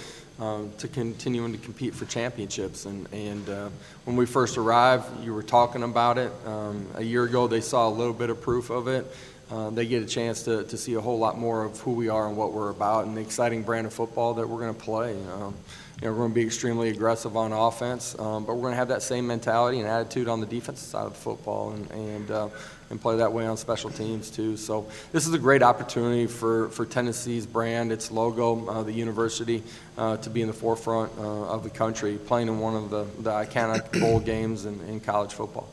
um, 0.41 0.73
to 0.79 0.89
continuing 0.89 1.53
to 1.53 1.59
compete 1.59 1.95
for 1.95 2.07
championships. 2.07 2.87
And, 2.87 3.13
and 3.13 3.49
uh, 3.49 3.69
when 4.05 4.17
we 4.17 4.27
first 4.27 4.57
arrived, 4.57 5.23
you 5.23 5.35
were 5.35 5.43
talking 5.43 5.83
about 5.83 6.19
it. 6.19 6.33
Um, 6.47 6.87
a 6.95 7.03
year 7.03 7.25
ago, 7.25 7.47
they 7.47 7.61
saw 7.61 7.89
a 7.89 7.91
little 7.91 8.15
bit 8.15 8.31
of 8.31 8.41
proof 8.41 8.71
of 8.71 8.89
it. 8.89 9.07
Uh, 9.51 9.69
they 9.71 9.85
get 9.85 10.03
a 10.03 10.07
chance 10.07 10.45
to, 10.45 10.65
to 10.65 10.77
see 10.77 10.95
a 10.95 11.01
whole 11.01 11.19
lot 11.19 11.37
more 11.37 11.65
of 11.65 11.79
who 11.81 11.93
we 11.93 12.09
are 12.09 12.29
and 12.29 12.37
what 12.37 12.53
we're 12.53 12.71
about 12.71 13.05
and 13.05 13.17
the 13.17 13.21
exciting 13.21 13.63
brand 13.63 13.87
of 13.87 13.93
football 13.93 14.35
that 14.35 14.49
we're 14.49 14.61
going 14.61 14.75
to 14.75 14.81
play. 14.81 15.17
Um, 15.33 15.55
you 16.01 16.09
know, 16.09 16.13
we're 16.13 16.19
going 16.19 16.31
to 16.31 16.35
be 16.35 16.45
extremely 16.45 16.89
aggressive 16.89 17.37
on 17.37 17.53
offense, 17.53 18.19
um, 18.19 18.45
but 18.45 18.55
we're 18.55 18.63
going 18.63 18.73
to 18.73 18.79
have 18.79 18.89
that 18.89 19.03
same 19.03 19.27
mentality 19.27 19.81
and 19.81 19.89
attitude 19.89 20.29
on 20.29 20.41
the 20.41 20.47
defensive 20.47 20.87
side 20.87 21.07
of 21.07 21.13
the 21.13 21.19
football. 21.19 21.73
And, 21.73 21.91
and 21.91 22.31
uh, 22.31 22.49
and 22.91 23.01
play 23.01 23.17
that 23.17 23.33
way 23.33 23.47
on 23.47 23.57
special 23.57 23.89
teams 23.89 24.31
too. 24.31 24.57
So 24.57 24.87
this 25.13 25.27
is 25.27 25.33
a 25.33 25.39
great 25.39 25.63
opportunity 25.63 26.27
for, 26.27 26.69
for 26.71 26.85
Tennessee's 26.85 27.47
brand, 27.47 27.93
its 27.93 28.11
logo, 28.11 28.67
uh, 28.69 28.83
the 28.83 28.93
university, 28.93 29.63
uh, 29.97 30.17
to 30.19 30.31
be 30.31 30.43
in 30.43 30.49
the 30.49 30.53
forefront 30.53 31.13
uh, 31.19 31.47
of 31.49 31.63
the 31.63 31.71
country, 31.71 32.19
playing 32.27 32.49
in 32.49 32.59
one 32.59 32.75
of 32.75 32.91
the, 32.91 33.05
the 33.21 33.31
iconic 33.31 33.99
bowl 34.01 34.21
games 34.21 34.67
in, 34.67 34.81
in 34.83 35.01
college 35.01 35.33
football. 35.33 35.73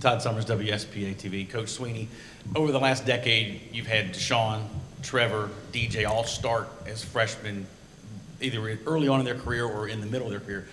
Todd 0.00 0.22
Summers, 0.22 0.44
WSPA 0.46 1.14
TV. 1.16 1.48
Coach 1.48 1.66
Swinney, 1.66 2.06
over 2.54 2.72
the 2.72 2.80
last 2.80 3.06
decade, 3.06 3.60
you've 3.72 3.86
had 3.86 4.12
Deshaun, 4.12 4.62
Trevor, 5.02 5.50
DJ 5.72 6.08
all 6.08 6.24
start 6.24 6.68
as 6.86 7.04
freshmen 7.04 7.66
either 8.40 8.78
early 8.86 9.08
on 9.08 9.20
in 9.20 9.24
their 9.24 9.34
career 9.34 9.64
or 9.64 9.88
in 9.88 10.00
the 10.00 10.06
middle 10.06 10.26
of 10.26 10.30
their 10.32 10.40
career. 10.40 10.66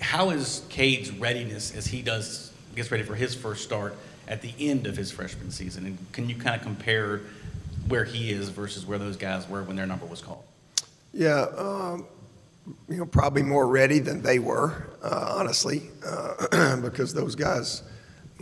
How 0.00 0.30
is 0.30 0.62
Cade's 0.68 1.10
readiness 1.10 1.74
as 1.74 1.86
he 1.86 2.02
does 2.02 2.52
gets 2.74 2.90
ready 2.90 3.04
for 3.04 3.14
his 3.14 3.34
first 3.34 3.62
start 3.62 3.94
at 4.26 4.42
the 4.42 4.52
end 4.58 4.86
of 4.86 4.96
his 4.96 5.10
freshman 5.10 5.50
season? 5.50 5.86
And 5.86 6.12
can 6.12 6.28
you 6.28 6.34
kind 6.34 6.56
of 6.56 6.62
compare 6.62 7.20
where 7.88 8.04
he 8.04 8.30
is 8.30 8.48
versus 8.48 8.86
where 8.86 8.98
those 8.98 9.16
guys 9.16 9.48
were 9.48 9.62
when 9.62 9.76
their 9.76 9.86
number 9.86 10.06
was 10.06 10.20
called? 10.20 10.42
Yeah, 11.12 11.46
um, 11.56 12.06
you 12.88 12.96
know, 12.96 13.06
probably 13.06 13.42
more 13.42 13.68
ready 13.68 13.98
than 14.00 14.22
they 14.22 14.38
were, 14.38 14.88
uh, 15.02 15.36
honestly, 15.38 15.82
uh, 16.04 16.76
because 16.82 17.14
those 17.14 17.34
guys, 17.34 17.82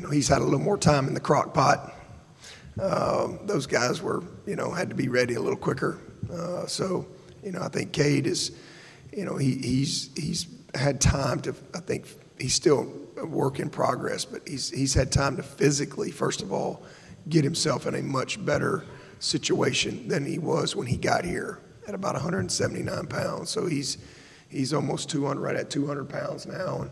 you 0.03 0.09
know, 0.09 0.13
he's 0.13 0.27
had 0.27 0.39
a 0.39 0.45
little 0.45 0.59
more 0.59 0.77
time 0.77 1.07
in 1.07 1.15
the 1.15 1.21
crock 1.21 1.55
pot. 1.55 1.95
Um, 2.81 3.39
those 3.45 3.69
guys 3.69 4.03
were, 4.03 4.25
you 4.47 4.57
know, 4.57 4.73
had 4.73 4.89
to 4.89 4.97
be 4.97 5.09
ready 5.09 5.35
a 5.35 5.41
little 5.41 5.57
quicker. 5.57 6.01
Uh, 6.29 6.67
so, 6.67 7.07
you 7.41 7.53
know, 7.53 7.63
I 7.63 7.69
think 7.69 7.93
Cade 7.93 8.27
is, 8.27 8.51
you 9.13 9.25
know, 9.25 9.37
he, 9.37 9.55
he's 9.55 10.11
he's 10.17 10.49
had 10.75 11.01
time 11.01 11.39
to. 11.43 11.55
I 11.73 11.79
think 11.79 12.07
he's 12.37 12.53
still 12.53 12.93
a 13.17 13.25
work 13.25 13.61
in 13.61 13.71
progress, 13.71 14.25
but 14.25 14.43
he's 14.49 14.71
he's 14.71 14.93
had 14.93 15.13
time 15.13 15.37
to 15.37 15.43
physically, 15.45 16.11
first 16.11 16.43
of 16.43 16.53
all, 16.53 16.83
get 17.29 17.45
himself 17.45 17.87
in 17.87 17.95
a 17.95 18.03
much 18.03 18.45
better 18.45 18.85
situation 19.21 20.09
than 20.09 20.27
he 20.27 20.41
was 20.41 20.75
when 20.75 20.89
he 20.89 20.97
got 20.97 21.25
here 21.25 21.61
at 21.87 21.95
about 21.95 22.15
179 22.15 23.07
pounds. 23.07 23.51
So 23.51 23.67
he's 23.67 23.99
he's 24.49 24.73
almost 24.73 25.11
200, 25.11 25.41
right 25.41 25.55
at 25.55 25.71
200 25.71 26.09
pounds 26.09 26.45
now, 26.45 26.91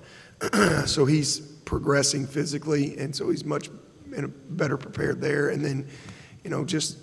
and 0.52 0.88
so 0.88 1.06
he's 1.06 1.49
progressing 1.64 2.26
physically, 2.26 2.98
and 2.98 3.14
so 3.14 3.30
he's 3.30 3.44
much 3.44 3.70
better 4.50 4.76
prepared 4.76 5.20
there. 5.20 5.50
And 5.50 5.64
then, 5.64 5.88
you 6.44 6.50
know, 6.50 6.64
just 6.64 6.98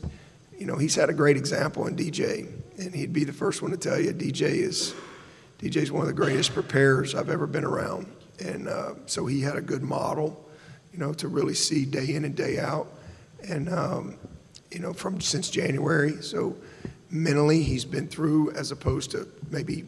you 0.57 0.65
know, 0.65 0.75
he's 0.75 0.95
had 0.95 1.09
a 1.09 1.13
great 1.13 1.37
example 1.37 1.85
in 1.87 1.95
DJ 1.95 2.51
and 2.77 2.93
he'd 2.93 3.13
be 3.13 3.23
the 3.23 3.33
first 3.33 3.61
one 3.61 3.71
to 3.71 3.77
tell 3.77 3.99
you 3.99 4.13
DJ 4.13 4.41
is 4.41 4.93
DJ's 5.59 5.91
one 5.91 6.01
of 6.01 6.07
the 6.07 6.13
greatest 6.13 6.53
preparers 6.53 7.15
I've 7.15 7.29
ever 7.29 7.47
been 7.47 7.63
around, 7.63 8.05
and 8.39 8.67
uh, 8.67 8.93
so 9.07 9.25
he 9.25 9.41
had 9.41 9.55
a 9.55 9.61
good 9.61 9.81
model, 9.81 10.45
you 10.93 10.99
know, 10.99 11.13
to 11.13 11.27
really 11.27 11.55
see 11.55 11.83
day 11.83 12.13
in 12.13 12.25
and 12.25 12.35
day 12.35 12.59
out, 12.59 12.87
and 13.47 13.67
um, 13.69 14.17
you 14.71 14.79
know, 14.79 14.93
from 14.93 15.19
since 15.19 15.49
January. 15.49 16.21
So 16.21 16.55
mentally, 17.09 17.63
he's 17.63 17.85
been 17.85 18.07
through 18.07 18.51
as 18.51 18.71
opposed 18.71 19.11
to 19.11 19.27
maybe 19.49 19.85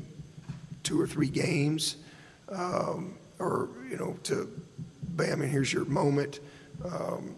two 0.82 1.00
or 1.00 1.06
three 1.06 1.30
games, 1.30 1.98
um, 2.52 3.14
or 3.40 3.70
you 3.90 3.98
know, 3.98 4.18
to 4.24 4.50
bam, 5.04 5.42
and 5.42 5.52
here's 5.52 5.72
your 5.74 5.86
moment. 5.86 6.40
Um, 6.86 7.36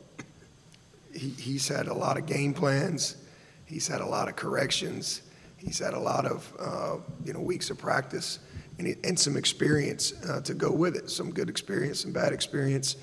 he, 1.14 1.30
he's 1.30 1.68
had 1.68 1.88
a 1.88 1.94
lot 1.94 2.18
of 2.18 2.26
game 2.26 2.54
plans. 2.54 3.18
He's 3.66 3.88
had 3.88 4.02
a 4.02 4.06
lot 4.06 4.28
of 4.28 4.36
corrections 4.36 5.22
He's 5.62 5.78
had 5.78 5.94
a 5.94 6.00
lot 6.00 6.26
of 6.26 6.54
uh, 6.60 6.98
you 7.24 7.34
know 7.34 7.40
weeks 7.40 7.70
of 7.70 7.78
practice 7.78 8.40
and, 8.80 8.96
and 9.04 9.20
some 9.20 9.38
experience 9.38 10.14
uh, 10.28 10.42
to 10.42 10.54
go 10.56 10.72
with 10.72 10.96
it. 10.96 11.10
Some 11.10 11.32
good 11.32 11.50
experience, 11.50 12.00
some 12.02 12.12
bad 12.12 12.34
experience. 12.34 12.96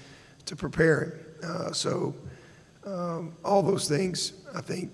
to 0.47 0.57
prepare 0.57 1.05
him. 1.05 1.13
Uh, 1.43 1.73
so 1.73 2.15
um, 2.85 3.37
all 3.45 3.63
those 3.63 3.89
things, 3.89 4.33
I 4.55 4.61
think, 4.61 4.91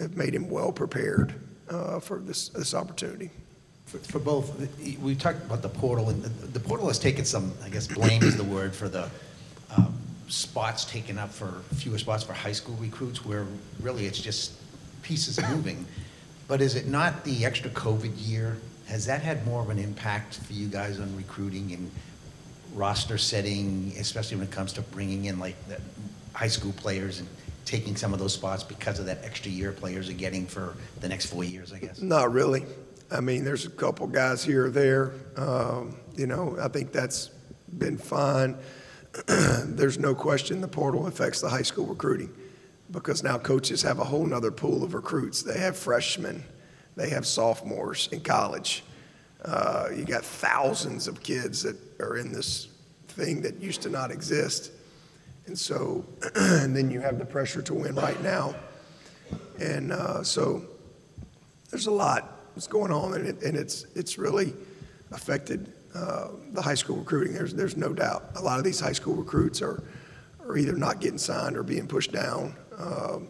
have 0.00 0.16
made 0.16 0.34
him 0.34 0.50
well 0.50 0.72
prepared 0.72 1.34
uh, 1.70 2.00
for 2.00 2.18
this, 2.18 2.48
this 2.48 2.74
opportunity. 2.74 3.30
For, 3.86 3.98
for 3.98 4.18
both, 4.18 4.52
we 5.00 5.14
talked 5.14 5.44
about 5.44 5.62
the 5.62 5.68
portal, 5.68 6.08
and 6.08 6.22
the, 6.22 6.46
the 6.46 6.60
portal 6.60 6.88
has 6.88 6.98
taken 6.98 7.24
some, 7.24 7.52
I 7.64 7.68
guess, 7.68 7.86
blame 7.86 8.22
is 8.22 8.36
the 8.36 8.44
word 8.44 8.74
for 8.74 8.88
the 8.88 9.08
um, 9.76 9.94
spots 10.28 10.84
taken 10.84 11.18
up 11.18 11.30
for 11.30 11.62
fewer 11.74 11.98
spots 11.98 12.24
for 12.24 12.32
high 12.32 12.52
school 12.52 12.76
recruits, 12.76 13.24
where 13.24 13.46
really 13.80 14.06
it's 14.06 14.18
just 14.18 14.52
pieces 15.02 15.40
moving. 15.50 15.86
But 16.48 16.60
is 16.60 16.74
it 16.74 16.86
not 16.86 17.24
the 17.24 17.44
extra 17.44 17.70
COVID 17.70 18.12
year? 18.16 18.56
Has 18.86 19.06
that 19.06 19.22
had 19.22 19.46
more 19.46 19.62
of 19.62 19.70
an 19.70 19.78
impact 19.78 20.38
for 20.38 20.52
you 20.52 20.66
guys 20.66 21.00
on 21.00 21.14
recruiting 21.16 21.72
and 21.72 21.90
roster 22.74 23.18
setting, 23.18 23.92
especially 23.98 24.36
when 24.38 24.46
it 24.46 24.52
comes 24.52 24.72
to 24.74 24.82
bringing 24.82 25.26
in 25.26 25.38
like 25.38 25.56
the 25.68 25.80
high 26.32 26.48
school 26.48 26.72
players 26.72 27.20
and 27.20 27.28
taking 27.64 27.96
some 27.96 28.12
of 28.12 28.18
those 28.18 28.34
spots 28.34 28.62
because 28.62 28.98
of 28.98 29.06
that 29.06 29.24
extra 29.24 29.50
year 29.50 29.72
players 29.72 30.08
are 30.08 30.14
getting 30.14 30.46
for 30.46 30.74
the 31.00 31.08
next 31.08 31.26
four 31.26 31.44
years, 31.44 31.72
I 31.72 31.78
guess? 31.78 32.00
Not 32.00 32.32
really. 32.32 32.64
I 33.14 33.20
mean, 33.20 33.44
there's 33.44 33.64
a 33.64 33.70
couple 33.70 34.08
guys 34.08 34.42
here 34.42 34.66
or 34.66 34.70
there. 34.70 35.12
Um, 35.36 35.96
you 36.16 36.26
know, 36.26 36.56
I 36.60 36.66
think 36.68 36.90
that's 36.90 37.30
been 37.78 37.96
fine. 37.96 38.58
there's 39.26 39.98
no 39.98 40.14
question 40.14 40.60
the 40.60 40.68
portal 40.68 41.06
affects 41.06 41.40
the 41.40 41.48
high 41.48 41.62
school 41.62 41.86
recruiting 41.86 42.34
because 42.90 43.22
now 43.22 43.38
coaches 43.38 43.82
have 43.82 44.00
a 44.00 44.04
whole 44.04 44.26
nother 44.26 44.50
pool 44.50 44.82
of 44.82 44.94
recruits. 44.94 45.42
They 45.42 45.58
have 45.58 45.76
freshmen, 45.76 46.44
they 46.96 47.10
have 47.10 47.24
sophomores 47.24 48.08
in 48.10 48.20
college. 48.20 48.82
Uh, 49.44 49.88
you 49.94 50.04
got 50.04 50.24
thousands 50.24 51.06
of 51.06 51.22
kids 51.22 51.62
that 51.62 51.76
are 52.00 52.16
in 52.16 52.32
this 52.32 52.68
thing 53.08 53.42
that 53.42 53.60
used 53.60 53.82
to 53.82 53.90
not 53.90 54.10
exist. 54.10 54.72
And 55.46 55.56
so, 55.56 56.04
and 56.34 56.74
then 56.74 56.90
you 56.90 57.00
have 57.00 57.18
the 57.18 57.26
pressure 57.26 57.62
to 57.62 57.74
win 57.74 57.94
right 57.94 58.20
now. 58.22 58.54
And 59.60 59.92
uh, 59.92 60.24
so 60.24 60.64
there's 61.70 61.86
a 61.86 61.92
lot 61.92 62.33
that's 62.54 62.66
going 62.66 62.92
on, 62.92 63.14
and, 63.14 63.26
it, 63.26 63.42
and 63.42 63.56
it's, 63.56 63.86
it's 63.94 64.18
really 64.18 64.54
affected 65.12 65.72
uh, 65.94 66.28
the 66.52 66.62
high 66.62 66.74
school 66.74 66.96
recruiting. 66.96 67.34
There's, 67.34 67.54
there's 67.54 67.76
no 67.76 67.92
doubt. 67.92 68.30
A 68.36 68.42
lot 68.42 68.58
of 68.58 68.64
these 68.64 68.80
high 68.80 68.92
school 68.92 69.14
recruits 69.14 69.62
are, 69.62 69.82
are 70.46 70.56
either 70.56 70.72
not 70.72 71.00
getting 71.00 71.18
signed 71.18 71.56
or 71.56 71.62
being 71.62 71.86
pushed 71.86 72.12
down. 72.12 72.54
Um, 72.78 73.28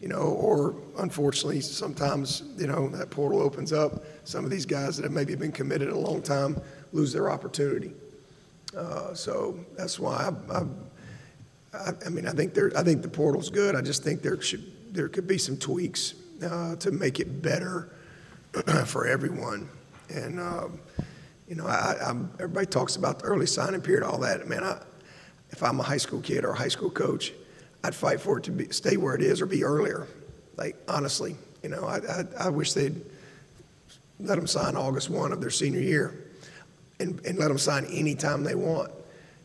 you 0.00 0.08
know, 0.08 0.16
or 0.16 0.74
unfortunately, 0.98 1.60
sometimes, 1.60 2.42
you 2.58 2.66
know, 2.66 2.88
that 2.88 3.10
portal 3.10 3.40
opens 3.40 3.72
up. 3.72 4.04
Some 4.24 4.44
of 4.44 4.50
these 4.50 4.66
guys 4.66 4.96
that 4.96 5.04
have 5.04 5.12
maybe 5.12 5.34
been 5.34 5.52
committed 5.52 5.88
a 5.88 5.96
long 5.96 6.20
time 6.20 6.60
lose 6.92 7.12
their 7.12 7.30
opportunity. 7.30 7.92
Uh, 8.76 9.14
so 9.14 9.58
that's 9.78 9.98
why 9.98 10.30
I, 10.52 10.62
I, 11.72 11.92
I, 12.04 12.08
mean, 12.10 12.26
I 12.26 12.32
think 12.32 12.54
there, 12.54 12.70
I 12.76 12.82
think 12.82 13.02
the 13.02 13.08
portal's 13.08 13.48
good. 13.50 13.74
I 13.74 13.80
just 13.80 14.02
think 14.02 14.20
there 14.20 14.40
should, 14.42 14.92
there 14.92 15.08
could 15.08 15.26
be 15.26 15.38
some 15.38 15.56
tweaks 15.56 16.14
uh, 16.44 16.76
to 16.76 16.90
make 16.90 17.20
it 17.20 17.40
better 17.40 17.90
for 18.86 19.06
everyone. 19.06 19.68
And 20.08 20.40
um, 20.40 20.80
you 21.48 21.56
know, 21.56 21.66
I, 21.66 21.96
I'm, 22.04 22.30
everybody 22.34 22.66
talks 22.66 22.96
about 22.96 23.20
the 23.20 23.26
early 23.26 23.46
signing 23.46 23.80
period, 23.80 24.04
all 24.04 24.18
that. 24.18 24.46
Man, 24.48 24.64
I, 24.64 24.80
if 25.50 25.62
I'm 25.62 25.78
a 25.80 25.82
high 25.82 25.98
school 25.98 26.20
kid 26.20 26.44
or 26.44 26.50
a 26.50 26.56
high 26.56 26.68
school 26.68 26.90
coach, 26.90 27.32
I'd 27.82 27.94
fight 27.94 28.20
for 28.20 28.38
it 28.38 28.44
to 28.44 28.50
be, 28.50 28.70
stay 28.70 28.96
where 28.96 29.14
it 29.14 29.22
is 29.22 29.40
or 29.40 29.46
be 29.46 29.64
earlier. 29.64 30.06
Like, 30.56 30.76
honestly, 30.88 31.36
you 31.62 31.68
know, 31.68 31.84
I, 31.84 31.98
I, 31.98 32.24
I 32.46 32.48
wish 32.48 32.72
they'd 32.72 33.00
let 34.20 34.36
them 34.36 34.46
sign 34.46 34.76
August 34.76 35.10
1 35.10 35.32
of 35.32 35.40
their 35.40 35.50
senior 35.50 35.80
year 35.80 36.24
and, 37.00 37.20
and 37.26 37.38
let 37.38 37.48
them 37.48 37.58
sign 37.58 37.84
any 37.86 38.14
time 38.14 38.44
they 38.44 38.54
want, 38.54 38.90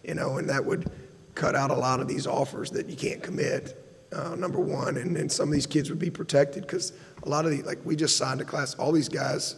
you 0.04 0.14
know, 0.14 0.38
and 0.38 0.50
that 0.50 0.64
would 0.64 0.90
cut 1.36 1.56
out 1.56 1.72
a 1.72 1.76
lot 1.76 2.00
of 2.00 2.08
these 2.08 2.28
offers 2.28 2.72
that 2.72 2.88
you 2.90 2.96
can't 2.96 3.22
commit, 3.22 3.76
uh, 4.14 4.36
number 4.36 4.60
one. 4.60 4.98
And 4.98 5.16
then 5.16 5.30
some 5.30 5.50
of 5.50 5.54
these 5.54 5.68
kids 5.68 5.90
would 5.90 6.00
be 6.00 6.10
protected 6.10 6.64
because 6.64 6.94
a 7.24 7.30
lot 7.30 7.46
of 7.46 7.52
the, 7.52 7.62
like, 7.64 7.80
we 7.86 7.96
just 7.96 8.18
signed 8.18 8.42
a 8.42 8.46
class, 8.46 8.76
all 8.76 8.92
these 8.92 9.10
guys 9.10 9.56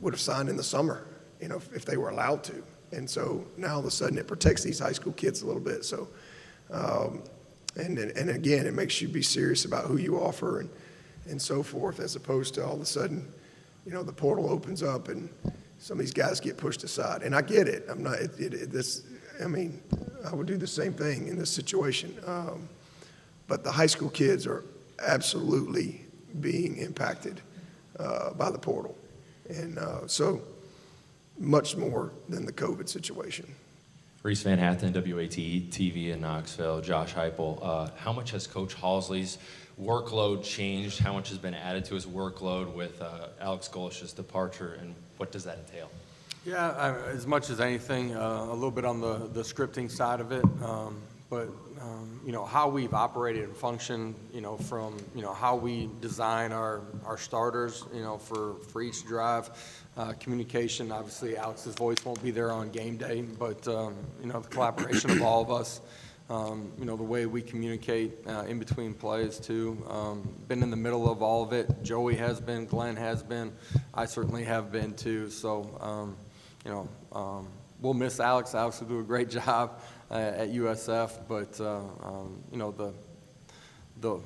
would 0.00 0.12
have 0.12 0.20
signed 0.20 0.48
in 0.48 0.56
the 0.56 0.62
summer, 0.62 1.06
you 1.40 1.48
know, 1.48 1.56
if, 1.56 1.72
if 1.74 1.84
they 1.84 1.96
were 1.96 2.10
allowed 2.10 2.42
to. 2.44 2.62
And 2.92 3.08
so 3.08 3.44
now 3.56 3.74
all 3.74 3.80
of 3.80 3.84
a 3.84 3.90
sudden 3.90 4.18
it 4.18 4.26
protects 4.26 4.62
these 4.62 4.78
high 4.78 4.92
school 4.92 5.12
kids 5.12 5.42
a 5.42 5.46
little 5.46 5.60
bit. 5.60 5.84
So, 5.84 6.08
um, 6.70 7.22
and, 7.76 7.98
and 7.98 8.30
again, 8.30 8.66
it 8.66 8.74
makes 8.74 9.00
you 9.00 9.08
be 9.08 9.22
serious 9.22 9.64
about 9.64 9.84
who 9.84 9.96
you 9.96 10.18
offer 10.18 10.60
and, 10.60 10.70
and 11.28 11.40
so 11.40 11.62
forth, 11.62 12.00
as 12.00 12.16
opposed 12.16 12.54
to 12.54 12.64
all 12.64 12.74
of 12.74 12.80
a 12.80 12.86
sudden, 12.86 13.28
you 13.86 13.92
know, 13.92 14.02
the 14.02 14.12
portal 14.12 14.50
opens 14.50 14.82
up 14.82 15.08
and 15.08 15.28
some 15.78 15.98
of 15.98 16.04
these 16.04 16.12
guys 16.12 16.40
get 16.40 16.56
pushed 16.56 16.82
aside. 16.84 17.22
And 17.22 17.34
I 17.34 17.42
get 17.42 17.68
it. 17.68 17.86
I'm 17.88 18.02
not, 18.02 18.18
it, 18.18 18.38
it, 18.38 18.54
it, 18.54 18.70
this, 18.70 19.04
I 19.42 19.46
mean, 19.46 19.80
I 20.30 20.34
would 20.34 20.46
do 20.46 20.56
the 20.56 20.66
same 20.66 20.92
thing 20.92 21.28
in 21.28 21.38
this 21.38 21.50
situation. 21.50 22.16
Um, 22.26 22.68
but 23.46 23.64
the 23.64 23.72
high 23.72 23.86
school 23.86 24.10
kids 24.10 24.46
are 24.46 24.64
absolutely 25.06 26.02
being 26.40 26.76
impacted 26.76 27.40
uh, 27.98 28.32
by 28.34 28.50
the 28.50 28.58
portal. 28.58 28.96
And 29.48 29.78
uh, 29.78 30.06
so, 30.06 30.42
much 31.38 31.76
more 31.76 32.12
than 32.28 32.44
the 32.44 32.52
COVID 32.52 32.88
situation. 32.88 33.54
Reese 34.22 34.42
Van 34.42 34.58
Hatten, 34.58 34.92
WATE 34.92 35.70
TV 35.70 36.08
in 36.08 36.20
Knoxville. 36.20 36.82
Josh 36.82 37.14
Heupel. 37.14 37.58
Uh, 37.62 37.88
how 37.96 38.12
much 38.12 38.32
has 38.32 38.46
Coach 38.46 38.74
Halzle's 38.74 39.38
workload 39.80 40.44
changed? 40.44 40.98
How 40.98 41.14
much 41.14 41.30
has 41.30 41.38
been 41.38 41.54
added 41.54 41.86
to 41.86 41.94
his 41.94 42.04
workload 42.04 42.74
with 42.74 43.00
uh, 43.00 43.28
Alex 43.40 43.68
Golesh's 43.68 44.12
departure, 44.12 44.76
and 44.78 44.94
what 45.16 45.32
does 45.32 45.44
that 45.44 45.58
entail? 45.58 45.90
Yeah, 46.44 46.70
I, 46.70 47.10
as 47.10 47.26
much 47.26 47.48
as 47.48 47.60
anything, 47.60 48.14
uh, 48.14 48.46
a 48.48 48.54
little 48.54 48.70
bit 48.70 48.84
on 48.84 49.00
the, 49.00 49.28
the 49.32 49.40
scripting 49.40 49.90
side 49.90 50.20
of 50.20 50.32
it, 50.32 50.44
um, 50.62 51.00
but 51.30 51.48
um, 51.80 52.20
you 52.26 52.32
know 52.32 52.44
how 52.44 52.68
we've 52.68 52.92
operated 52.92 53.44
and 53.44 53.56
functioned, 53.56 54.16
you 54.34 54.40
know, 54.40 54.56
from 54.56 54.96
you 55.14 55.22
know 55.22 55.32
how 55.32 55.54
we 55.54 55.88
design 56.00 56.50
our 56.52 56.82
our 57.06 57.16
starters, 57.16 57.84
you 57.94 58.02
know, 58.02 58.18
for 58.18 58.56
for 58.68 58.82
each 58.82 59.06
drive 59.06 59.48
uh, 59.96 60.12
communication. 60.14 60.90
Obviously, 60.90 61.36
Alex's 61.36 61.76
voice 61.76 62.04
won't 62.04 62.20
be 62.22 62.32
there 62.32 62.50
on 62.50 62.70
game 62.70 62.96
day, 62.96 63.22
but 63.22 63.66
um, 63.68 63.94
you 64.20 64.26
know 64.26 64.40
the 64.40 64.48
collaboration 64.48 65.10
of 65.10 65.22
all 65.22 65.40
of 65.40 65.50
us. 65.50 65.80
Um, 66.28 66.72
you 66.78 66.84
know 66.84 66.96
the 66.96 67.04
way 67.04 67.26
we 67.26 67.42
communicate 67.42 68.12
uh, 68.26 68.44
in 68.48 68.58
between 68.58 68.92
plays 68.92 69.38
too. 69.38 69.84
Um, 69.88 70.28
been 70.48 70.64
in 70.64 70.70
the 70.70 70.76
middle 70.76 71.10
of 71.10 71.22
all 71.22 71.44
of 71.44 71.52
it. 71.52 71.82
Joey 71.84 72.16
has 72.16 72.40
been. 72.40 72.66
Glenn 72.66 72.96
has 72.96 73.22
been. 73.22 73.52
I 73.94 74.06
certainly 74.06 74.44
have 74.44 74.72
been 74.72 74.94
too. 74.94 75.30
So 75.30 75.78
um, 75.80 76.16
you 76.64 76.72
know 76.72 76.88
um, 77.12 77.48
we'll 77.80 77.94
miss 77.94 78.18
Alex. 78.18 78.54
Alex 78.54 78.80
will 78.80 78.88
do 78.88 78.98
a 78.98 79.04
great 79.04 79.30
job 79.40 79.80
at 80.10 80.52
USF, 80.52 81.28
but 81.28 81.60
uh, 81.60 81.80
um, 82.02 82.42
you 82.50 82.58
know 82.58 82.70
the 82.70 82.92
the 84.00 84.20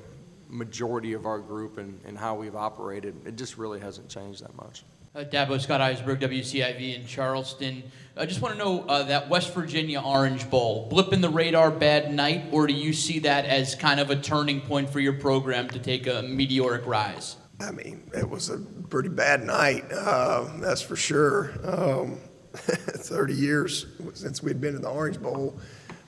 majority 0.49 1.13
of 1.13 1.25
our 1.25 1.39
group 1.39 1.77
and, 1.77 1.99
and 2.05 2.17
how 2.17 2.35
we've 2.35 2.55
operated, 2.55 3.15
it 3.25 3.35
just 3.35 3.57
really 3.57 3.79
hasn't 3.79 4.07
changed 4.09 4.43
that 4.43 4.55
much. 4.55 4.83
Uh, 5.15 5.23
Dabo 5.23 5.59
Scott 5.59 5.79
Eisberg, 5.79 6.19
WCIV 6.19 6.99
in 6.99 7.07
Charleston. 7.07 7.83
I 8.17 8.25
just 8.25 8.41
want 8.41 8.53
to 8.53 8.59
know 8.59 8.81
uh, 8.81 9.03
that 9.03 9.29
West 9.29 9.53
Virginia 9.53 10.01
Orange 10.01 10.49
Bowl, 10.49 10.87
blip 10.89 11.13
in 11.13 11.21
the 11.21 11.29
radar, 11.29 11.71
bad 11.71 12.13
night, 12.13 12.47
or 12.51 12.67
do 12.67 12.73
you 12.73 12.91
see 12.91 13.19
that 13.19 13.45
as 13.45 13.75
kind 13.75 14.01
of 14.01 14.09
a 14.09 14.17
turning 14.17 14.59
point 14.59 14.89
for 14.89 14.99
your 14.99 15.13
program 15.13 15.69
to 15.69 15.79
take 15.79 16.07
a 16.07 16.21
meteoric 16.21 16.85
rise? 16.85 17.37
I 17.61 17.71
mean, 17.71 18.09
it 18.13 18.29
was 18.29 18.49
a 18.49 18.57
pretty 18.57 19.07
bad 19.07 19.43
night, 19.43 19.85
uh, 19.89 20.49
that's 20.59 20.81
for 20.81 20.97
sure. 20.97 21.53
Um, 21.63 22.19
30 22.59 23.33
years 23.33 23.85
since 24.13 24.41
we'd 24.41 24.61
been 24.61 24.75
in 24.75 24.81
the 24.81 24.89
Orange 24.89 25.21
Bowl. 25.21 25.55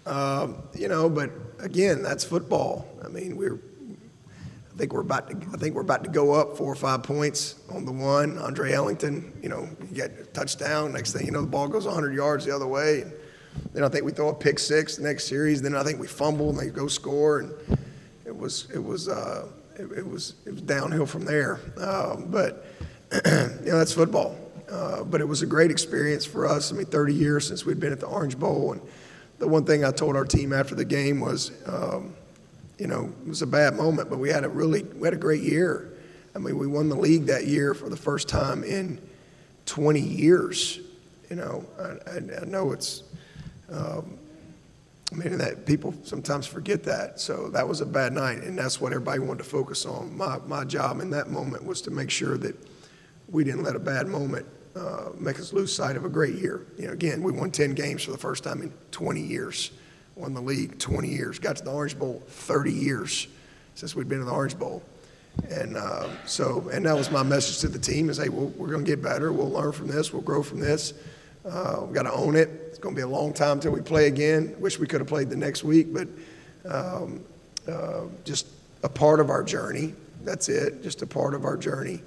Um, 0.06 0.64
you 0.74 0.88
know, 0.88 1.10
but 1.10 1.32
again, 1.60 2.02
that's 2.02 2.24
football. 2.24 2.88
I 3.04 3.10
mean, 3.10 3.36
we're 3.36 3.60
I 4.78 4.80
think 4.80 4.94
we're 4.94 5.02
about 5.02 5.28
to. 5.32 5.36
I 5.52 5.58
think 5.58 5.74
we're 5.74 5.82
about 5.82 6.04
to 6.04 6.10
go 6.12 6.34
up 6.34 6.56
four 6.56 6.72
or 6.72 6.76
five 6.76 7.02
points 7.02 7.56
on 7.74 7.84
the 7.84 7.92
one. 7.92 8.38
Andre 8.38 8.74
Ellington, 8.74 9.34
you 9.42 9.50
know, 9.50 9.68
you 9.82 9.88
get 9.96 10.12
a 10.20 10.26
touchdown. 10.26 10.94
Next 10.94 11.14
thing 11.14 11.26
you 11.26 11.32
know, 11.32 11.42
the 11.42 11.48
ball 11.48 11.68
goes 11.68 11.88
100 11.88 12.14
yards 12.14 12.46
the 12.46 12.56
other 12.56 12.68
way. 12.68 13.02
And 13.02 13.12
then 13.74 13.84
I 13.84 13.90
think 13.90 14.06
we 14.06 14.12
throw 14.12 14.30
a 14.30 14.36
pick 14.36 14.60
six 14.60 14.98
the 14.98 15.02
next 15.02 15.26
series. 15.26 15.64
Then 15.64 15.76
I 15.76 15.82
think 15.82 16.00
we 16.00 16.06
fumble 16.06 16.52
and 16.52 16.60
they 16.60 16.68
go 16.68 16.88
score. 16.88 17.40
And 17.40 17.54
it 18.24 18.38
was 18.38 18.68
it 18.72 18.78
was 18.78 19.10
uh, 19.10 19.48
it, 19.78 19.92
it, 19.98 20.08
was 20.08 20.36
it 20.46 20.52
was 20.52 20.62
downhill 20.62 21.08
from 21.08 21.26
there. 21.26 21.60
Um, 21.78 22.28
but 22.30 22.68
you 23.26 23.72
know, 23.72 23.80
that's 23.80 23.94
football. 23.94 24.38
Uh, 24.70 25.04
but 25.04 25.22
it 25.22 25.28
was 25.28 25.42
a 25.42 25.46
great 25.46 25.72
experience 25.72 26.26
for 26.26 26.46
us. 26.46 26.72
I 26.72 26.76
mean, 26.76 26.86
30 26.86 27.14
years 27.14 27.48
since 27.48 27.66
we'd 27.66 27.80
been 27.80 27.94
at 27.94 28.00
the 28.00 28.08
Orange 28.08 28.38
Bowl, 28.38 28.74
and 28.74 28.82
the 29.40 29.48
one 29.48 29.66
thing 29.66 29.86
I 29.86 29.92
told 29.92 30.16
our 30.16 30.26
team 30.26 30.54
after 30.54 30.76
the 30.76 30.86
game 30.86 31.20
was. 31.20 31.52
Um, 31.66 32.14
you 32.78 32.88
know, 32.88 33.12
it 33.22 33.28
was 33.28 33.42
a 33.42 33.48
bad 33.48 33.76
moment, 33.76 34.10
but 34.10 34.20
we 34.20 34.30
had 34.30 34.44
a 34.44 34.50
really, 34.50 34.84
we 34.84 35.08
had 35.08 35.14
a 35.14 35.18
great 35.18 35.42
year. 35.42 35.94
I 36.36 36.40
mean, 36.40 36.58
we 36.58 36.68
won 36.68 36.90
the 36.90 36.96
league 36.96 37.26
that 37.26 37.48
year 37.48 37.74
for 37.74 37.90
the 37.90 37.98
first 37.98 38.30
time 38.30 38.64
in 38.64 39.02
20 39.66 40.00
years. 40.00 40.80
You 41.30 41.38
know, 41.38 41.66
I, 41.80 42.42
I, 42.42 42.46
know 42.46 42.72
it's, 42.72 43.04
um, 43.72 44.18
I 45.12 45.16
mean, 45.16 45.38
that 45.40 45.66
people 45.66 45.94
sometimes 46.04 46.46
forget 46.46 46.84
that. 46.84 47.20
So 47.20 47.50
that 47.50 47.68
was 47.68 47.82
a 47.82 47.86
bad 47.86 48.14
night, 48.14 48.44
and 48.44 48.58
that's 48.58 48.80
what 48.80 48.92
everybody 48.92 49.20
wanted 49.20 49.40
to 49.40 49.50
focus 49.50 49.86
on. 49.86 50.16
My, 50.16 50.38
my 50.46 50.64
job 50.64 51.02
in 51.02 51.10
that 51.12 51.30
moment 51.30 51.66
was 51.66 51.82
to 51.82 51.92
make 51.92 52.12
sure 52.12 52.38
that 52.38 52.56
we 53.30 53.44
didn't 53.44 53.64
let 53.64 53.76
a 53.76 53.80
bad 53.80 54.08
moment 54.08 54.46
uh, 54.78 55.10
make 55.18 55.40
us 55.40 55.54
lose 55.54 55.76
sight 55.76 55.96
of 55.96 56.06
a 56.06 56.10
great 56.10 56.36
year. 56.36 56.66
You 56.78 56.88
know, 56.88 56.94
again, 56.94 57.24
we 57.24 57.32
won 57.32 57.52
10 57.52 57.74
games 57.74 58.04
for 58.04 58.12
the 58.12 58.18
first 58.18 58.44
time 58.44 58.62
in 58.62 58.72
20 58.92 59.22
years 59.22 59.72
won 60.18 60.34
the 60.34 60.42
league 60.42 60.78
20 60.80 61.08
years, 61.08 61.40
got 61.40 61.58
to 61.58 61.64
the 61.64 61.72
Orange 61.72 61.98
Bowl 61.98 62.22
30 62.28 62.72
years 62.72 63.28
since 63.76 63.96
we'd 63.96 64.10
been 64.10 64.20
in 64.20 64.26
the 64.26 64.32
Orange 64.32 64.58
Bowl. 64.58 64.82
And 65.50 65.78
uh, 65.78 66.08
so, 66.26 66.68
and 66.74 66.86
that 66.86 66.96
was 66.96 67.12
my 67.12 67.22
message 67.22 67.60
to 67.60 67.68
the 67.68 67.78
team 67.78 68.10
is, 68.10 68.18
hey, 68.18 68.30
we're 68.30 68.68
going 68.68 68.84
to 68.84 68.90
get 68.90 69.04
better. 69.04 69.32
We'll 69.32 69.52
learn 69.52 69.72
from 69.72 69.88
this. 69.88 70.12
We'll 70.12 70.24
grow 70.24 70.42
from 70.42 70.60
this. 70.60 70.94
Uh, 71.46 71.82
we've 71.84 71.94
got 71.94 72.04
to 72.04 72.12
own 72.12 72.36
it. 72.36 72.50
It's 72.70 72.80
going 72.80 72.96
to 72.96 73.00
be 73.00 73.04
a 73.04 73.08
long 73.08 73.34
time 73.34 73.58
until 73.58 73.72
we 73.72 73.82
play 73.82 74.08
again. 74.08 74.56
Wish 74.60 74.80
we 74.80 74.88
could 74.88 75.00
have 75.00 75.08
played 75.08 75.30
the 75.30 75.36
next 75.36 75.64
week, 75.64 75.94
but 75.94 76.08
um, 76.68 77.24
uh, 77.68 78.02
just 78.26 78.48
a 78.84 78.90
part 78.90 79.20
of 79.20 79.30
our 79.30 79.44
journey. 79.44 79.94
That's 80.24 80.50
it, 80.50 80.82
just 80.82 81.04
a 81.04 81.08
part 81.08 81.36
of 81.36 81.46
our 81.46 81.56
journey. 81.56 82.02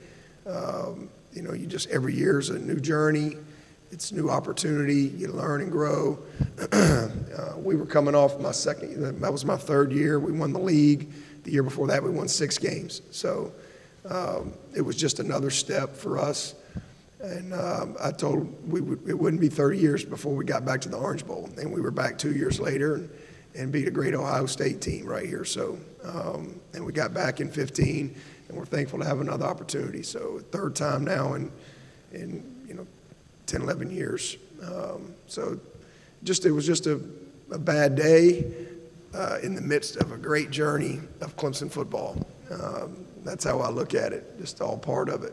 Um, 0.46 1.08
you 1.32 1.42
know, 1.42 1.52
you 1.52 1.66
just 1.66 1.88
every 1.90 2.14
year 2.14 2.38
is 2.38 2.50
a 2.50 2.58
new 2.58 2.80
journey. 2.80 3.36
It's 3.92 4.12
new 4.12 4.30
opportunity. 4.30 5.12
You 5.16 5.28
learn 5.28 5.62
and 5.62 5.72
grow. 5.72 6.18
uh, 6.72 7.08
we 7.56 7.74
were 7.74 7.86
coming 7.86 8.14
off 8.14 8.38
my 8.38 8.52
second. 8.52 9.20
That 9.20 9.32
was 9.32 9.44
my 9.44 9.56
third 9.56 9.92
year. 9.92 10.20
We 10.20 10.32
won 10.32 10.52
the 10.52 10.60
league. 10.60 11.10
The 11.42 11.50
year 11.50 11.62
before 11.62 11.88
that, 11.88 12.02
we 12.02 12.10
won 12.10 12.28
six 12.28 12.56
games. 12.58 13.02
So 13.10 13.52
um, 14.08 14.52
it 14.76 14.82
was 14.82 14.96
just 14.96 15.18
another 15.18 15.50
step 15.50 15.96
for 15.96 16.18
us. 16.18 16.54
And 17.20 17.52
um, 17.52 17.96
I 18.00 18.12
told 18.12 18.70
we 18.70 18.80
would, 18.80 19.08
it 19.08 19.18
wouldn't 19.18 19.40
be 19.40 19.48
30 19.48 19.78
years 19.78 20.04
before 20.04 20.34
we 20.34 20.44
got 20.44 20.64
back 20.64 20.80
to 20.82 20.88
the 20.88 20.96
Orange 20.96 21.26
Bowl. 21.26 21.50
And 21.58 21.72
we 21.72 21.80
were 21.80 21.90
back 21.90 22.16
two 22.16 22.32
years 22.32 22.60
later 22.60 22.94
and, 22.94 23.10
and 23.54 23.72
beat 23.72 23.88
a 23.88 23.90
great 23.90 24.14
Ohio 24.14 24.46
State 24.46 24.80
team 24.80 25.04
right 25.04 25.26
here. 25.26 25.44
So, 25.44 25.78
um, 26.04 26.58
and 26.72 26.84
we 26.84 26.92
got 26.92 27.12
back 27.12 27.40
in 27.40 27.50
15, 27.50 28.14
and 28.50 28.58
we're 28.58 28.64
thankful 28.64 28.98
to 28.98 29.04
have 29.04 29.20
another 29.20 29.46
opportunity. 29.46 30.02
So, 30.02 30.40
third 30.50 30.74
time 30.74 31.04
now 31.04 31.34
in, 31.34 31.52
in 32.12 32.42
you 32.66 32.74
know, 32.74 32.86
10, 33.46 33.62
11 33.62 33.90
years. 33.92 34.36
Um, 34.60 35.14
so, 35.28 35.58
just 36.24 36.44
it 36.44 36.50
was 36.50 36.66
just 36.66 36.88
a, 36.88 37.00
a 37.52 37.58
bad 37.58 37.94
day 37.94 38.52
uh, 39.14 39.38
in 39.44 39.54
the 39.54 39.60
midst 39.60 39.96
of 39.96 40.10
a 40.10 40.16
great 40.16 40.50
journey 40.50 40.98
of 41.20 41.36
Clemson 41.36 41.70
football. 41.70 42.26
Um, 42.50 43.06
that's 43.22 43.44
how 43.44 43.60
I 43.60 43.70
look 43.70 43.94
at 43.94 44.12
it, 44.12 44.36
just 44.40 44.60
all 44.60 44.76
part 44.76 45.08
of 45.08 45.22
it. 45.22 45.32